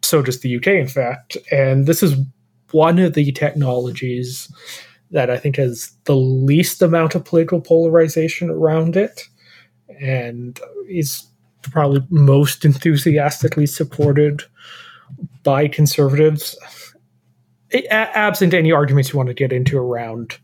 so 0.02 0.22
does 0.22 0.40
the 0.40 0.56
UK, 0.56 0.68
in 0.68 0.88
fact. 0.88 1.36
And 1.50 1.86
this 1.86 2.02
is 2.02 2.16
one 2.70 2.98
of 2.98 3.14
the 3.14 3.32
technologies 3.32 4.50
that 5.10 5.30
I 5.30 5.38
think 5.38 5.56
has 5.56 5.92
the 6.04 6.16
least 6.16 6.82
amount 6.82 7.14
of 7.14 7.24
political 7.24 7.60
polarization 7.60 8.50
around 8.50 8.96
it 8.96 9.22
and 10.00 10.60
is 10.88 11.26
probably 11.62 12.06
most 12.10 12.64
enthusiastically 12.64 13.66
supported 13.66 14.42
by 15.42 15.68
conservatives. 15.68 16.56
Absent 17.90 18.54
any 18.54 18.72
arguments 18.72 19.12
you 19.12 19.16
want 19.16 19.28
to 19.28 19.34
get 19.34 19.52
into 19.52 19.78
around 19.78 20.38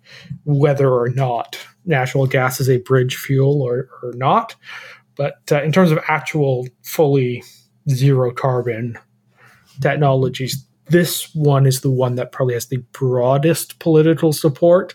whether 0.44 0.90
or 0.90 1.08
not 1.10 1.58
natural 1.86 2.26
gas 2.26 2.60
is 2.60 2.68
a 2.68 2.78
bridge 2.78 3.16
fuel 3.16 3.62
or, 3.62 3.88
or 4.02 4.12
not. 4.14 4.54
But 5.16 5.40
uh, 5.50 5.62
in 5.62 5.72
terms 5.72 5.90
of 5.90 5.98
actual 6.08 6.66
fully 6.82 7.44
zero 7.88 8.32
carbon 8.32 8.98
technologies, 9.80 10.66
this 10.86 11.34
one 11.34 11.66
is 11.66 11.80
the 11.80 11.90
one 11.90 12.16
that 12.16 12.32
probably 12.32 12.54
has 12.54 12.66
the 12.66 12.78
broadest 12.92 13.78
political 13.78 14.32
support 14.32 14.94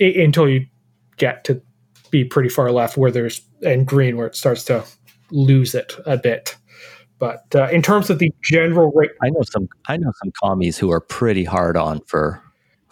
I- 0.00 0.04
until 0.04 0.48
you 0.48 0.66
get 1.16 1.44
to 1.44 1.60
be 2.10 2.24
pretty 2.24 2.48
far 2.48 2.70
left 2.70 2.96
where 2.96 3.10
there's 3.10 3.42
and 3.62 3.86
green 3.86 4.16
where 4.16 4.26
it 4.26 4.36
starts 4.36 4.64
to 4.64 4.84
lose 5.30 5.74
it 5.74 5.94
a 6.06 6.16
bit. 6.16 6.56
But 7.18 7.44
uh, 7.54 7.68
in 7.70 7.82
terms 7.82 8.10
of 8.10 8.20
the 8.20 8.32
general 8.44 8.92
rate, 8.94 9.10
I 9.22 9.30
know 9.30 9.42
some 9.42 9.68
I 9.88 9.96
know 9.96 10.12
some 10.22 10.32
commies 10.42 10.78
who 10.78 10.90
are 10.92 11.00
pretty 11.00 11.44
hard 11.44 11.76
on 11.76 12.00
for. 12.06 12.42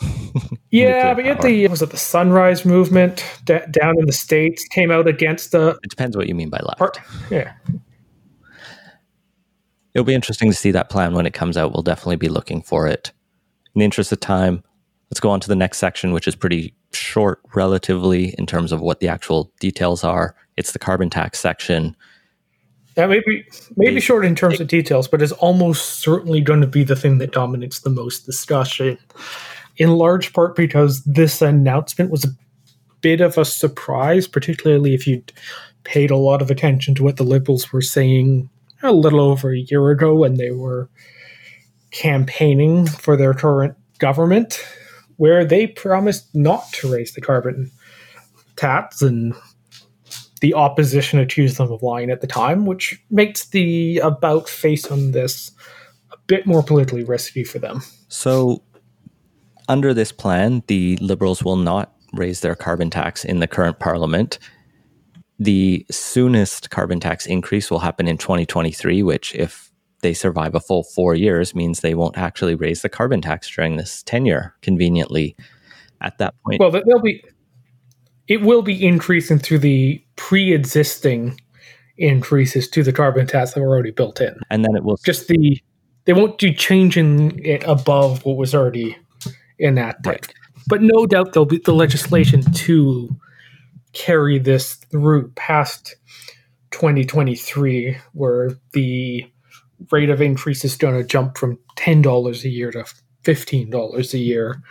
yeah, 0.70 1.14
but 1.14 1.24
yet 1.24 1.40
the 1.40 1.66
was 1.68 1.82
it 1.82 1.90
the 1.90 1.97
Sunrise 1.97 2.64
Movement 2.64 3.24
d- 3.44 3.59
down 3.70 3.99
in 3.99 4.07
the 4.07 4.12
states 4.12 4.64
came 4.68 4.90
out 4.90 5.09
against 5.09 5.53
the. 5.53 5.78
It 5.82 5.90
depends 5.90 6.16
what 6.16 6.28
you 6.28 6.34
mean 6.34 6.51
by 6.51 6.59
left. 6.59 6.78
Part, 6.78 6.99
yeah, 7.30 7.55
it'll 9.94 10.05
be 10.05 10.14
interesting 10.14 10.51
to 10.51 10.57
see 10.57 10.70
that 10.72 10.90
plan 10.90 11.14
when 11.14 11.24
it 11.24 11.32
comes 11.32 11.57
out. 11.57 11.72
We'll 11.72 11.82
definitely 11.82 12.16
be 12.16 12.28
looking 12.28 12.61
for 12.61 12.86
it. 12.86 13.12
In 13.74 13.80
the 13.80 13.84
interest 13.84 14.12
of 14.12 14.20
time, 14.20 14.62
let's 15.11 15.20
go 15.20 15.30
on 15.30 15.40
to 15.40 15.49
the 15.49 15.57
next 15.57 15.78
section, 15.78 16.12
which 16.12 16.28
is 16.28 16.36
pretty 16.36 16.74
short 16.92 17.40
relatively 17.55 18.34
in 18.38 18.47
terms 18.47 18.72
of 18.72 18.80
what 18.80 19.01
the 19.01 19.09
actual 19.09 19.51
details 19.61 20.05
are. 20.05 20.34
It's 20.59 20.72
the 20.72 20.78
carbon 20.78 21.09
tax 21.09 21.38
section. 21.38 21.97
That 22.94 23.09
may 23.11 23.20
be 23.26 23.44
maybe 23.76 24.01
short 24.01 24.24
in 24.24 24.34
terms 24.34 24.59
of 24.61 24.68
details, 24.68 25.07
but 25.07 25.20
is 25.20 25.32
almost 25.32 26.01
certainly 26.01 26.40
going 26.40 26.62
to 26.62 26.66
be 26.66 26.82
the 26.82 26.97
thing 26.97 27.18
that 27.18 27.32
dominates 27.32 27.80
the 27.80 27.90
most 27.90 28.24
discussion. 28.24 28.99
In 29.77 29.97
large 29.97 30.33
part 30.33 30.57
because 30.57 31.03
this 31.05 31.43
announcement 31.43 32.11
was 32.11 32.24
a 32.24 32.35
bit 33.01 33.20
of 33.20 33.37
a 33.37 33.45
surprise, 33.45 34.27
particularly 34.27 34.95
if 34.95 35.07
you'd 35.07 35.33
paid 35.85 36.11
a 36.11 36.16
lot 36.16 36.43
of 36.43 36.51
attention 36.51 36.95
to 36.95 37.05
what 37.05 37.16
the 37.16 37.24
liberals 37.24 37.72
were 37.72 37.83
saying 37.83 38.49
a 38.83 38.93
little 38.93 39.20
over 39.20 39.53
a 39.53 39.59
year 39.59 39.91
ago 39.91 40.14
when 40.14 40.35
they 40.35 40.51
were 40.51 40.89
campaigning 41.91 42.87
for 42.87 43.16
their 43.16 43.33
current 43.33 43.74
government, 43.99 44.64
where 45.16 45.45
they 45.45 45.66
promised 45.66 46.35
not 46.35 46.70
to 46.72 46.93
raise 46.93 47.14
the 47.14 47.20
carbon 47.20 47.70
tax 48.57 49.03
and 49.03 49.35
the 50.41 50.55
opposition 50.55 51.18
accused 51.18 51.57
them 51.57 51.70
of 51.70 51.83
lying 51.83 52.11
at 52.11 52.20
the 52.20 52.27
time, 52.27 52.66
which 52.66 53.03
makes 53.11 53.49
the 53.49 53.99
about 53.99 54.49
face 54.49 54.91
on 54.91 55.12
this 55.12 55.53
a 56.12 56.16
bit 56.27 56.47
more 56.47 56.62
politically 56.62 57.05
risky 57.05 57.45
for 57.45 57.59
them. 57.59 57.83
So, 58.09 58.62
under 59.69 59.93
this 59.95 60.12
plan, 60.12 60.62
the 60.67 60.97
Liberals 60.97 61.43
will 61.43 61.57
not 61.57 61.95
raise 62.12 62.41
their 62.41 62.55
carbon 62.55 62.91
tax 62.91 63.25
in 63.25 63.41
the 63.41 63.47
current 63.47 63.79
parliament. 63.79 64.39
The 65.39 65.85
soonest 65.91 66.71
carbon 66.71 67.01
tax 67.01 67.27
increase 67.27 67.71
will 67.71 67.81
happen 67.81 68.09
in 68.09 68.19
2023, 68.19 69.03
which, 69.03 69.35
if 69.35 69.71
they 70.01 70.14
survive 70.14 70.55
a 70.55 70.61
full 70.61 70.85
four 70.85 71.14
years, 71.14 71.55
means 71.55 71.81
they 71.81 71.95
won't 71.95 72.17
actually 72.17 72.55
raise 72.55 72.83
the 72.83 72.89
carbon 72.89 73.21
tax 73.21 73.51
during 73.51 73.77
this 73.77 74.03
tenure 74.03 74.55
conveniently. 74.62 75.37
At 76.01 76.19
that 76.19 76.35
point, 76.45 76.61
well, 76.61 76.71
they'll 76.71 77.01
be 77.01 77.23
it 78.29 78.43
will 78.43 78.62
be 78.62 78.85
increasing 78.85 79.39
through 79.39 79.61
the 79.61 80.03
pre-existing 80.17 81.41
increases 81.97 82.69
to 82.69 82.83
the 82.83 82.93
carbon 82.93 83.27
tax 83.27 83.55
that 83.55 83.61
were 83.61 83.69
already 83.69 83.93
built 83.93 84.21
in, 84.21 84.37
and 84.51 84.64
then 84.64 84.77
it 84.77 84.85
will 84.85 84.99
just 85.05 85.29
the 85.29 85.61
they 86.05 86.12
won't 86.12 86.39
do 86.39 86.53
changing 86.53 87.39
it 87.45 87.64
above 87.67 88.25
what 88.25 88.37
was 88.37 88.55
already 88.55 88.97
enacted. 89.61 90.07
Right. 90.07 90.34
But 90.68 90.82
no 90.82 91.07
doubt 91.07 91.32
there'll 91.32 91.46
be 91.46 91.59
the 91.59 91.74
legislation 91.74 92.42
to 92.52 93.09
carry 93.92 94.38
this 94.38 94.74
through 94.74 95.30
past 95.36 95.96
2023, 96.72 97.96
where 98.12 98.50
the 98.72 99.24
rate 99.90 100.11
of 100.11 100.20
increase 100.20 100.64
is 100.64 100.76
going 100.76 100.96
to 100.96 101.04
jump 101.04 101.38
from 101.38 101.59
ten 101.76 102.02
dollars 102.02 102.44
a 102.44 102.48
year 102.48 102.70
to 102.72 102.84
fifteen 103.22 103.70
dollars 103.70 104.14
a 104.14 104.18
year 104.18 104.62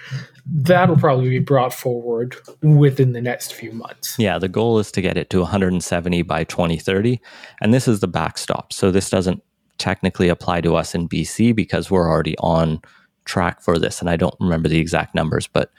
that'll 0.46 0.98
probably 0.98 1.30
be 1.30 1.40
brought 1.40 1.74
forward 1.74 2.36
within 2.62 3.14
the 3.14 3.22
next 3.22 3.54
few 3.54 3.72
months. 3.72 4.18
Yeah, 4.20 4.38
the 4.38 4.48
goal 4.48 4.80
is 4.80 4.92
to 4.94 5.02
get 5.02 5.18
it 5.18 5.30
to 5.32 5.40
170 5.40 6.22
by 6.22 6.44
2030. 6.44 7.20
And 7.62 7.74
this 7.74 7.88
is 7.88 8.00
the 8.00 8.08
backstop. 8.08 8.72
So 8.72 8.92
this 8.92 9.10
doesn't 9.10 9.44
technically 9.78 10.30
apply 10.30 10.62
to 10.62 10.76
us 10.76 10.94
in 10.94 11.10
BC 11.10 11.56
because 11.56 11.90
we're 11.90 12.10
already 12.10 12.38
on 12.38 12.80
track 13.26 13.62
for 13.62 13.78
this. 13.78 14.00
And 14.00 14.10
I 14.10 14.16
don't 14.16 14.36
remember 14.40 14.70
the 14.70 14.80
exact 14.80 15.16
numbers, 15.16 15.48
but 15.48 15.72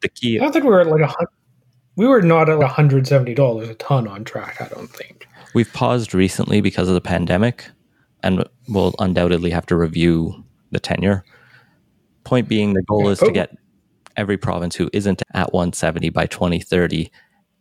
the 0.00 0.08
key. 0.08 0.38
I 0.38 0.44
don't 0.44 0.52
think 0.52 0.64
we 0.64 0.70
were 0.70 0.80
at 0.80 0.86
like 0.86 1.00
a 1.00 1.06
hundred. 1.06 1.28
we 1.96 2.06
were 2.06 2.22
not 2.22 2.48
at 2.48 2.58
$170 2.58 3.70
a 3.70 3.74
ton 3.74 4.06
on 4.06 4.24
track, 4.24 4.60
I 4.60 4.68
don't 4.68 4.90
think. 4.90 5.26
We've 5.54 5.72
paused 5.72 6.14
recently 6.14 6.60
because 6.60 6.88
of 6.88 6.94
the 6.94 7.00
pandemic 7.00 7.66
and 8.22 8.44
we'll 8.68 8.94
undoubtedly 8.98 9.50
have 9.50 9.66
to 9.66 9.76
review 9.76 10.44
the 10.70 10.80
tenure. 10.80 11.24
Point 12.24 12.48
being, 12.48 12.72
the 12.72 12.82
goal 12.82 13.08
is 13.08 13.18
to 13.18 13.26
oh. 13.26 13.30
get 13.30 13.56
every 14.16 14.36
province 14.36 14.74
who 14.74 14.88
isn't 14.92 15.22
at 15.34 15.52
170 15.52 16.08
by 16.10 16.26
2030, 16.26 17.10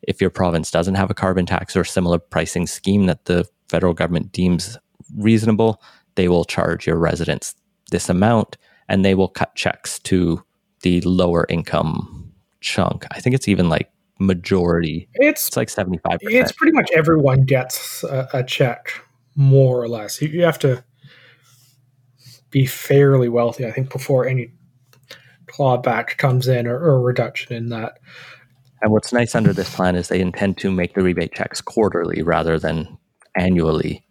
if 0.04 0.22
your 0.22 0.30
province 0.30 0.72
doesn't 0.72 0.96
have 0.96 1.10
a 1.10 1.14
carbon 1.14 1.46
tax 1.46 1.76
or 1.76 1.84
similar 1.84 2.20
pricing 2.20 2.68
scheme 2.68 3.06
that 3.06 3.26
the 3.26 3.46
federal 3.70 3.94
government 3.94 4.32
deems 4.32 4.78
reasonable, 5.18 5.82
they 6.16 6.28
will 6.28 6.46
charge 6.46 6.88
your 6.88 6.98
residents 6.98 7.56
this 7.92 8.10
amount 8.10 8.58
and 8.90 9.04
they 9.04 9.16
will 9.16 9.28
cut 9.28 9.56
checks 9.56 10.00
to 10.00 10.44
the 10.82 11.02
lower 11.02 11.46
income 11.50 12.32
chunk. 12.62 13.06
I 13.12 13.20
think 13.20 13.36
it's 13.36 13.48
even 13.48 13.70
like 13.70 13.90
majority. 14.20 15.10
It's, 15.16 15.48
it's 15.48 15.58
like 15.58 15.68
75%. 15.70 16.18
It's 16.22 16.52
pretty 16.52 16.74
much 16.74 16.90
everyone 16.94 17.44
gets 17.44 18.04
a, 18.04 18.28
a 18.34 18.44
check, 18.44 19.02
more 19.36 19.82
or 19.82 19.88
less. 19.88 20.22
You, 20.22 20.30
you 20.30 20.44
have 20.44 20.60
to 20.60 20.84
be 22.52 22.66
fairly 22.66 23.30
wealthy, 23.30 23.66
I 23.66 23.72
think, 23.72 23.92
before 23.92 24.28
any 24.28 24.52
clawback 25.48 26.18
comes 26.18 26.48
in 26.48 26.68
or, 26.68 26.78
or 26.78 26.96
a 26.96 27.00
reduction 27.00 27.54
in 27.54 27.70
that. 27.70 28.00
And 28.82 28.92
what's 28.92 29.14
nice 29.14 29.34
under 29.34 29.54
this 29.54 29.74
plan 29.74 29.96
is 29.96 30.08
they 30.08 30.20
intend 30.20 30.58
to 30.60 30.72
make 30.72 30.94
the 30.94 31.02
rebate 31.02 31.34
checks 31.34 31.62
quarterly 31.62 32.22
rather 32.22 32.60
than 32.60 32.98
annually, 33.36 34.06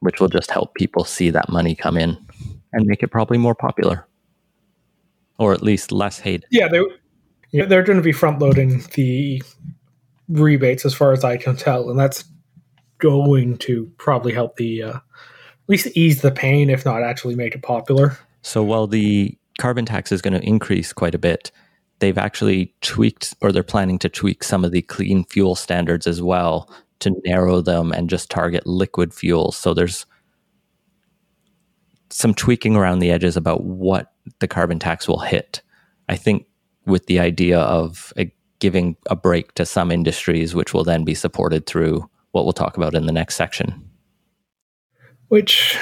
which 0.00 0.20
will 0.20 0.28
just 0.28 0.50
help 0.50 0.74
people 0.74 1.04
see 1.04 1.30
that 1.30 1.50
money 1.50 1.74
come 1.74 1.96
in 1.96 2.25
and 2.72 2.86
make 2.86 3.02
it 3.02 3.08
probably 3.08 3.38
more 3.38 3.54
popular 3.54 4.06
or 5.38 5.52
at 5.52 5.62
least 5.62 5.92
less 5.92 6.18
hated. 6.18 6.46
Yeah, 6.50 6.68
they, 6.68 6.80
yeah, 7.52 7.66
they're 7.66 7.82
going 7.82 7.98
to 7.98 8.02
be 8.02 8.12
front 8.12 8.38
loading 8.38 8.82
the 8.94 9.42
rebates 10.28 10.84
as 10.84 10.94
far 10.94 11.12
as 11.12 11.24
I 11.24 11.36
can 11.36 11.56
tell, 11.56 11.90
and 11.90 11.98
that's 11.98 12.24
going 12.98 13.58
to 13.58 13.92
probably 13.98 14.32
help 14.32 14.56
the 14.56 14.82
uh, 14.82 14.96
at 14.96 15.68
least 15.68 15.88
ease 15.94 16.22
the 16.22 16.30
pain, 16.30 16.70
if 16.70 16.84
not 16.84 17.02
actually 17.02 17.34
make 17.34 17.54
it 17.54 17.62
popular. 17.62 18.16
So 18.42 18.62
while 18.62 18.86
the 18.86 19.36
carbon 19.58 19.86
tax 19.86 20.12
is 20.12 20.22
going 20.22 20.38
to 20.38 20.46
increase 20.46 20.92
quite 20.92 21.14
a 21.14 21.18
bit. 21.18 21.50
They've 21.98 22.18
actually 22.18 22.74
tweaked, 22.82 23.34
or 23.40 23.52
they're 23.52 23.62
planning 23.62 23.98
to 24.00 24.08
tweak 24.08 24.44
some 24.44 24.64
of 24.64 24.72
the 24.72 24.82
clean 24.82 25.24
fuel 25.24 25.54
standards 25.54 26.06
as 26.06 26.20
well 26.20 26.70
to 27.00 27.14
narrow 27.24 27.60
them 27.60 27.92
and 27.92 28.10
just 28.10 28.30
target 28.30 28.66
liquid 28.66 29.14
fuels. 29.14 29.56
So 29.56 29.74
there's 29.74 30.06
some 32.10 32.34
tweaking 32.34 32.76
around 32.76 33.00
the 33.00 33.10
edges 33.10 33.36
about 33.36 33.64
what 33.64 34.12
the 34.38 34.48
carbon 34.48 34.78
tax 34.78 35.08
will 35.08 35.20
hit. 35.20 35.62
I 36.08 36.16
think 36.16 36.46
with 36.86 37.06
the 37.06 37.18
idea 37.18 37.58
of 37.60 38.12
uh, 38.16 38.24
giving 38.58 38.96
a 39.10 39.16
break 39.16 39.54
to 39.54 39.66
some 39.66 39.90
industries, 39.90 40.54
which 40.54 40.72
will 40.72 40.84
then 40.84 41.04
be 41.04 41.14
supported 41.14 41.66
through 41.66 42.08
what 42.32 42.44
we'll 42.44 42.52
talk 42.52 42.76
about 42.76 42.94
in 42.94 43.06
the 43.06 43.12
next 43.12 43.34
section. 43.34 43.88
Which 45.28 45.76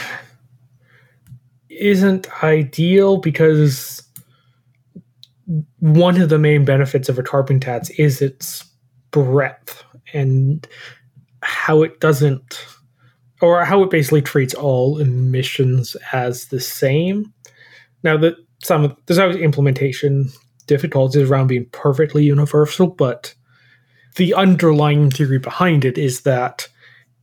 isn't 1.69 2.43
ideal 2.43 3.19
because 3.19 4.03
one 5.81 6.21
of 6.21 6.31
the 6.31 6.39
main 6.39 6.65
benefits 6.65 7.09
of 7.09 7.19
a 7.19 7.23
carbon 7.23 7.61
tax 7.61 7.91
is 7.91 8.23
its 8.23 8.65
breadth 9.11 9.85
and 10.13 10.67
how 11.43 11.83
it 11.83 12.01
doesn't 12.01 12.65
or 13.45 13.63
how 13.63 13.83
it 13.83 13.91
basically 13.91 14.23
treats 14.23 14.55
all 14.55 14.99
emissions 14.99 15.97
as 16.13 16.47
the 16.47 16.61
same. 16.61 17.31
Now 18.03 18.17
that 18.17 18.37
some 18.63 18.97
there's 19.05 19.19
always 19.19 19.37
implementation 19.37 20.31
difficulties 20.67 21.29
around 21.29 21.49
being 21.49 21.67
perfectly 21.67 22.25
universal, 22.25 22.87
but 22.87 23.35
the 24.17 24.33
underlying 24.33 25.11
theory 25.11 25.39
behind 25.39 25.85
it 25.85 25.99
is 25.99 26.23
that 26.23 26.67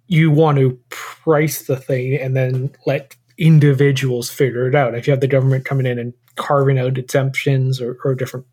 you 0.07 0.29
want 0.29 0.59
to 0.59 0.79
price 0.89 1.63
the 1.63 1.77
thing 1.77 2.15
and 2.15 2.35
then 2.35 2.71
let 2.85 3.15
individuals 3.39 4.29
figure 4.29 4.67
it 4.67 4.75
out. 4.75 4.93
If 4.93 5.07
you 5.07 5.11
have 5.11 5.21
the 5.21 5.27
government 5.27 5.65
coming 5.65 5.87
in 5.87 5.97
and 5.97 6.13
carving 6.35 6.77
out 6.77 6.99
exemptions 6.99 7.81
or, 7.81 7.97
or 8.05 8.13
different 8.13 8.45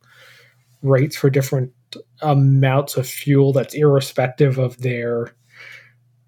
rates 0.81 1.17
for 1.17 1.29
different 1.29 1.73
amounts 2.23 2.97
of 2.97 3.07
fuel 3.07 3.53
that's 3.53 3.75
irrespective 3.75 4.57
of 4.57 4.79
their 4.79 5.35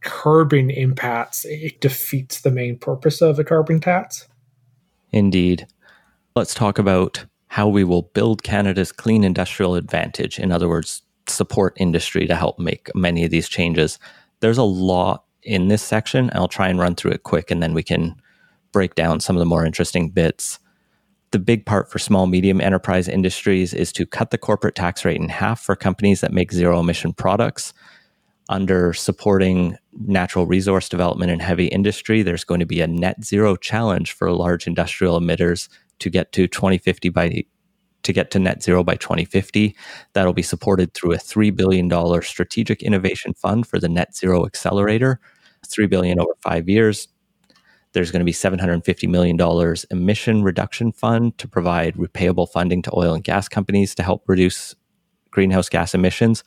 carbon 0.01 0.71
impacts, 0.71 1.45
it 1.45 1.81
defeats 1.81 2.41
the 2.41 2.51
main 2.51 2.79
purpose 2.79 3.21
of 3.21 3.39
a 3.39 3.45
carbon 3.45 3.81
tax. 3.81 4.29
Indeed. 5.13 5.67
Let's 6.37 6.55
talk 6.55 6.79
about 6.79 7.25
how 7.49 7.69
we 7.69 7.83
will 7.85 8.03
build 8.03 8.43
Canada's 8.43 8.93
clean 8.93 9.25
industrial 9.25 9.75
advantage. 9.75 10.39
In 10.39 10.53
other 10.53 10.69
words, 10.69 11.03
support 11.27 11.75
industry 11.77 12.27
to 12.27 12.37
help 12.37 12.59
make 12.59 12.95
many 12.95 13.25
of 13.25 13.31
these 13.31 13.49
changes. 13.49 13.99
There's 14.41 14.59
a 14.59 14.63
lot 14.63 15.25
in 15.43 15.69
this 15.69 15.83
section. 15.83 16.31
I'll 16.35 16.49
try 16.49 16.69
and 16.69 16.79
run 16.79 16.95
through 16.95 17.13
it 17.13 17.25
quick 17.25 17.51
and 17.51 17.63
then 17.63 17.75
we 17.75 17.83
can 17.83 18.21
break 18.73 18.95
down 18.95 19.21
some 19.21 19.37
of 19.37 19.41
the 19.41 19.47
more 19.47 19.67
interesting 19.67 20.11
bits. 20.11 20.59
The 21.33 21.39
big 21.39 21.67
part 21.67 21.91
for 21.91 21.99
small 21.99 22.27
medium 22.27 22.61
enterprise 22.61 23.09
industries 23.09 23.75
is 23.75 23.93
to 23.93 24.07
cut 24.07 24.31
the 24.31 24.39
corporate 24.39 24.75
tax 24.75 25.05
rate 25.05 25.21
in 25.21 25.29
half 25.29 25.61
for 25.61 25.77
companies 25.77 26.21
that 26.21 26.33
make 26.33 26.53
zero 26.53 26.81
emission 26.81 27.13
products. 27.13 27.73
Under 28.51 28.93
supporting 28.93 29.79
natural 29.93 30.45
resource 30.45 30.89
development 30.89 31.31
and 31.31 31.41
heavy 31.41 31.69
industry, 31.69 32.23
there's 32.23 32.45
going 32.45 32.61
to 32.61 32.67
be 32.67 32.81
a 32.81 32.87
net 32.87 33.25
zero 33.25 33.57
challenge 33.57 34.13
for 34.13 34.31
large 34.33 34.67
industrial 34.67 35.19
emitters 35.19 35.69
to 36.01 36.11
get 36.11 36.33
to 36.33 36.49
2050 36.49 37.09
by 37.11 37.45
to 38.03 38.13
get 38.13 38.31
to 38.33 38.39
net 38.39 38.63
zero 38.63 38.83
by 38.83 38.97
2050. 38.97 39.77
That'll 40.15 40.33
be 40.33 40.43
supported 40.43 40.95
through 40.95 41.13
a 41.13 41.19
$3 41.19 41.55
billion 41.55 41.91
strategic 42.23 42.83
innovation 42.83 43.35
fund 43.35 43.67
for 43.67 43.79
the 43.79 43.89
net 43.89 44.17
zero 44.17 44.45
accelerator, 44.47 45.21
3 45.67 45.87
billion 45.87 46.19
over 46.19 46.33
5 46.43 46.69
years. 46.69 47.09
There's 47.93 48.11
going 48.11 48.21
to 48.21 48.25
be 48.25 48.33
$750 48.33 49.09
million 49.09 49.77
emission 49.91 50.43
reduction 50.43 50.93
fund 50.93 51.37
to 51.39 51.47
provide 51.47 51.95
repayable 51.95 52.49
funding 52.49 52.83
to 52.83 52.91
oil 52.97 53.15
and 53.15 53.23
gas 53.23 53.49
companies 53.49 53.95
to 53.97 54.03
help 54.03 54.25
reduce 54.27 54.75
greenhouse 55.31 55.69
gas 55.69 55.95
emissions. 55.95 56.43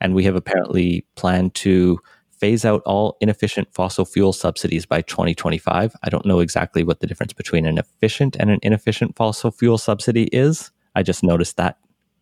And 0.00 0.14
we 0.14 0.24
have 0.24 0.36
apparently 0.36 1.06
planned 1.16 1.54
to 1.56 1.98
phase 2.30 2.64
out 2.64 2.82
all 2.86 3.16
inefficient 3.20 3.72
fossil 3.72 4.04
fuel 4.04 4.32
subsidies 4.32 4.86
by 4.86 5.02
2025. 5.02 5.94
I 6.02 6.08
don't 6.08 6.24
know 6.24 6.40
exactly 6.40 6.82
what 6.82 7.00
the 7.00 7.06
difference 7.06 7.34
between 7.34 7.66
an 7.66 7.76
efficient 7.76 8.36
and 8.40 8.50
an 8.50 8.60
inefficient 8.62 9.14
fossil 9.14 9.50
fuel 9.50 9.76
subsidy 9.76 10.24
is. 10.32 10.70
I 10.94 11.02
just 11.02 11.22
noticed 11.22 11.58
that 11.58 11.76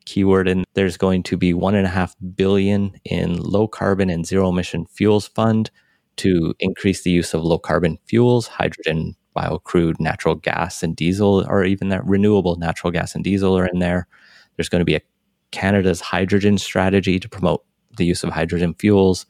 keyword 0.05 0.49
and 0.49 0.65
there's 0.75 0.97
going 0.97 1.23
to 1.23 1.37
be 1.37 1.55
one 1.55 1.75
and 1.75 1.87
a 1.87 1.91
half 1.91 2.17
billion 2.35 2.99
in 3.05 3.37
low 3.37 3.69
carbon 3.69 4.11
and 4.11 4.27
zero 4.27 4.49
emission 4.49 4.87
fuels 4.87 5.29
fund 5.29 5.71
to 6.17 6.55
increase 6.59 7.03
the 7.03 7.11
use 7.11 7.35
of 7.35 7.45
low 7.45 7.59
carbon 7.59 7.99
fuels, 8.07 8.49
hydrogen, 8.49 9.15
bio 9.35 9.59
crude, 9.59 10.01
natural 10.01 10.35
gas 10.35 10.83
and 10.83 10.97
diesel, 10.97 11.45
or 11.49 11.65
even 11.65 11.91
that 11.91 12.05
renewable 12.05 12.57
natural 12.57 12.91
gas 12.91 13.15
and 13.15 13.23
diesel 13.23 13.57
are 13.57 13.67
in 13.67 13.79
there. 13.79 14.09
There's 14.57 14.69
going 14.69 14.81
to 14.81 14.85
be 14.85 14.97
a 14.97 15.03
Canada's 15.53 16.01
hydrogen 16.01 16.59
strategy 16.59 17.21
to 17.21 17.29
promote 17.29 17.65
the 17.99 18.07
use 18.07 18.25
of 18.25 18.31
hydrogen 18.31 18.75
fuels. 18.79 19.27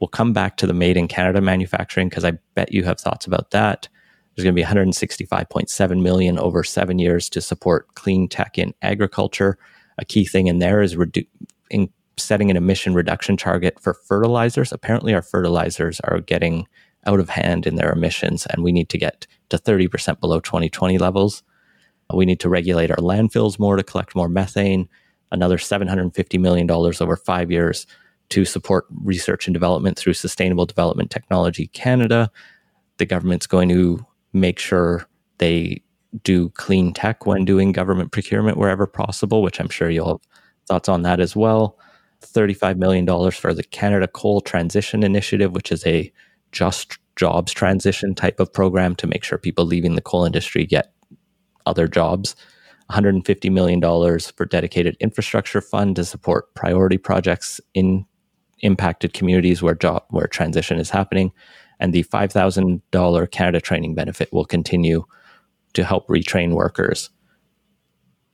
We'll 0.00 0.08
come 0.08 0.32
back 0.32 0.56
to 0.58 0.66
the 0.66 0.74
made 0.74 0.96
in 0.96 1.08
Canada 1.08 1.40
manufacturing 1.40 2.08
because 2.08 2.24
I 2.24 2.32
bet 2.54 2.72
you 2.72 2.84
have 2.84 3.00
thoughts 3.00 3.26
about 3.26 3.50
that. 3.50 3.88
There's 4.34 4.44
going 4.44 4.54
to 4.54 4.62
be 4.62 4.66
165.7 4.66 6.02
million 6.02 6.38
over 6.38 6.62
seven 6.62 7.00
years 7.00 7.28
to 7.30 7.40
support 7.40 7.94
clean 7.94 8.28
tech 8.28 8.56
in 8.56 8.72
agriculture. 8.82 9.58
A 9.98 10.04
key 10.04 10.24
thing 10.24 10.46
in 10.46 10.60
there 10.60 10.80
is 10.80 10.94
redu- 10.94 11.26
in 11.70 11.88
setting 12.16 12.50
an 12.50 12.56
emission 12.56 12.94
reduction 12.94 13.36
target 13.36 13.80
for 13.80 13.94
fertilizers. 13.94 14.72
Apparently, 14.72 15.12
our 15.12 15.22
fertilizers 15.22 15.98
are 16.00 16.20
getting 16.20 16.68
out 17.06 17.18
of 17.18 17.30
hand 17.30 17.66
in 17.66 17.76
their 17.76 17.90
emissions, 17.90 18.46
and 18.46 18.62
we 18.62 18.70
need 18.70 18.88
to 18.90 18.98
get 18.98 19.26
to 19.48 19.58
30% 19.58 20.20
below 20.20 20.38
2020 20.40 20.98
levels. 20.98 21.42
We 22.12 22.24
need 22.24 22.40
to 22.40 22.48
regulate 22.48 22.90
our 22.90 22.96
landfills 22.98 23.58
more 23.58 23.76
to 23.76 23.82
collect 23.82 24.14
more 24.14 24.28
methane 24.28 24.88
another 25.32 25.58
$750 25.58 26.40
million 26.40 26.70
over 26.70 27.16
five 27.16 27.50
years 27.50 27.86
to 28.30 28.44
support 28.44 28.86
research 29.02 29.46
and 29.46 29.54
development 29.54 29.98
through 29.98 30.14
Sustainable 30.14 30.66
Development 30.66 31.10
Technology 31.10 31.68
Canada. 31.68 32.30
The 32.98 33.06
government's 33.06 33.46
going 33.46 33.68
to 33.70 34.04
make 34.32 34.58
sure 34.58 35.08
they 35.38 35.82
do 36.22 36.50
clean 36.50 36.92
tech 36.92 37.26
when 37.26 37.44
doing 37.44 37.72
government 37.72 38.12
procurement 38.12 38.58
wherever 38.58 38.86
possible, 38.86 39.42
which 39.42 39.60
I'm 39.60 39.68
sure 39.68 39.90
you'll 39.90 40.08
have 40.08 40.20
thoughts 40.66 40.88
on 40.88 41.02
that 41.02 41.20
as 41.20 41.36
well. 41.36 41.78
$35 42.22 42.76
million 42.76 43.06
for 43.30 43.54
the 43.54 43.62
Canada 43.62 44.08
Coal 44.08 44.40
Transition 44.40 45.02
Initiative, 45.02 45.52
which 45.52 45.70
is 45.70 45.86
a 45.86 46.12
just 46.52 46.98
jobs 47.16 47.52
transition 47.52 48.14
type 48.14 48.40
of 48.40 48.52
program 48.52 48.94
to 48.96 49.06
make 49.06 49.24
sure 49.24 49.38
people 49.38 49.64
leaving 49.64 49.94
the 49.94 50.00
coal 50.00 50.24
industry 50.24 50.64
get 50.64 50.92
other 51.66 51.86
jobs. 51.86 52.34
$150 52.90 53.52
million 53.52 53.80
for 54.36 54.46
dedicated 54.46 54.96
infrastructure 55.00 55.60
fund 55.60 55.96
to 55.96 56.04
support 56.04 56.54
priority 56.54 56.98
projects 56.98 57.60
in 57.74 58.06
impacted 58.60 59.12
communities 59.12 59.62
where 59.62 59.74
job 59.74 60.04
where 60.10 60.26
transition 60.26 60.78
is 60.78 60.90
happening. 60.90 61.30
And 61.80 61.92
the 61.92 62.04
$5000 62.04 63.30
canada 63.30 63.60
training 63.60 63.94
benefit 63.94 64.32
will 64.32 64.44
continue 64.44 65.04
to 65.74 65.84
help 65.84 66.08
retrain 66.08 66.54
workers. 66.54 67.10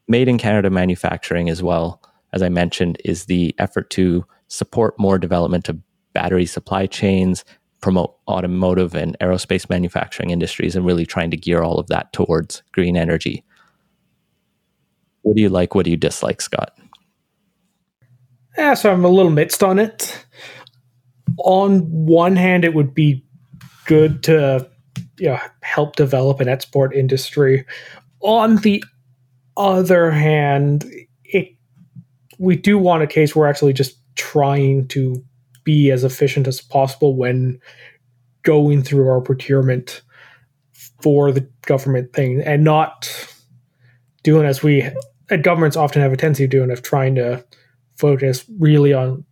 Made 0.07 0.29
in 0.29 0.39
canada 0.39 0.71
manufacturing 0.71 1.49
as 1.49 1.63
well 1.63 2.01
as 2.33 2.43
i 2.43 2.49
mentioned 2.49 2.99
is 3.05 3.25
the 3.25 3.55
effort 3.59 3.89
to 3.91 4.25
support 4.49 4.99
more 4.99 5.19
development 5.19 5.69
of 5.69 5.81
battery 6.13 6.47
supply 6.47 6.87
chains 6.87 7.45
promote 7.81 8.15
automotive 8.29 8.95
and 8.95 9.17
aerospace 9.21 9.69
manufacturing 9.69 10.31
industries 10.31 10.77
and 10.77 10.87
really 10.87 11.07
trying 11.07 11.31
to 11.31 11.37
gear 11.37 11.63
all 11.63 11.79
of 11.79 11.87
that 11.87 12.13
towards 12.13 12.63
green 12.73 12.97
energy 12.97 13.43
what 15.25 15.37
do 15.37 15.43
you 15.43 15.49
like? 15.49 15.75
What 15.75 15.85
do 15.85 15.91
you 15.91 15.97
dislike, 15.97 16.41
Scott? 16.41 16.77
Yeah, 18.57 18.75
so 18.75 18.93
I'm 18.93 19.05
a 19.05 19.09
little 19.09 19.33
mixed 19.33 19.65
on 19.65 19.79
it. 19.79 20.25
On 21.39 21.81
one 21.81 22.37
hand, 22.37 22.65
it 22.65 22.75
would 22.75 22.95
be 22.95 23.25
good 23.87 24.23
to 24.25 24.71
you 25.19 25.29
know, 25.29 25.39
help 25.63 25.97
develop 25.97 26.41
an 26.41 26.49
export 26.49 26.95
industry. 26.95 27.65
On 28.21 28.57
the 28.57 28.85
other 29.57 30.11
hand, 30.11 30.85
it 31.25 31.49
we 32.39 32.57
do 32.57 32.79
want 32.79 33.03
a 33.03 33.07
case 33.07 33.35
where 33.35 33.45
we're 33.45 33.51
actually 33.51 33.73
just 33.73 33.97
trying 34.17 34.87
to 34.89 35.25
be 35.65 35.91
as 35.91 36.05
efficient 36.05 36.47
as 36.47 36.61
possible 36.61 37.17
when 37.17 37.59
going 38.43 38.83
through 38.83 39.09
our 39.09 39.21
procurement 39.21 40.03
for 41.01 41.33
the 41.33 41.49
government 41.67 42.13
thing 42.13 42.43
and 42.43 42.63
not 42.63 43.11
doing 44.23 44.47
as 44.47 44.63
we 44.63 44.91
Uh, 45.31 45.37
governments 45.37 45.77
often 45.77 46.03
have 46.03 46.13
a 46.13 46.17
tendency 46.17 46.45
of 46.45 46.51
doing 46.51 46.71
of 46.71 46.83
trying 46.83 47.15
to 47.15 47.45
focus 47.97 48.45
really 48.59 48.93
on 48.93 49.25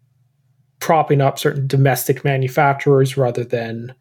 propping 0.81 1.21
up 1.21 1.39
certain 1.39 1.67
domestic 1.67 2.25
manufacturers 2.25 3.17
rather 3.17 3.45
than 3.45 3.95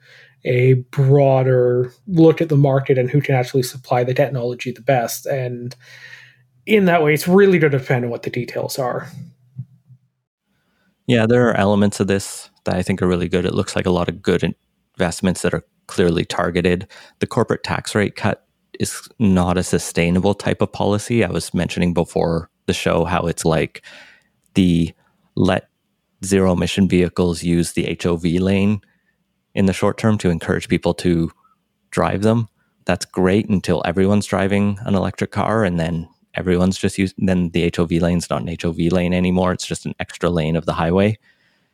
a 0.45 0.73
broader 0.89 1.93
look 2.07 2.41
at 2.41 2.49
the 2.49 2.57
market 2.57 2.97
and 2.97 3.09
who 3.09 3.21
can 3.21 3.35
actually 3.35 3.63
supply 3.63 4.03
the 4.03 4.13
technology 4.13 4.71
the 4.71 4.81
best. 4.81 5.25
And 5.25 5.75
in 6.65 6.85
that 6.85 7.03
way, 7.03 7.13
it's 7.13 7.27
really 7.27 7.59
going 7.59 7.71
to 7.71 7.77
depend 7.77 8.05
on 8.05 8.11
what 8.11 8.23
the 8.23 8.29
details 8.29 8.79
are. 8.79 9.07
Yeah, 11.07 11.25
there 11.25 11.49
are 11.49 11.57
elements 11.57 11.99
of 11.99 12.07
this 12.07 12.49
that 12.65 12.75
I 12.75 12.81
think 12.81 13.01
are 13.01 13.07
really 13.07 13.27
good. 13.27 13.45
It 13.45 13.53
looks 13.53 13.75
like 13.75 13.85
a 13.85 13.91
lot 13.91 14.07
of 14.07 14.21
good 14.21 14.55
investments 14.97 15.41
that 15.41 15.53
are 15.53 15.65
clearly 15.87 16.25
targeted. 16.25 16.87
The 17.19 17.27
corporate 17.27 17.63
tax 17.63 17.93
rate 17.93 18.15
cut 18.15 18.47
is 18.81 19.07
not 19.19 19.57
a 19.57 19.63
sustainable 19.63 20.33
type 20.33 20.61
of 20.61 20.71
policy. 20.71 21.23
I 21.23 21.29
was 21.29 21.53
mentioning 21.53 21.93
before 21.93 22.49
the 22.65 22.73
show 22.73 23.05
how 23.05 23.27
it's 23.27 23.45
like 23.45 23.83
the 24.55 24.91
let 25.35 25.69
zero 26.25 26.53
emission 26.53 26.89
vehicles 26.89 27.43
use 27.43 27.73
the 27.73 27.97
HOV 28.01 28.23
lane 28.23 28.81
in 29.53 29.67
the 29.67 29.73
short 29.73 29.97
term 29.97 30.17
to 30.17 30.29
encourage 30.29 30.67
people 30.67 30.95
to 30.95 31.31
drive 31.91 32.23
them. 32.23 32.47
That's 32.85 33.05
great 33.05 33.47
until 33.49 33.83
everyone's 33.85 34.25
driving 34.25 34.79
an 34.81 34.95
electric 34.95 35.31
car 35.31 35.63
and 35.63 35.79
then 35.79 36.09
everyone's 36.33 36.77
just 36.77 36.97
using 36.97 37.25
then 37.25 37.49
the 37.49 37.71
HOV 37.75 37.91
lane's 37.91 38.29
not 38.29 38.41
an 38.41 38.55
HOV 38.59 38.91
lane 38.91 39.13
anymore. 39.13 39.51
It's 39.51 39.67
just 39.67 39.85
an 39.85 39.93
extra 39.99 40.29
lane 40.29 40.55
of 40.55 40.65
the 40.65 40.73
highway. 40.73 41.19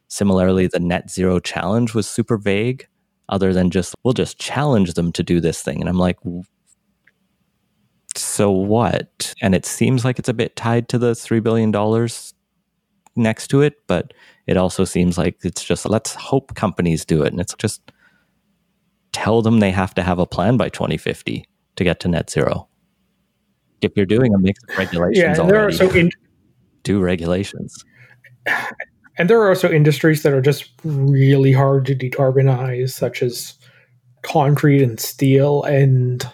Similarly, 0.10 0.68
the 0.68 0.80
net 0.80 1.10
zero 1.10 1.40
challenge 1.40 1.94
was 1.94 2.08
super 2.08 2.38
vague, 2.38 2.88
other 3.30 3.54
than 3.54 3.70
just 3.70 3.96
we'll 4.04 4.14
just 4.14 4.40
challenge 4.40 4.94
them 4.94 5.12
to 5.14 5.24
do 5.24 5.40
this 5.40 5.62
thing. 5.62 5.80
And 5.80 5.90
I'm 5.90 5.98
like, 5.98 6.18
so 8.18 8.52
what? 8.52 9.34
And 9.42 9.56
it 9.56 9.66
seems 9.66 10.06
like 10.06 10.20
it's 10.20 10.30
a 10.30 10.34
bit 10.34 10.56
tied 10.56 10.90
to 10.90 10.98
the 10.98 11.12
$3 11.12 11.42
billion 11.44 11.72
next 13.16 13.48
to 13.48 13.62
it, 13.62 13.76
but 13.88 14.14
it 14.46 14.58
also 14.58 14.86
seems 14.86 15.18
like 15.18 15.38
it's 15.44 15.64
just 15.64 15.86
let's 15.86 16.14
hope 16.14 16.56
companies 16.56 17.06
do 17.06 17.24
it. 17.24 17.32
And 17.32 17.42
it's 17.42 17.56
just 17.56 17.92
tell 19.12 19.42
them 19.42 19.60
they 19.60 19.72
have 19.72 19.94
to 19.96 20.04
have 20.04 20.20
a 20.20 20.26
plan 20.26 20.58
by 20.58 20.70
2050 20.70 21.48
to 21.76 21.84
get 21.84 22.00
to 22.02 22.08
net 22.08 22.30
zero. 22.30 22.68
If 23.82 23.92
you're 23.96 24.06
doing 24.06 24.34
a 24.34 24.38
mix 24.38 24.60
of 24.70 24.78
regulations 24.78 25.38
yeah, 25.38 25.44
already, 25.44 25.52
there 25.52 25.68
are 25.68 25.72
so 25.72 25.90
in- 25.92 26.12
do 26.84 27.00
regulations. 27.00 27.84
And 29.18 29.30
there 29.30 29.42
are 29.42 29.50
also 29.50 29.72
industries 29.72 30.24
that 30.24 30.34
are 30.34 30.42
just 30.42 30.70
really 30.84 31.52
hard 31.52 31.86
to 31.88 31.96
decarbonize, 31.96 32.92
such 32.92 33.24
as 33.24 33.56
concrete 34.22 34.84
and 34.84 35.00
steel. 35.00 35.64
And 35.64 36.28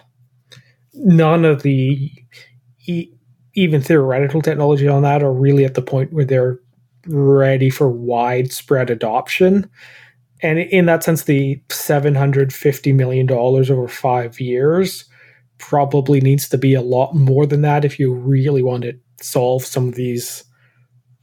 none 0.94 1.44
of 1.44 1.62
the 1.62 2.10
e- 2.86 3.10
even 3.54 3.80
theoretical 3.80 4.42
technology 4.42 4.88
on 4.88 5.02
that 5.02 5.22
are 5.22 5.32
really 5.32 5.64
at 5.64 5.74
the 5.74 5.82
point 5.82 6.12
where 6.12 6.24
they're 6.24 6.58
ready 7.06 7.70
for 7.70 7.88
widespread 7.88 8.90
adoption. 8.90 9.68
And 10.42 10.58
in 10.58 10.86
that 10.86 11.04
sense, 11.04 11.24
the 11.24 11.60
$750 11.68 12.94
million 12.94 13.30
over 13.30 13.88
five 13.88 14.40
years 14.40 15.04
probably 15.58 16.20
needs 16.20 16.48
to 16.48 16.58
be 16.58 16.74
a 16.74 16.82
lot 16.82 17.14
more 17.14 17.46
than 17.46 17.62
that 17.62 17.84
if 17.84 17.98
you 17.98 18.12
really 18.12 18.62
want 18.62 18.82
to 18.82 18.92
solve 19.20 19.64
some 19.64 19.88
of 19.88 19.94
these 19.94 20.44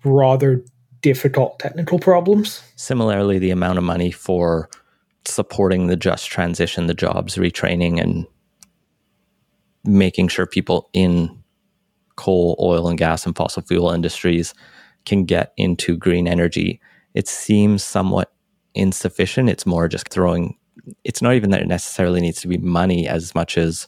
rather 0.04 0.64
difficult 1.02 1.60
technical 1.60 2.00
problems. 2.00 2.64
Similarly, 2.76 3.40
the 3.40 3.52
amount 3.52 3.78
of 3.78 3.84
money 3.84 4.12
for 4.12 4.70
supporting 5.26 5.88
the 5.88 5.96
just 5.96 6.30
transition, 6.30 6.88
the 6.88 6.94
jobs 6.94 7.36
retraining, 7.36 8.02
and 8.02 8.26
making 9.84 10.28
sure 10.28 10.46
people 10.46 10.90
in 10.94 11.42
coal, 12.16 12.56
oil, 12.60 12.88
and 12.88 12.98
gas 12.98 13.26
and 13.26 13.36
fossil 13.36 13.64
fuel 13.64 13.92
industries 13.92 14.54
can 15.06 15.26
get 15.26 15.54
into 15.58 15.98
green 15.98 16.28
energy 16.28 16.80
it 17.14 17.28
seems 17.28 17.84
somewhat 17.84 18.32
insufficient. 18.74 19.50
It's 19.50 19.66
more 19.66 19.88
just 19.88 20.10
throwing. 20.10 20.58
It's 21.04 21.22
not 21.22 21.34
even 21.34 21.52
that 21.52 21.62
it 21.62 21.68
necessarily 21.68 22.22
needs 22.22 22.42
to 22.42 22.48
be 22.48 22.58
money 22.58 23.08
as 23.08 23.36
much 23.36 23.58
as 23.58 23.88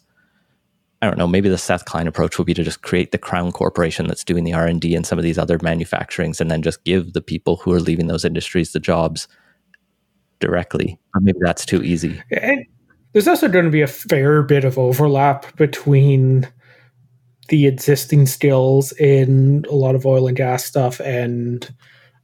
I 1.01 1.07
don't 1.07 1.17
know. 1.17 1.27
Maybe 1.27 1.49
the 1.49 1.57
Seth 1.57 1.85
Klein 1.85 2.07
approach 2.07 2.37
would 2.37 2.47
be 2.47 2.53
to 2.53 2.63
just 2.63 2.81
create 2.81 3.11
the 3.11 3.17
crown 3.17 3.51
corporation 3.51 4.07
that's 4.07 4.23
doing 4.23 4.45
the 4.45 4.53
R 4.53 4.67
and 4.67 5.05
some 5.05 5.17
of 5.17 5.23
these 5.23 5.37
other 5.37 5.57
manufacturings, 5.59 6.39
and 6.39 6.49
then 6.49 6.61
just 6.61 6.83
give 6.85 7.13
the 7.13 7.21
people 7.21 7.57
who 7.57 7.73
are 7.73 7.81
leaving 7.81 8.07
those 8.07 8.23
industries 8.23 8.71
the 8.71 8.79
jobs 8.79 9.27
directly. 10.39 10.99
Maybe 11.19 11.39
that's 11.41 11.65
too 11.65 11.83
easy. 11.83 12.21
And 12.31 12.65
there's 13.13 13.27
also 13.27 13.47
going 13.47 13.65
to 13.65 13.71
be 13.71 13.81
a 13.81 13.87
fair 13.87 14.41
bit 14.41 14.65
of 14.65 14.77
overlap 14.77 15.55
between 15.55 16.47
the 17.49 17.67
existing 17.67 18.25
skills 18.25 18.91
in 18.93 19.65
a 19.69 19.75
lot 19.75 19.95
of 19.95 20.05
oil 20.05 20.27
and 20.27 20.37
gas 20.37 20.65
stuff 20.65 20.99
and 21.01 21.73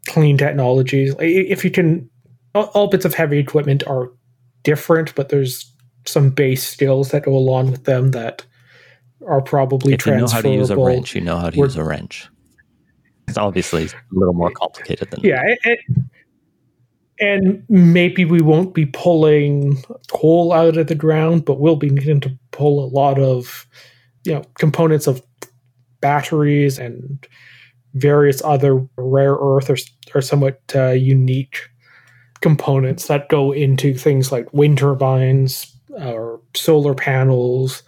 clean 0.07 0.37
technologies. 0.37 1.13
If 1.19 1.63
you 1.63 1.71
can, 1.71 2.09
all 2.55 2.87
bits 2.87 3.05
of 3.05 3.13
heavy 3.13 3.37
equipment 3.37 3.83
are 3.85 4.11
different, 4.63 5.13
but 5.15 5.29
there's 5.29 5.71
some 6.05 6.29
base 6.31 6.67
skills 6.67 7.11
that 7.11 7.23
go 7.23 7.35
along 7.35 7.71
with 7.71 7.83
them 7.83 8.11
that 8.11 8.45
are 9.27 9.41
probably 9.41 9.93
if 9.93 10.05
you 10.05 10.15
know 10.15 10.27
how 10.27 10.41
to 10.41 10.49
use 10.49 10.69
a 10.69 10.77
wrench, 10.77 11.13
you 11.13 11.21
know 11.21 11.37
how 11.37 11.49
to 11.49 11.57
We're, 11.57 11.65
use 11.65 11.75
a 11.75 11.83
wrench. 11.83 12.27
It's 13.27 13.37
obviously 13.37 13.85
a 13.85 13.89
little 14.11 14.33
more 14.33 14.49
complicated 14.51 15.11
than 15.11 15.19
yeah. 15.21 15.43
It, 15.45 15.59
it, 15.63 15.79
and 17.19 17.63
maybe 17.69 18.25
we 18.25 18.41
won't 18.41 18.73
be 18.73 18.85
pulling 18.85 19.81
coal 20.09 20.53
out 20.53 20.77
of 20.77 20.87
the 20.87 20.95
ground, 20.95 21.45
but 21.45 21.59
we'll 21.59 21.75
be 21.75 21.89
needing 21.89 22.21
to 22.21 22.37
pull 22.51 22.83
a 22.83 22.87
lot 22.87 23.19
of 23.19 23.67
you 24.25 24.33
know 24.33 24.43
components 24.57 25.07
of 25.07 25.21
batteries 26.01 26.79
and 26.79 27.27
various 27.93 28.41
other 28.43 28.87
rare 28.97 29.35
earth 29.35 29.69
or, 29.69 29.77
or 30.13 30.21
somewhat 30.21 30.61
uh, 30.75 30.91
unique 30.91 31.69
components 32.41 33.07
that 33.07 33.29
go 33.29 33.51
into 33.51 33.93
things 33.93 34.31
like 34.31 34.51
wind 34.53 34.77
turbines 34.77 35.75
or 35.89 36.39
solar 36.55 36.93
panels. 36.93 37.83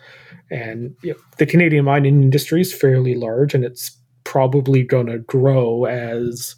And 0.49 0.95
you 1.01 1.11
know, 1.11 1.19
the 1.37 1.45
canadian 1.45 1.85
mining 1.85 2.21
industry 2.21 2.61
is 2.61 2.73
fairly 2.73 3.15
large 3.15 3.53
and 3.53 3.63
it's 3.63 3.97
probably 4.23 4.83
going 4.83 5.07
to 5.07 5.19
grow 5.19 5.85
as 5.85 6.55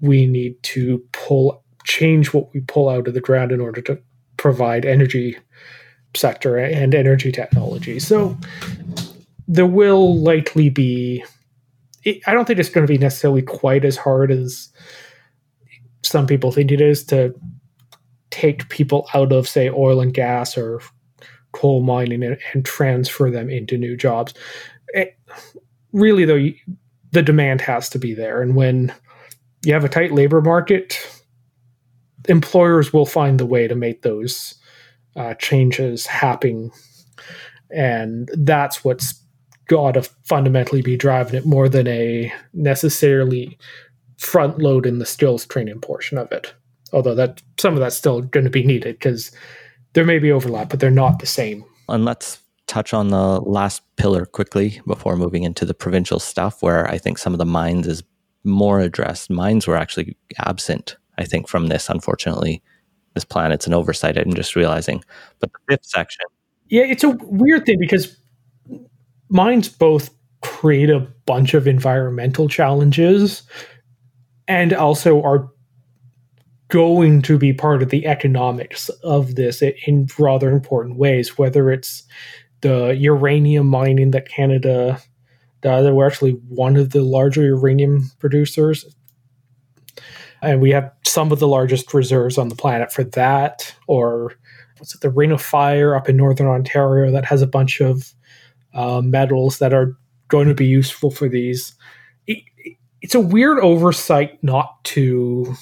we 0.00 0.26
need 0.26 0.62
to 0.62 1.02
pull 1.12 1.64
change 1.88 2.32
what 2.32 2.52
we 2.52 2.60
pull 2.60 2.88
out 2.88 3.08
of 3.08 3.14
the 3.14 3.20
ground 3.20 3.50
in 3.50 3.60
order 3.60 3.80
to 3.80 3.98
provide 4.36 4.84
energy 4.84 5.36
sector 6.14 6.56
and 6.56 6.94
energy 6.94 7.32
technology. 7.32 7.98
So 7.98 8.38
there 9.48 9.66
will 9.66 10.16
likely 10.16 10.70
be. 10.70 11.24
I 12.26 12.32
don't 12.32 12.46
think 12.46 12.58
it's 12.58 12.68
going 12.68 12.86
to 12.86 12.92
be 12.92 12.98
necessarily 12.98 13.42
quite 13.42 13.84
as 13.84 13.96
hard 13.96 14.30
as 14.30 14.70
some 16.02 16.26
people 16.26 16.52
think 16.52 16.70
it 16.70 16.80
is 16.80 17.04
to 17.06 17.34
take 18.30 18.68
people 18.68 19.08
out 19.14 19.32
of, 19.32 19.48
say, 19.48 19.68
oil 19.68 20.00
and 20.00 20.14
gas 20.14 20.56
or 20.56 20.80
coal 21.52 21.82
mining 21.82 22.22
and, 22.22 22.38
and 22.54 22.64
transfer 22.64 23.30
them 23.30 23.50
into 23.50 23.76
new 23.76 23.96
jobs. 23.96 24.32
It, 24.88 25.18
really, 25.92 26.24
though, 26.24 26.48
the 27.10 27.22
demand 27.22 27.60
has 27.62 27.90
to 27.90 27.98
be 27.98 28.14
there. 28.14 28.40
And 28.40 28.54
when 28.54 28.94
you 29.64 29.72
have 29.74 29.84
a 29.84 29.88
tight 29.88 30.12
labor 30.12 30.40
market, 30.40 30.98
employers 32.28 32.92
will 32.92 33.06
find 33.06 33.38
the 33.38 33.46
way 33.46 33.68
to 33.68 33.74
make 33.74 34.02
those 34.02 34.54
uh, 35.16 35.34
changes 35.34 36.06
happen. 36.06 36.70
And 37.70 38.30
that's 38.34 38.84
what's 38.84 39.22
got 39.68 39.92
to 39.92 40.02
fundamentally 40.24 40.82
be 40.82 40.96
driving 40.96 41.34
it 41.34 41.46
more 41.46 41.68
than 41.68 41.86
a 41.86 42.32
necessarily 42.54 43.58
front 44.16 44.58
load 44.58 44.86
in 44.86 44.98
the 44.98 45.06
skills 45.06 45.46
training 45.46 45.80
portion 45.80 46.18
of 46.18 46.32
it. 46.32 46.54
Although 46.92 47.14
that 47.14 47.42
some 47.58 47.74
of 47.74 47.80
that's 47.80 47.96
still 47.96 48.22
going 48.22 48.44
to 48.44 48.50
be 48.50 48.64
needed 48.64 48.94
because 48.94 49.30
there 49.92 50.06
may 50.06 50.18
be 50.18 50.32
overlap, 50.32 50.70
but 50.70 50.80
they're 50.80 50.90
not 50.90 51.18
the 51.18 51.26
same. 51.26 51.64
And 51.88 52.04
let's 52.04 52.40
touch 52.66 52.92
on 52.92 53.08
the 53.08 53.40
last 53.40 53.82
pillar 53.96 54.24
quickly 54.24 54.80
before 54.86 55.16
moving 55.16 55.42
into 55.42 55.64
the 55.64 55.74
provincial 55.74 56.18
stuff, 56.18 56.62
where 56.62 56.88
I 56.88 56.98
think 56.98 57.18
some 57.18 57.34
of 57.34 57.38
the 57.38 57.46
mines 57.46 57.86
is 57.86 58.02
more 58.44 58.80
addressed. 58.80 59.30
Mines 59.30 59.66
were 59.66 59.76
actually 59.76 60.16
absent 60.38 60.96
I 61.18 61.24
think, 61.24 61.48
from 61.48 61.66
this, 61.66 61.88
unfortunately. 61.90 62.62
This 63.14 63.24
plan, 63.24 63.52
it's 63.52 63.66
an 63.66 63.74
oversight. 63.74 64.16
I'm 64.16 64.32
just 64.34 64.56
realizing. 64.56 65.04
But 65.40 65.52
the 65.52 65.58
fifth 65.68 65.86
section. 65.86 66.24
Yeah, 66.68 66.84
it's 66.84 67.04
a 67.04 67.10
weird 67.22 67.66
thing 67.66 67.78
because 67.80 68.16
mines 69.28 69.68
both 69.68 70.10
create 70.42 70.90
a 70.90 71.00
bunch 71.26 71.54
of 71.54 71.66
environmental 71.66 72.48
challenges 72.48 73.42
and 74.46 74.72
also 74.72 75.22
are 75.22 75.48
going 76.68 77.22
to 77.22 77.38
be 77.38 77.52
part 77.52 77.82
of 77.82 77.88
the 77.88 78.06
economics 78.06 78.88
of 79.02 79.34
this 79.34 79.62
in 79.62 80.06
rather 80.18 80.50
important 80.50 80.98
ways, 80.98 81.36
whether 81.38 81.70
it's 81.72 82.04
the 82.60 82.94
uranium 82.98 83.66
mining 83.66 84.10
that 84.10 84.28
Canada 84.28 85.00
does. 85.62 85.90
We're 85.90 86.06
actually 86.06 86.32
one 86.48 86.76
of 86.76 86.90
the 86.90 87.02
larger 87.02 87.42
uranium 87.42 88.10
producers 88.18 88.84
and 90.42 90.60
we 90.60 90.70
have 90.70 90.92
some 91.04 91.32
of 91.32 91.38
the 91.38 91.48
largest 91.48 91.92
reserves 91.94 92.38
on 92.38 92.48
the 92.48 92.56
planet 92.56 92.92
for 92.92 93.04
that. 93.04 93.74
Or 93.86 94.32
what's 94.78 94.94
it, 94.94 95.00
the 95.00 95.10
Ring 95.10 95.32
of 95.32 95.42
Fire 95.42 95.96
up 95.96 96.08
in 96.08 96.16
northern 96.16 96.46
Ontario 96.46 97.10
that 97.12 97.24
has 97.24 97.42
a 97.42 97.46
bunch 97.46 97.80
of 97.80 98.12
uh, 98.74 99.00
metals 99.00 99.58
that 99.58 99.72
are 99.72 99.96
going 100.28 100.48
to 100.48 100.54
be 100.54 100.66
useful 100.66 101.10
for 101.10 101.28
these. 101.28 101.74
It, 102.26 102.42
it's 103.00 103.14
a 103.14 103.20
weird 103.20 103.58
oversight 103.60 104.42
not 104.42 104.82
to 104.84 105.54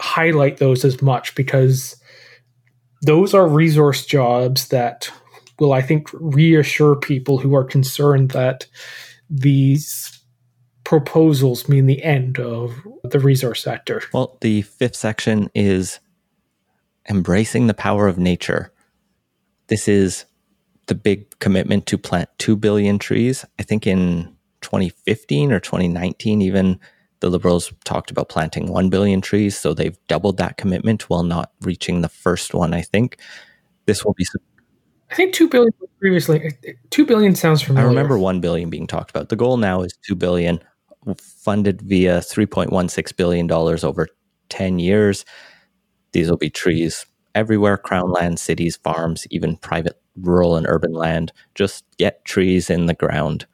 highlight 0.00 0.56
those 0.56 0.84
as 0.84 1.02
much 1.02 1.34
because 1.34 1.96
those 3.02 3.34
are 3.34 3.46
resource 3.46 4.06
jobs 4.06 4.68
that 4.68 5.10
will, 5.58 5.72
I 5.72 5.82
think, 5.82 6.08
reassure 6.12 6.96
people 6.96 7.38
who 7.38 7.54
are 7.54 7.64
concerned 7.64 8.30
that 8.30 8.66
these 9.28 10.18
proposals 10.92 11.70
mean 11.70 11.86
the 11.86 12.02
end 12.02 12.38
of 12.38 12.86
the 13.02 13.18
resource 13.18 13.62
sector? 13.62 14.02
Well, 14.12 14.36
the 14.42 14.60
fifth 14.60 14.94
section 14.94 15.48
is 15.54 16.00
embracing 17.08 17.66
the 17.66 17.72
power 17.72 18.08
of 18.08 18.18
nature. 18.18 18.70
This 19.68 19.88
is 19.88 20.26
the 20.88 20.94
big 20.94 21.38
commitment 21.38 21.86
to 21.86 21.96
plant 21.96 22.28
2 22.40 22.56
billion 22.56 22.98
trees. 22.98 23.42
I 23.58 23.62
think 23.62 23.86
in 23.86 24.36
2015 24.60 25.50
or 25.50 25.60
2019, 25.60 26.42
even 26.42 26.78
the 27.20 27.30
Liberals 27.30 27.72
talked 27.84 28.10
about 28.10 28.28
planting 28.28 28.66
1 28.66 28.90
billion 28.90 29.22
trees. 29.22 29.58
So 29.58 29.72
they've 29.72 29.96
doubled 30.08 30.36
that 30.36 30.58
commitment 30.58 31.08
while 31.08 31.22
not 31.22 31.52
reaching 31.62 32.02
the 32.02 32.10
first 32.10 32.52
one, 32.52 32.74
I 32.74 32.82
think. 32.82 33.16
This 33.86 34.04
will 34.04 34.12
be. 34.12 34.26
I 35.10 35.14
think 35.14 35.32
2 35.32 35.48
billion 35.48 35.72
previously. 35.98 36.52
2 36.90 37.06
billion 37.06 37.34
sounds 37.34 37.62
familiar. 37.62 37.86
I 37.86 37.88
remember 37.88 38.18
1 38.18 38.42
billion 38.42 38.68
being 38.68 38.86
talked 38.86 39.08
about. 39.08 39.30
The 39.30 39.36
goal 39.36 39.56
now 39.56 39.80
is 39.80 39.96
2 40.06 40.16
billion 40.16 40.62
funded 41.18 41.82
via 41.82 42.18
$3.16 42.18 43.16
billion 43.16 43.50
over 43.50 44.08
10 44.48 44.78
years. 44.78 45.24
These 46.12 46.30
will 46.30 46.36
be 46.36 46.50
trees 46.50 47.06
everywhere 47.34 47.78
crown 47.78 48.10
land, 48.10 48.38
cities, 48.38 48.76
farms, 48.76 49.26
even 49.30 49.56
private 49.56 50.00
rural 50.16 50.56
and 50.56 50.66
urban 50.68 50.92
land. 50.92 51.32
Just 51.54 51.84
get 51.98 52.24
trees 52.24 52.70
in 52.70 52.86
the 52.86 52.94
ground. 52.94 53.46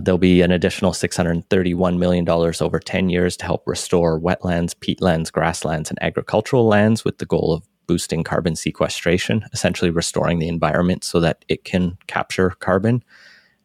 There'll 0.00 0.18
be 0.18 0.42
an 0.42 0.52
additional 0.52 0.92
$631 0.92 1.98
million 1.98 2.28
over 2.28 2.78
10 2.78 3.08
years 3.08 3.36
to 3.38 3.44
help 3.44 3.66
restore 3.66 4.20
wetlands, 4.20 4.74
peatlands, 4.74 5.32
grasslands, 5.32 5.90
and 5.90 6.00
agricultural 6.02 6.66
lands 6.66 7.04
with 7.04 7.18
the 7.18 7.26
goal 7.26 7.52
of 7.52 7.66
boosting 7.88 8.22
carbon 8.22 8.54
sequestration, 8.54 9.44
essentially 9.52 9.90
restoring 9.90 10.38
the 10.38 10.48
environment 10.48 11.02
so 11.02 11.18
that 11.18 11.44
it 11.48 11.64
can 11.64 11.96
capture 12.06 12.50
carbon 12.50 13.02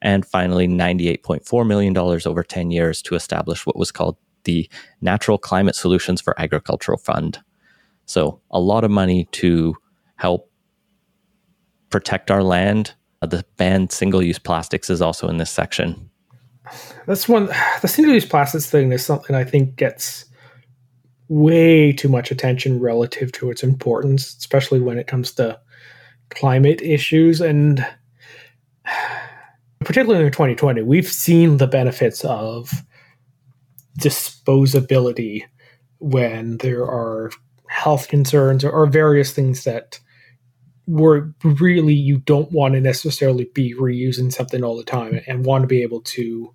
and 0.03 0.25
finally 0.25 0.67
$98.4 0.67 1.65
million 1.65 1.97
over 1.97 2.43
10 2.43 2.69
years 2.69 3.01
to 3.01 3.15
establish 3.15 3.65
what 3.65 3.77
was 3.77 3.91
called 3.91 4.17
the 4.43 4.69
Natural 5.01 5.37
Climate 5.37 5.75
Solutions 5.75 6.21
for 6.21 6.39
Agricultural 6.39 6.97
Fund. 6.97 7.39
So, 8.05 8.41
a 8.51 8.59
lot 8.59 8.83
of 8.83 8.91
money 8.91 9.29
to 9.31 9.75
help 10.17 10.51
protect 11.89 12.29
our 12.29 12.43
land. 12.43 12.93
Uh, 13.21 13.27
the 13.27 13.45
ban 13.55 13.89
single 13.89 14.21
use 14.21 14.37
plastics 14.37 14.89
is 14.89 15.01
also 15.01 15.29
in 15.29 15.37
this 15.37 15.49
section. 15.49 16.09
That's 17.07 17.29
one, 17.29 17.49
the 17.81 17.87
single 17.87 18.13
use 18.13 18.25
plastics 18.25 18.69
thing 18.69 18.91
is 18.91 19.05
something 19.05 19.35
I 19.35 19.45
think 19.45 19.77
gets 19.77 20.25
way 21.29 21.93
too 21.93 22.09
much 22.09 22.31
attention 22.31 22.81
relative 22.81 23.31
to 23.33 23.49
its 23.49 23.63
importance, 23.63 24.35
especially 24.37 24.81
when 24.81 24.97
it 24.97 25.07
comes 25.07 25.31
to 25.35 25.57
climate 26.29 26.81
issues. 26.81 27.39
And 27.39 27.85
particularly 29.85 30.25
in 30.25 30.31
2020, 30.31 30.81
we've 30.81 31.07
seen 31.07 31.57
the 31.57 31.67
benefits 31.67 32.23
of 32.25 32.71
disposability 33.99 35.43
when 35.99 36.57
there 36.57 36.83
are 36.83 37.31
health 37.67 38.07
concerns 38.07 38.63
or, 38.63 38.85
various 38.85 39.31
things 39.31 39.63
that 39.63 39.99
were 40.85 41.33
really 41.43 41.93
you 41.93 42.17
don't 42.19 42.51
want 42.51 42.73
to 42.73 42.81
necessarily 42.81 43.49
be 43.53 43.73
reusing 43.73 44.31
something 44.31 44.63
all 44.63 44.75
the 44.75 44.83
time 44.83 45.21
and 45.27 45.45
want 45.45 45.63
to 45.63 45.67
be 45.67 45.81
able 45.81 46.01
to 46.01 46.53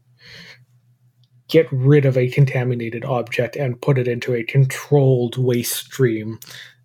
get 1.49 1.66
rid 1.72 2.05
of 2.05 2.16
a 2.16 2.29
contaminated 2.29 3.05
object 3.07 3.57
and 3.57 3.81
put 3.81 3.99
it 3.99 4.07
into 4.07 4.35
a 4.35 4.45
controlled 4.45 5.39
waste 5.39 5.76
stream 5.76 6.39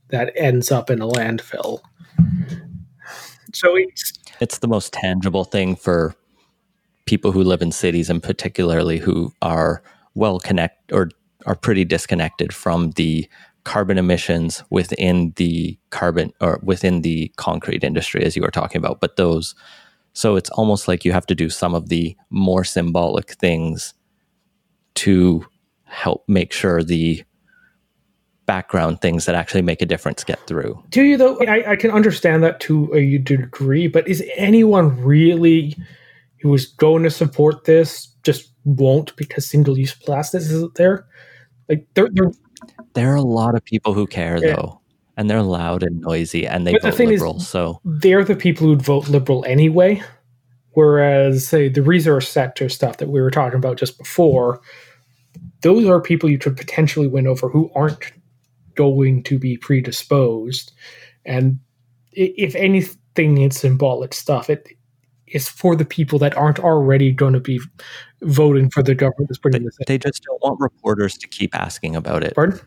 that 0.07 0.31
ends 0.35 0.71
up 0.71 0.89
in 0.89 1.01
a 1.01 1.07
landfill. 1.07 1.81
So 3.53 3.75
it's 3.75 4.13
it's 4.39 4.59
the 4.59 4.67
most 4.67 4.93
tangible 4.93 5.43
thing 5.43 5.75
for 5.75 6.15
people 7.05 7.31
who 7.31 7.43
live 7.43 7.61
in 7.61 7.71
cities 7.71 8.09
and 8.09 8.23
particularly 8.23 8.97
who 8.97 9.33
are 9.41 9.83
well 10.15 10.39
connect 10.39 10.91
or 10.91 11.09
are 11.45 11.55
pretty 11.55 11.83
disconnected 11.83 12.53
from 12.53 12.91
the 12.91 13.27
carbon 13.63 13.97
emissions 13.97 14.63
within 14.69 15.33
the 15.37 15.77
carbon 15.89 16.33
or 16.41 16.59
within 16.63 17.01
the 17.01 17.31
concrete 17.37 17.83
industry 17.83 18.23
as 18.23 18.35
you 18.35 18.41
were 18.41 18.51
talking 18.51 18.77
about 18.77 18.99
but 18.99 19.15
those 19.15 19.55
so 20.13 20.35
it's 20.35 20.49
almost 20.51 20.87
like 20.87 21.05
you 21.05 21.11
have 21.11 21.25
to 21.25 21.35
do 21.35 21.49
some 21.49 21.73
of 21.73 21.89
the 21.89 22.15
more 22.29 22.63
symbolic 22.63 23.31
things 23.31 23.93
to 24.95 25.45
help 25.85 26.23
make 26.27 26.53
sure 26.53 26.83
the 26.83 27.23
background 28.45 29.01
things 29.01 29.25
that 29.25 29.35
actually 29.35 29.61
make 29.61 29.81
a 29.81 29.85
difference 29.85 30.23
get 30.23 30.45
through. 30.47 30.81
Do 30.89 31.03
you 31.03 31.17
though? 31.17 31.39
I, 31.45 31.71
I 31.71 31.75
can 31.75 31.91
understand 31.91 32.43
that 32.43 32.59
to 32.61 32.93
a 32.93 33.17
degree, 33.17 33.87
but 33.87 34.07
is 34.07 34.23
anyone 34.35 35.01
really 35.01 35.75
who 36.43 36.53
is 36.53 36.65
going 36.65 37.03
to 37.03 37.09
support 37.09 37.63
this 37.63 38.07
just 38.23 38.51
won't 38.65 39.15
because 39.15 39.47
single 39.47 39.77
use 39.77 39.95
plastics 39.95 40.45
isn't 40.45 40.75
there? 40.75 41.07
Like 41.69 41.87
there, 41.93 42.09
there, 42.93 43.13
are 43.13 43.15
a 43.15 43.21
lot 43.21 43.55
of 43.55 43.63
people 43.63 43.93
who 43.93 44.05
care 44.05 44.37
yeah. 44.37 44.55
though, 44.55 44.81
and 45.15 45.29
they're 45.29 45.41
loud 45.41 45.83
and 45.83 46.01
noisy, 46.01 46.45
and 46.45 46.67
they 46.67 46.73
but 46.73 46.81
vote 46.81 46.97
the 46.97 47.05
liberal. 47.05 47.37
Is, 47.37 47.47
so 47.47 47.79
they're 47.85 48.25
the 48.25 48.35
people 48.35 48.67
who'd 48.67 48.81
vote 48.81 49.07
liberal 49.07 49.45
anyway. 49.45 50.03
Whereas, 50.71 51.47
say, 51.47 51.69
the 51.69 51.81
resource 51.81 52.27
sector 52.27 52.67
stuff 52.67 52.97
that 52.97 53.07
we 53.07 53.21
were 53.21 53.31
talking 53.31 53.57
about 53.57 53.77
just 53.77 53.97
before, 53.97 54.59
those 55.61 55.85
are 55.85 56.01
people 56.01 56.29
you 56.29 56.39
could 56.39 56.57
potentially 56.57 57.07
win 57.07 57.27
over 57.27 57.47
who 57.47 57.71
aren't 57.75 58.11
going 58.75 59.23
to 59.23 59.39
be 59.39 59.55
predisposed. 59.55 60.73
And 61.25 61.59
if 62.11 62.55
anything, 62.55 63.37
it's 63.37 63.61
symbolic 63.61 64.13
stuff. 64.13 64.49
It 64.49 64.67
is 65.33 65.49
for 65.49 65.75
the 65.75 65.85
people 65.85 66.19
that 66.19 66.35
aren't 66.37 66.59
already 66.59 67.11
going 67.11 67.33
to 67.33 67.39
be 67.39 67.59
voting 68.21 68.69
for 68.69 68.81
the 68.83 68.95
government 68.95 69.27
that's 69.29 69.39
bringing 69.39 69.61
they, 69.61 69.65
this 69.65 69.77
in. 69.79 69.85
They 69.87 69.97
just 69.97 70.23
don't 70.23 70.41
want 70.41 70.59
reporters 70.59 71.17
to 71.17 71.27
keep 71.27 71.55
asking 71.55 71.95
about 71.95 72.23
it. 72.23 72.35
Pardon? 72.35 72.59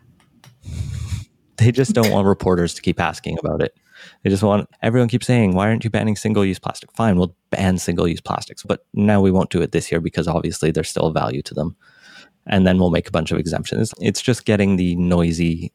They 1.57 1.71
just 1.71 1.93
don't 1.93 2.11
want 2.11 2.27
reporters 2.27 2.73
to 2.75 2.81
keep 2.81 2.99
asking 2.99 3.39
about 3.39 3.63
it. 3.63 3.73
They 4.23 4.29
just 4.29 4.43
want 4.43 4.69
everyone 4.83 5.09
keeps 5.09 5.25
saying, 5.25 5.55
"Why 5.55 5.67
aren't 5.67 5.83
you 5.83 5.89
banning 5.89 6.15
single-use 6.15 6.59
plastic?" 6.59 6.91
Fine, 6.91 7.17
we'll 7.17 7.35
ban 7.49 7.79
single-use 7.79 8.21
plastics, 8.21 8.61
but 8.63 8.85
now 8.93 9.21
we 9.21 9.31
won't 9.31 9.49
do 9.49 9.61
it 9.61 9.71
this 9.71 9.91
year 9.91 9.99
because 9.99 10.27
obviously 10.27 10.69
there's 10.69 10.89
still 10.89 11.07
a 11.07 11.13
value 11.13 11.41
to 11.41 11.55
them, 11.55 11.75
and 12.45 12.67
then 12.67 12.77
we'll 12.77 12.91
make 12.91 13.07
a 13.07 13.11
bunch 13.11 13.31
of 13.31 13.39
exemptions. 13.39 13.91
It's 13.99 14.21
just 14.21 14.45
getting 14.45 14.75
the 14.75 14.95
noisy 14.97 15.73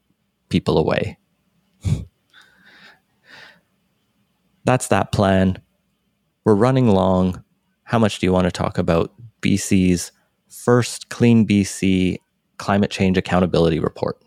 people 0.50 0.78
away. 0.78 1.18
That's 4.64 4.86
that 4.88 5.10
plan. 5.10 5.60
We're 6.44 6.54
running 6.54 6.88
long. 6.88 7.42
How 7.84 7.98
much 7.98 8.18
do 8.18 8.26
you 8.26 8.32
want 8.32 8.46
to 8.46 8.50
talk 8.50 8.78
about 8.78 9.12
BC's 9.42 10.12
first 10.48 11.08
Clean 11.08 11.46
BC 11.46 12.18
climate 12.58 12.90
change 12.90 13.16
accountability 13.16 13.78
report? 13.78 14.20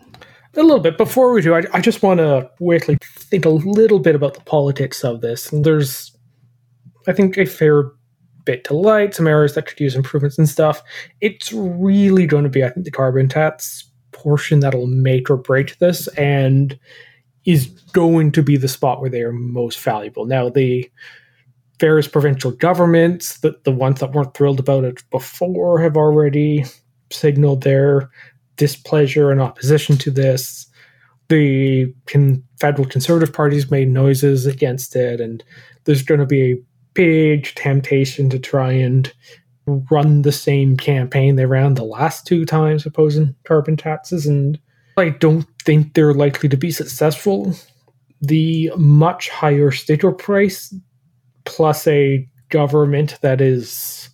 A 0.56 0.64
little 0.64 0.80
bit. 0.80 0.98
Before 0.98 1.34
we 1.34 1.42
do, 1.42 1.54
I, 1.54 1.64
I 1.74 1.82
just 1.82 2.02
want 2.02 2.20
to 2.20 2.50
quickly 2.58 2.98
think 3.18 3.44
a 3.44 3.50
little 3.50 4.00
bit 4.00 4.16
about 4.16 4.36
the 4.36 4.42
politics 4.42 5.04
of 5.04 5.20
this. 5.20 5.52
And 5.52 5.66
there's, 5.66 6.16
I 7.08 7.12
think, 7.14 7.38
a 7.38 7.46
fair 7.46 7.92
bit 8.46 8.64
to 8.66 8.74
light, 8.74 9.14
some 9.14 9.28
areas 9.28 9.56
that 9.56 9.66
could 9.66 9.80
use 9.80 9.96
improvements 9.96 10.38
and 10.38 10.48
stuff. 10.48 10.82
It's 11.20 11.52
really 11.52 12.26
going 12.26 12.44
to 12.44 12.50
be, 12.50 12.64
I 12.64 12.70
think, 12.70 12.86
the 12.86 12.92
carbon 12.92 13.28
tax 13.28 13.92
portion 14.14 14.62
that'll 14.62 14.88
make 14.88 15.30
or 15.30 15.36
break 15.36 15.78
this 15.80 16.08
and 16.10 16.80
is 17.46 17.68
going 17.92 18.32
to 18.32 18.42
be 18.42 18.56
the 18.56 18.70
spot 18.70 19.02
where 19.02 19.10
they 19.10 19.22
are 19.22 19.34
most 19.34 19.80
valuable. 19.82 20.26
Now, 20.26 20.50
the 20.50 20.90
various 21.80 22.08
provincial 22.08 22.52
governments, 22.52 23.40
the, 23.40 23.56
the 23.64 23.72
ones 23.72 24.00
that 24.00 24.12
weren't 24.12 24.34
thrilled 24.34 24.60
about 24.60 24.84
it 24.84 25.04
before, 25.12 25.80
have 25.82 25.98
already 25.98 26.66
signaled 27.12 27.64
their 27.64 28.10
displeasure 28.56 29.32
and 29.32 29.42
opposition 29.42 29.98
to 29.98 30.12
this. 30.12 30.68
The 31.28 31.94
con- 32.06 32.44
federal 32.60 32.88
conservative 32.88 33.34
parties 33.34 33.72
made 33.72 33.90
noises 33.90 34.46
against 34.46 34.96
it, 34.96 35.20
and 35.20 35.44
there's 35.84 36.04
going 36.04 36.20
to 36.20 36.26
be 36.26 36.54
a 36.54 36.58
big 36.94 37.46
temptation 37.56 38.30
to 38.30 38.40
try 38.40 38.72
and 38.72 39.12
run 39.66 40.22
the 40.22 40.32
same 40.32 40.78
campaign 40.78 41.36
they 41.36 41.46
ran 41.46 41.74
the 41.74 41.84
last 41.84 42.28
two 42.28 42.46
times 42.46 42.86
opposing 42.86 43.36
carbon 43.44 43.76
taxes, 43.76 44.26
and 44.26 44.60
I 44.98 45.10
don't 45.10 45.48
think 45.64 45.94
they're 45.94 46.14
likely 46.14 46.48
to 46.50 46.58
be 46.58 46.72
successful. 46.72 47.54
The 48.22 48.72
much 48.78 49.30
higher 49.30 49.72
sticker 49.72 50.12
price, 50.12 50.74
plus 51.46 51.88
a 51.88 52.28
government 52.50 53.18
that 53.22 53.42
is 53.42 54.10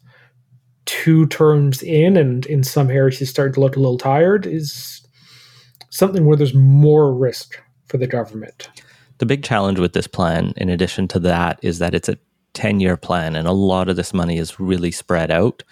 two 0.86 1.28
terms 1.28 1.82
in 1.84 2.18
and 2.18 2.46
in 2.48 2.64
some 2.64 2.90
areas 2.90 3.22
is 3.22 3.30
starting 3.30 3.54
to 3.54 3.60
look 3.60 3.76
a 3.76 3.80
little 3.80 3.98
tired, 3.98 4.46
is 4.46 5.06
something 5.90 6.26
where 6.26 6.38
there's 6.38 6.54
more 6.54 7.14
risk 7.14 7.62
for 7.86 7.98
the 7.98 8.08
government. 8.08 8.70
The 9.20 9.26
big 9.26 9.44
challenge 9.44 9.80
with 9.80 9.94
this 9.94 10.08
plan, 10.08 10.54
in 10.58 10.70
addition 10.70 11.08
to 11.10 11.20
that, 11.20 11.60
is 11.62 11.80
that 11.80 11.94
it's 11.94 12.10
a 12.10 12.18
10 12.54 12.80
year 12.80 12.98
plan, 12.98 13.36
and 13.36 13.48
a 13.48 13.54
lot 13.54 13.90
of 13.90 13.96
this 13.96 14.14
money 14.14 14.38
is 14.38 14.60
really 14.60 14.92
spread 14.92 15.32
out. 15.32 15.64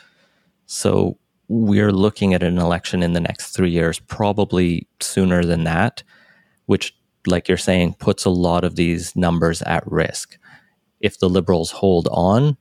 So 0.68 1.18
we're 1.48 1.92
looking 1.92 2.34
at 2.34 2.44
an 2.44 2.60
election 2.60 3.02
in 3.02 3.14
the 3.14 3.20
next 3.20 3.52
three 3.52 3.72
years, 3.72 4.00
probably 4.00 4.88
sooner 5.02 5.44
than 5.44 5.64
that, 5.64 6.04
which, 6.68 6.96
like 7.26 7.48
you're 7.48 7.58
saying, 7.58 7.96
puts 7.96 8.24
a 8.24 8.30
lot 8.30 8.64
of 8.64 8.76
these 8.76 9.16
numbers 9.16 9.62
at 9.64 9.86
risk. 9.92 10.38
If 11.00 11.20
the 11.20 11.30
Liberals 11.30 11.72
hold 11.72 12.08
on, 12.12 12.58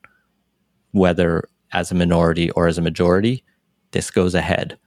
whether 0.92 1.48
as 1.72 1.90
a 1.90 1.94
minority 1.94 2.50
or 2.52 2.66
as 2.66 2.78
a 2.78 2.82
majority, 2.82 3.44
this 3.90 4.10
goes 4.10 4.34
ahead. 4.34 4.78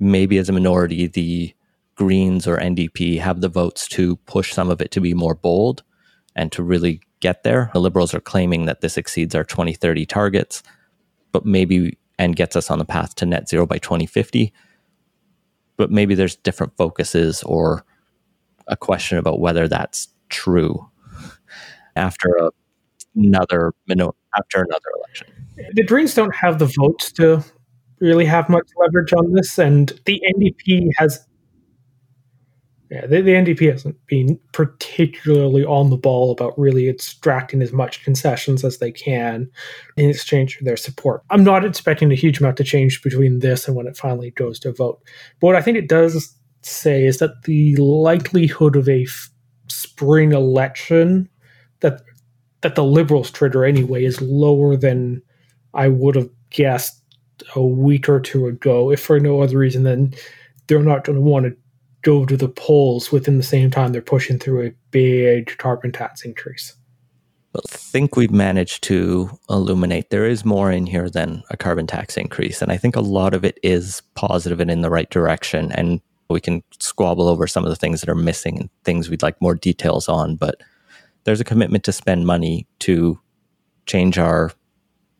Maybe 0.00 0.38
as 0.38 0.48
a 0.48 0.52
minority, 0.52 1.06
the 1.06 1.54
Greens 1.96 2.46
or 2.46 2.58
NDP 2.58 3.18
have 3.18 3.40
the 3.40 3.48
votes 3.48 3.88
to 3.88 4.16
push 4.26 4.52
some 4.52 4.70
of 4.70 4.80
it 4.80 4.90
to 4.92 5.00
be 5.00 5.14
more 5.14 5.34
bold 5.34 5.82
and 6.36 6.52
to 6.52 6.62
really 6.62 7.00
get 7.20 7.42
there. 7.42 7.70
The 7.72 7.80
liberals 7.80 8.14
are 8.14 8.20
claiming 8.20 8.66
that 8.66 8.80
this 8.80 8.96
exceeds 8.96 9.34
our 9.34 9.44
2030 9.44 10.06
targets, 10.06 10.62
but 11.32 11.44
maybe 11.44 11.98
and 12.18 12.36
gets 12.36 12.56
us 12.56 12.70
on 12.70 12.78
the 12.78 12.84
path 12.84 13.14
to 13.16 13.26
net 13.26 13.48
zero 13.48 13.66
by 13.66 13.78
2050. 13.78 14.52
But 15.76 15.90
maybe 15.90 16.14
there's 16.14 16.36
different 16.36 16.76
focuses 16.76 17.42
or 17.42 17.84
a 18.66 18.76
question 18.76 19.18
about 19.18 19.40
whether 19.40 19.66
that's 19.68 20.08
true 20.28 20.88
after 21.96 22.28
a, 22.36 22.50
another 23.14 23.72
after 23.90 24.62
another 24.62 24.90
election. 24.96 25.28
The 25.72 25.84
Greens 25.84 26.14
don't 26.14 26.34
have 26.34 26.58
the 26.58 26.70
votes 26.78 27.10
to 27.12 27.44
really 28.00 28.24
have 28.24 28.48
much 28.48 28.68
leverage 28.76 29.12
on 29.12 29.32
this, 29.32 29.58
and 29.58 29.92
the 30.04 30.22
NDP 30.36 30.90
has 30.96 31.26
yeah, 32.90 33.06
the, 33.06 33.20
the 33.20 33.32
NDP 33.32 33.70
hasn't 33.70 33.96
been 34.06 34.40
particularly 34.52 35.64
on 35.64 35.90
the 35.90 35.96
ball 35.96 36.30
about 36.30 36.58
really 36.58 36.88
extracting 36.88 37.60
as 37.60 37.70
much 37.70 38.02
concessions 38.02 38.64
as 38.64 38.78
they 38.78 38.90
can 38.90 39.50
in 39.98 40.08
exchange 40.08 40.56
for 40.56 40.64
their 40.64 40.76
support. 40.76 41.22
I'm 41.28 41.44
not 41.44 41.66
expecting 41.66 42.10
a 42.10 42.14
huge 42.14 42.40
amount 42.40 42.56
to 42.58 42.64
change 42.64 43.02
between 43.02 43.40
this 43.40 43.68
and 43.68 43.76
when 43.76 43.86
it 43.86 43.96
finally 43.96 44.30
goes 44.30 44.58
to 44.60 44.72
vote. 44.72 45.02
But 45.38 45.48
what 45.48 45.56
I 45.56 45.60
think 45.60 45.76
it 45.76 45.88
does 45.88 46.34
say 46.62 47.04
is 47.04 47.18
that 47.18 47.42
the 47.44 47.76
likelihood 47.76 48.74
of 48.74 48.88
a 48.88 49.02
f- 49.02 49.30
spring 49.68 50.32
election 50.32 51.28
that 51.80 52.00
that 52.60 52.74
the 52.74 52.84
liberals 52.84 53.30
trigger 53.30 53.64
anyway 53.64 54.04
is 54.04 54.20
lower 54.20 54.76
than 54.76 55.22
I 55.74 55.88
would 55.88 56.16
have 56.16 56.30
guessed 56.50 57.00
a 57.54 57.62
week 57.62 58.08
or 58.08 58.20
two 58.20 58.46
ago, 58.46 58.90
if 58.90 59.00
for 59.00 59.20
no 59.20 59.42
other 59.42 59.58
reason 59.58 59.84
than 59.84 60.14
they're 60.66 60.82
not 60.82 61.04
going 61.04 61.16
to 61.16 61.22
want 61.22 61.46
to 61.46 61.56
go 62.02 62.24
to 62.24 62.36
the 62.36 62.48
polls 62.48 63.10
within 63.10 63.36
the 63.36 63.42
same 63.42 63.70
time 63.70 63.92
they're 63.92 64.00
pushing 64.00 64.38
through 64.38 64.66
a 64.66 64.72
big 64.90 65.56
carbon 65.58 65.92
tax 65.92 66.24
increase. 66.24 66.74
I 67.56 67.60
think 67.66 68.14
we've 68.14 68.30
managed 68.30 68.84
to 68.84 69.30
illuminate 69.48 70.10
there 70.10 70.26
is 70.26 70.44
more 70.44 70.70
in 70.70 70.86
here 70.86 71.08
than 71.08 71.42
a 71.50 71.56
carbon 71.56 71.86
tax 71.86 72.16
increase. 72.16 72.62
And 72.62 72.70
I 72.70 72.76
think 72.76 72.94
a 72.94 73.00
lot 73.00 73.34
of 73.34 73.44
it 73.44 73.58
is 73.62 74.02
positive 74.14 74.60
and 74.60 74.70
in 74.70 74.82
the 74.82 74.90
right 74.90 75.08
direction. 75.10 75.72
And 75.72 76.00
we 76.28 76.40
can 76.40 76.62
squabble 76.78 77.26
over 77.26 77.46
some 77.46 77.64
of 77.64 77.70
the 77.70 77.76
things 77.76 78.00
that 78.00 78.10
are 78.10 78.14
missing 78.14 78.58
and 78.58 78.70
things 78.84 79.08
we'd 79.08 79.22
like 79.22 79.40
more 79.40 79.54
details 79.54 80.08
on. 80.08 80.36
But 80.36 80.60
there's 81.28 81.42
a 81.42 81.44
commitment 81.44 81.84
to 81.84 81.92
spend 81.92 82.24
money 82.24 82.66
to 82.78 83.20
change 83.84 84.16
our 84.16 84.50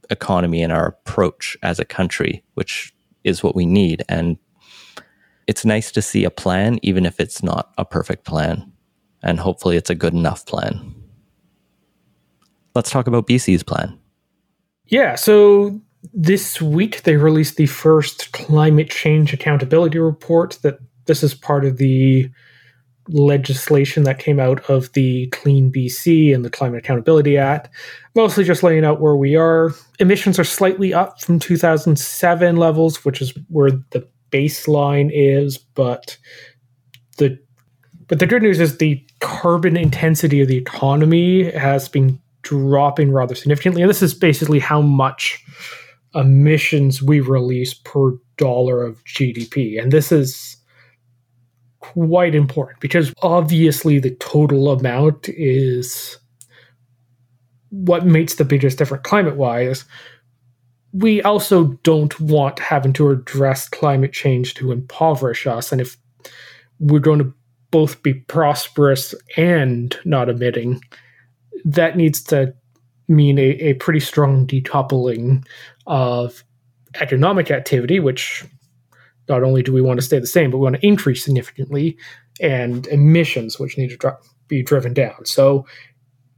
economy 0.09 0.63
and 0.63 0.73
our 0.73 0.87
approach 0.87 1.55
as 1.63 1.79
a 1.79 1.85
country, 1.85 2.43
which 2.55 2.95
is 3.25 3.43
what 3.43 3.55
we 3.55 3.67
need. 3.67 4.03
And 4.09 4.39
it's 5.47 5.67
nice 5.67 5.93
to 5.93 6.01
see 6.01 6.25
a 6.25 6.31
plan, 6.31 6.79
even 6.81 7.05
if 7.05 7.21
it's 7.21 7.43
not 7.43 7.75
a 7.77 7.85
perfect 7.85 8.25
plan. 8.25 8.73
And 9.23 9.39
hopefully 9.39 9.77
it's 9.77 9.91
a 9.91 9.95
good 9.95 10.15
enough 10.15 10.47
plan. 10.47 10.95
Let's 12.75 12.89
talk 12.89 13.07
about 13.07 13.27
BC's 13.27 13.63
plan. 13.63 13.99
Yeah, 14.87 15.15
so 15.15 15.79
this 16.15 16.63
week 16.63 17.03
they 17.03 17.17
released 17.17 17.57
the 17.59 17.67
first 17.67 18.33
climate 18.33 18.89
change 18.89 19.35
accountability 19.35 19.99
report 19.99 20.59
that 20.63 20.79
this 21.05 21.23
is 21.23 21.35
part 21.35 21.67
of 21.67 21.77
the 21.77 22.31
legislation 23.09 24.03
that 24.05 24.19
came 24.19 24.39
out 24.39 24.69
of 24.69 24.93
the 24.93 25.27
Clean 25.29 25.73
BC 25.73 26.35
and 26.35 26.45
the 26.45 26.51
Climate 26.51 26.85
Accountability 26.85 27.37
Act, 27.37 27.69
mostly 28.15 28.45
just 28.45 28.63
laying 28.63 28.85
out 28.85 29.01
where 29.01 29.17
we 29.17 29.37
are. 29.37 29.73
Emissions 29.99 30.39
are 30.39 30.45
slightly 30.45 30.93
up 30.93 31.21
from 31.21 31.39
2007 31.39 32.57
levels, 32.57 33.05
which 33.05 33.21
is 33.23 33.33
where 33.49 33.71
the 33.91 34.07
baseline 34.31 35.11
is, 35.13 35.59
but 35.59 36.19
the 37.17 37.39
but 38.09 38.21
the 38.21 38.27
good 38.27 38.43
news 38.43 38.59
is 38.59 38.79
the 38.79 39.05
carbon 39.21 39.77
intensity 39.77 40.41
of 40.41 40.49
the 40.49 40.57
economy 40.57 41.51
has 41.51 41.89
been 41.91 42.19
dropping 42.41 43.13
rather 43.13 43.35
significantly. 43.35 43.83
And 43.83 43.91
this 43.91 44.03
is 44.03 44.15
basically 44.15 44.59
how 44.59 44.81
much 44.81 45.45
emissions 46.15 47.03
we 47.03 47.21
release 47.21 47.75
per 47.75 48.13
dollar 48.39 48.83
of 48.83 49.05
GDP. 49.05 49.81
And 49.81 49.93
this 49.93 50.11
is 50.11 50.57
quite 51.93 52.35
important 52.35 52.81
because 52.81 53.13
obviously 53.23 53.99
the 53.99 54.15
total 54.17 54.71
amount 54.71 55.29
is 55.31 56.19
what 57.71 58.07
makes 58.07 58.35
the 58.35 58.45
biggest 58.45 58.79
difference 58.79 59.07
climate 59.07 59.37
wise. 59.37 59.85
We 60.93 61.23
also 61.23 61.79
don't 61.83 62.19
want 62.21 62.59
having 62.59 62.93
to 62.95 63.11
address 63.11 63.69
climate 63.69 64.13
change 64.13 64.55
to 64.55 64.73
impoverish 64.73 65.47
us. 65.47 65.71
And 65.71 65.81
if 65.81 65.97
we're 66.79 66.99
going 66.99 67.19
to 67.19 67.33
both 67.71 68.03
be 68.03 68.15
prosperous 68.15 69.15
and 69.37 69.97
not 70.05 70.29
emitting, 70.29 70.81
that 71.65 71.97
needs 71.97 72.23
to 72.25 72.55
mean 73.09 73.39
a, 73.39 73.51
a 73.61 73.75
pretty 73.75 74.01
strong 74.01 74.47
decoupling 74.47 75.47
of 75.87 76.43
economic 77.01 77.51
activity, 77.51 78.01
which 78.01 78.45
not 79.29 79.43
only 79.43 79.63
do 79.63 79.73
we 79.73 79.83
want 79.83 79.99
to 79.99 80.07
stay 80.07 80.19
the 80.19 80.27
same, 80.27 80.51
but 80.51 80.59
we 80.59 80.65
want 80.65 80.77
to 80.77 80.87
increase 80.87 81.25
significantly, 81.25 81.97
and 82.41 82.87
emissions, 82.89 83.59
which 83.59 83.77
need 83.77 83.91
to 83.91 83.97
dr- 83.97 84.19
be 84.49 84.63
driven 84.63 84.95
down. 84.95 85.25
So 85.25 85.67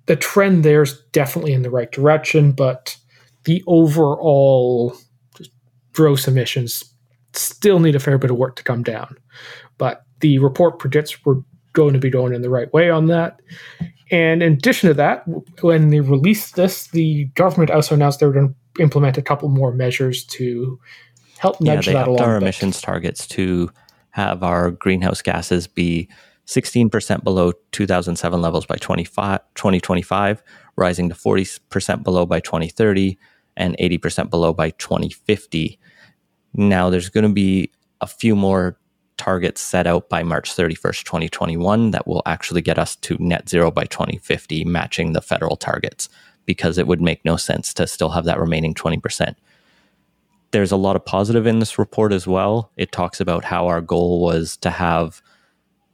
the 0.06 0.16
trend 0.16 0.64
there 0.64 0.82
is 0.82 1.00
definitely 1.12 1.52
in 1.52 1.62
the 1.62 1.70
right 1.70 1.90
direction, 1.90 2.52
but 2.52 2.96
the 3.44 3.62
overall 3.66 4.96
gross 5.92 6.26
emissions 6.26 6.84
still 7.32 7.78
need 7.78 7.94
a 7.94 8.00
fair 8.00 8.18
bit 8.18 8.30
of 8.30 8.36
work 8.36 8.56
to 8.56 8.64
come 8.64 8.82
down. 8.82 9.16
But 9.78 10.02
the 10.20 10.38
report 10.38 10.78
predicts 10.78 11.24
we're 11.24 11.42
going 11.72 11.94
to 11.94 12.00
be 12.00 12.10
going 12.10 12.34
in 12.34 12.42
the 12.42 12.50
right 12.50 12.72
way 12.72 12.90
on 12.90 13.06
that. 13.06 13.40
And 14.10 14.42
in 14.42 14.54
addition 14.54 14.88
to 14.88 14.94
that, 14.94 15.24
when 15.60 15.90
they 15.90 16.00
released 16.00 16.56
this, 16.56 16.88
the 16.88 17.26
government 17.36 17.70
also 17.70 17.94
announced 17.94 18.18
they 18.18 18.26
were 18.26 18.32
going 18.32 18.54
to 18.54 18.82
implement 18.82 19.18
a 19.18 19.22
couple 19.22 19.48
more 19.48 19.72
measures 19.72 20.24
to 20.24 20.80
help 21.40 21.58
nudge 21.58 21.86
yeah, 21.86 21.92
they 21.92 21.98
that 21.98 22.08
along. 22.08 22.20
our 22.20 22.36
emissions 22.36 22.82
targets 22.82 23.26
to 23.26 23.70
have 24.10 24.42
our 24.42 24.70
greenhouse 24.70 25.22
gases 25.22 25.66
be 25.66 26.06
16% 26.46 27.24
below 27.24 27.52
2007 27.72 28.42
levels 28.42 28.66
by 28.66 28.76
2025, 28.76 30.42
rising 30.76 31.08
to 31.08 31.14
40% 31.14 32.02
below 32.02 32.26
by 32.26 32.40
2030 32.40 33.16
and 33.56 33.74
80% 33.78 34.28
below 34.28 34.52
by 34.52 34.68
2050. 34.70 35.78
Now, 36.52 36.90
there's 36.90 37.08
going 37.08 37.26
to 37.26 37.32
be 37.32 37.72
a 38.02 38.06
few 38.06 38.36
more 38.36 38.78
targets 39.16 39.62
set 39.62 39.86
out 39.86 40.10
by 40.10 40.22
March 40.22 40.54
31st, 40.54 41.04
2021, 41.04 41.92
that 41.92 42.06
will 42.06 42.22
actually 42.26 42.60
get 42.60 42.78
us 42.78 42.96
to 42.96 43.16
net 43.18 43.48
zero 43.48 43.70
by 43.70 43.84
2050, 43.84 44.64
matching 44.66 45.14
the 45.14 45.22
federal 45.22 45.56
targets, 45.56 46.10
because 46.44 46.76
it 46.76 46.86
would 46.86 47.00
make 47.00 47.24
no 47.24 47.36
sense 47.36 47.72
to 47.74 47.86
still 47.86 48.10
have 48.10 48.26
that 48.26 48.38
remaining 48.38 48.74
20%. 48.74 49.36
There's 50.52 50.72
a 50.72 50.76
lot 50.76 50.96
of 50.96 51.04
positive 51.04 51.46
in 51.46 51.60
this 51.60 51.78
report 51.78 52.12
as 52.12 52.26
well. 52.26 52.72
It 52.76 52.92
talks 52.92 53.20
about 53.20 53.44
how 53.44 53.68
our 53.68 53.80
goal 53.80 54.20
was 54.20 54.56
to 54.58 54.70
have 54.70 55.22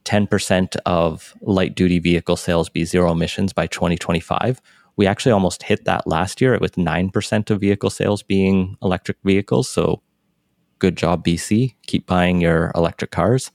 10% 0.05 0.75
of 0.85 1.35
light 1.41 1.75
duty 1.75 1.99
vehicle 1.99 2.37
sales 2.37 2.69
be 2.69 2.85
zero 2.85 3.11
emissions 3.11 3.53
by 3.53 3.67
2025. 3.67 4.61
We 4.95 5.05
actually 5.05 5.33
almost 5.33 5.63
hit 5.63 5.85
that 5.85 6.07
last 6.07 6.41
year 6.41 6.57
with 6.59 6.75
9% 6.75 7.49
of 7.49 7.59
vehicle 7.59 7.89
sales 7.89 8.23
being 8.23 8.77
electric 8.81 9.17
vehicles. 9.23 9.69
So 9.69 10.01
good 10.79 10.95
job, 10.95 11.25
BC. 11.25 11.75
Keep 11.85 12.07
buying 12.07 12.41
your 12.41 12.71
electric 12.73 13.11
cars. 13.11 13.51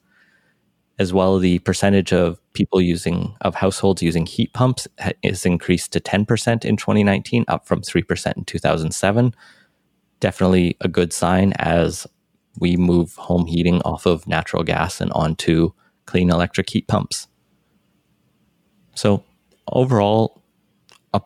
As 0.98 1.12
well, 1.12 1.38
the 1.38 1.58
percentage 1.60 2.12
of 2.12 2.38
people 2.52 2.80
using, 2.80 3.34
of 3.40 3.54
households 3.56 4.02
using 4.02 4.26
heat 4.26 4.52
pumps 4.52 4.86
ha- 5.00 5.12
is 5.22 5.46
increased 5.46 5.92
to 5.94 6.00
10% 6.00 6.64
in 6.64 6.76
2019, 6.76 7.44
up 7.48 7.66
from 7.66 7.80
3% 7.80 8.36
in 8.36 8.44
2007. 8.44 9.34
Definitely 10.22 10.76
a 10.80 10.86
good 10.86 11.12
sign 11.12 11.52
as 11.58 12.06
we 12.60 12.76
move 12.76 13.16
home 13.16 13.46
heating 13.46 13.82
off 13.82 14.06
of 14.06 14.28
natural 14.28 14.62
gas 14.62 15.00
and 15.00 15.10
onto 15.14 15.72
clean 16.06 16.30
electric 16.30 16.70
heat 16.70 16.86
pumps. 16.86 17.26
So, 18.94 19.24
overall, 19.72 20.44
a 21.12 21.22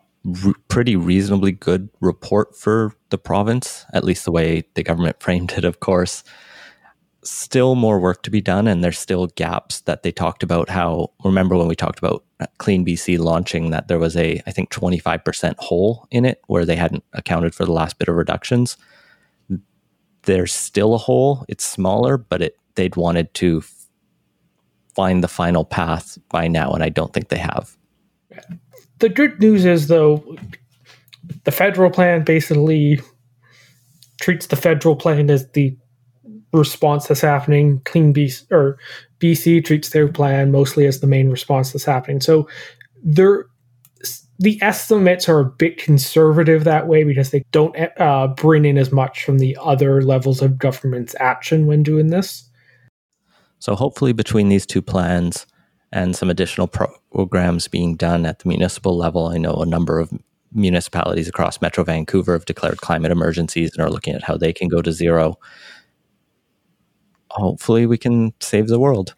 r- 0.47 0.55
pretty 0.69 0.97
reasonably 0.97 1.53
good 1.53 1.91
report 2.01 2.57
for 2.57 2.95
the 3.11 3.19
province, 3.19 3.85
at 3.93 4.03
least 4.03 4.25
the 4.25 4.33
way 4.33 4.65
the 4.77 4.83
government 4.83 5.17
framed 5.21 5.53
it, 5.53 5.67
of 5.67 5.81
course. 5.81 6.25
Still 7.27 7.75
more 7.75 7.99
work 7.99 8.23
to 8.23 8.31
be 8.31 8.41
done, 8.41 8.69
and 8.69 8.85
there's 8.85 8.99
still 8.99 9.27
gaps 9.27 9.81
that 9.81 10.03
they 10.05 10.13
talked 10.13 10.43
about. 10.43 10.71
How 10.71 11.11
remember 11.25 11.57
when 11.57 11.67
we 11.67 11.75
talked 11.75 11.99
about 11.99 12.25
Clean 12.59 12.87
BC 12.87 13.19
launching 13.19 13.71
that 13.71 13.89
there 13.89 13.99
was 13.99 14.17
a, 14.17 14.41
I 14.47 14.53
think, 14.53 14.71
25% 14.71 15.57
hole 15.59 16.07
in 16.11 16.25
it 16.25 16.41
where 16.47 16.65
they 16.65 16.77
hadn't 16.77 17.03
accounted 17.13 17.55
for 17.55 17.65
the 17.65 17.73
last 17.73 17.99
bit 17.99 18.09
of 18.09 18.15
reductions. 18.15 18.77
There's 20.23 20.53
still 20.53 20.95
a 20.95 20.99
hole. 20.99 21.45
It's 21.49 21.65
smaller, 21.65 22.17
but 22.17 22.43
it 22.43 22.57
they'd 22.77 22.95
wanted 22.95 23.35
to 23.35 23.65
find 24.95 25.23
the 25.23 25.29
final 25.29 25.65
path 25.65 26.19
by 26.29 26.47
now, 26.47 26.71
and 26.73 26.83
I 26.83 26.91
don't 26.91 27.13
think 27.13 27.29
they 27.29 27.39
have. 27.39 27.77
The 28.99 29.09
good 29.09 29.41
news 29.41 29.65
is, 29.65 29.89
though, 29.89 30.37
the 31.45 31.53
federal 31.53 31.91
plan 31.91 32.23
basically 32.25 33.01
treats 34.21 34.47
the 34.47 34.57
federal 34.57 34.97
plan 34.97 35.31
as 35.31 35.51
the 35.51 35.77
response 36.57 37.07
that's 37.07 37.21
happening. 37.21 37.81
Clean 37.85 38.13
BC 38.13 38.51
or 38.51 38.79
BC 39.21 39.65
treats 39.65 39.91
their 39.91 40.09
plan 40.09 40.51
mostly 40.51 40.87
as 40.87 41.01
the 41.01 41.07
main 41.07 41.31
response 41.31 41.73
that's 41.73 41.85
happening. 41.85 42.21
So 42.21 42.49
there, 43.03 43.47
the 44.39 44.61
estimates 44.63 45.29
are 45.29 45.41
a 45.41 45.45
bit 45.45 45.79
conservative 45.79 46.65
that 46.65 46.89
way 46.89 47.05
because 47.05 47.31
they 47.31 47.45
don't 47.53 47.75
uh, 47.99 48.29
bring 48.29 48.65
in 48.65 48.77
as 48.77 48.93
much 48.93 49.25
from 49.25 49.39
the 49.39 49.57
other 49.61 50.03
levels 50.03 50.43
of 50.43 50.59
government's 50.59 51.15
action 51.21 51.67
when 51.67 51.83
doing 51.83 52.09
this. 52.09 52.49
So 53.59 53.75
hopefully, 53.75 54.13
between 54.13 54.49
these 54.49 54.67
two 54.67 54.83
plans 54.83 55.47
and 55.93 56.15
some 56.15 56.29
additional 56.29 56.67
pro- 56.67 56.95
programs 57.13 57.69
being 57.69 57.97
done 57.97 58.27
at 58.27 58.41
the 58.41 58.49
municipal 58.49 58.97
level, 58.97 59.29
I 59.29 59.39
know 59.39 59.55
a 59.55 59.67
number 59.67 59.99
of 59.99 60.13
municipalities 60.53 61.29
across 61.29 61.61
Metro 61.61 61.85
Vancouver 61.85 62.33
have 62.33 62.45
declared 62.45 62.81
climate 62.81 63.13
emergencies 63.13 63.73
and 63.73 63.85
are 63.85 63.91
looking 63.91 64.15
at 64.15 64.23
how 64.23 64.37
they 64.37 64.53
can 64.53 64.69
go 64.69 64.83
to 64.83 64.93
zero. 64.93 65.39
Hopefully, 67.37 67.87
we 67.87 67.99
can 67.99 68.33
save 68.41 68.69
the 68.69 68.79
world. 68.79 69.15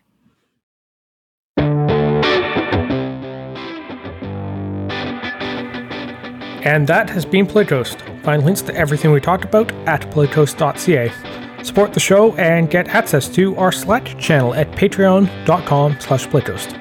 And 6.65 6.87
that 6.89 7.09
has 7.11 7.25
been 7.25 7.47
Politicoast. 7.47 8.23
Find 8.25 8.45
links 8.45 8.61
to 8.63 8.75
everything 8.75 9.13
we 9.13 9.21
talked 9.21 9.45
about 9.45 9.73
at 9.87 10.03
politicoast.ca. 10.11 11.65
Support 11.65 11.93
the 11.95 12.01
show 12.01 12.35
and 12.37 12.69
get 12.69 12.89
access 12.89 13.29
to 13.31 13.57
our 13.57 13.73
Slack 13.73 14.19
channel 14.19 14.53
at 14.55 14.71
patreon.com 14.73 16.01
slash 16.01 16.27
politicoast. 16.27 16.79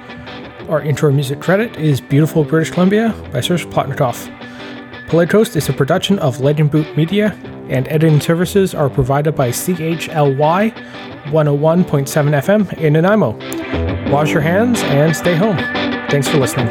Our 0.70 0.82
intro 0.82 1.12
music 1.12 1.40
credit 1.40 1.78
is 1.78 2.02
Beautiful 2.02 2.44
British 2.44 2.72
Columbia 2.72 3.16
by 3.32 3.42
Serge 3.42 3.66
Plotnikov. 3.68 4.37
Politicoast 5.08 5.56
is 5.56 5.70
a 5.70 5.74
production 5.74 6.20
of 6.20 6.42
Leg-in-Boot 6.42 6.98
Media, 6.98 7.28
and 7.70 7.88
editing 7.88 8.20
services 8.20 8.76
are 8.76 8.90
provided 8.90 9.36
by 9.36 9.52
CHLY 9.52 10.72
101.7 11.32 12.68
FM 12.68 12.78
in 12.78 12.92
Nanaimo. 12.92 13.32
Wash 14.12 14.34
your 14.34 14.42
hands 14.42 14.82
and 14.84 15.16
stay 15.16 15.34
home. 15.34 15.56
Thanks 16.10 16.28
for 16.28 16.40
listening. 16.40 16.68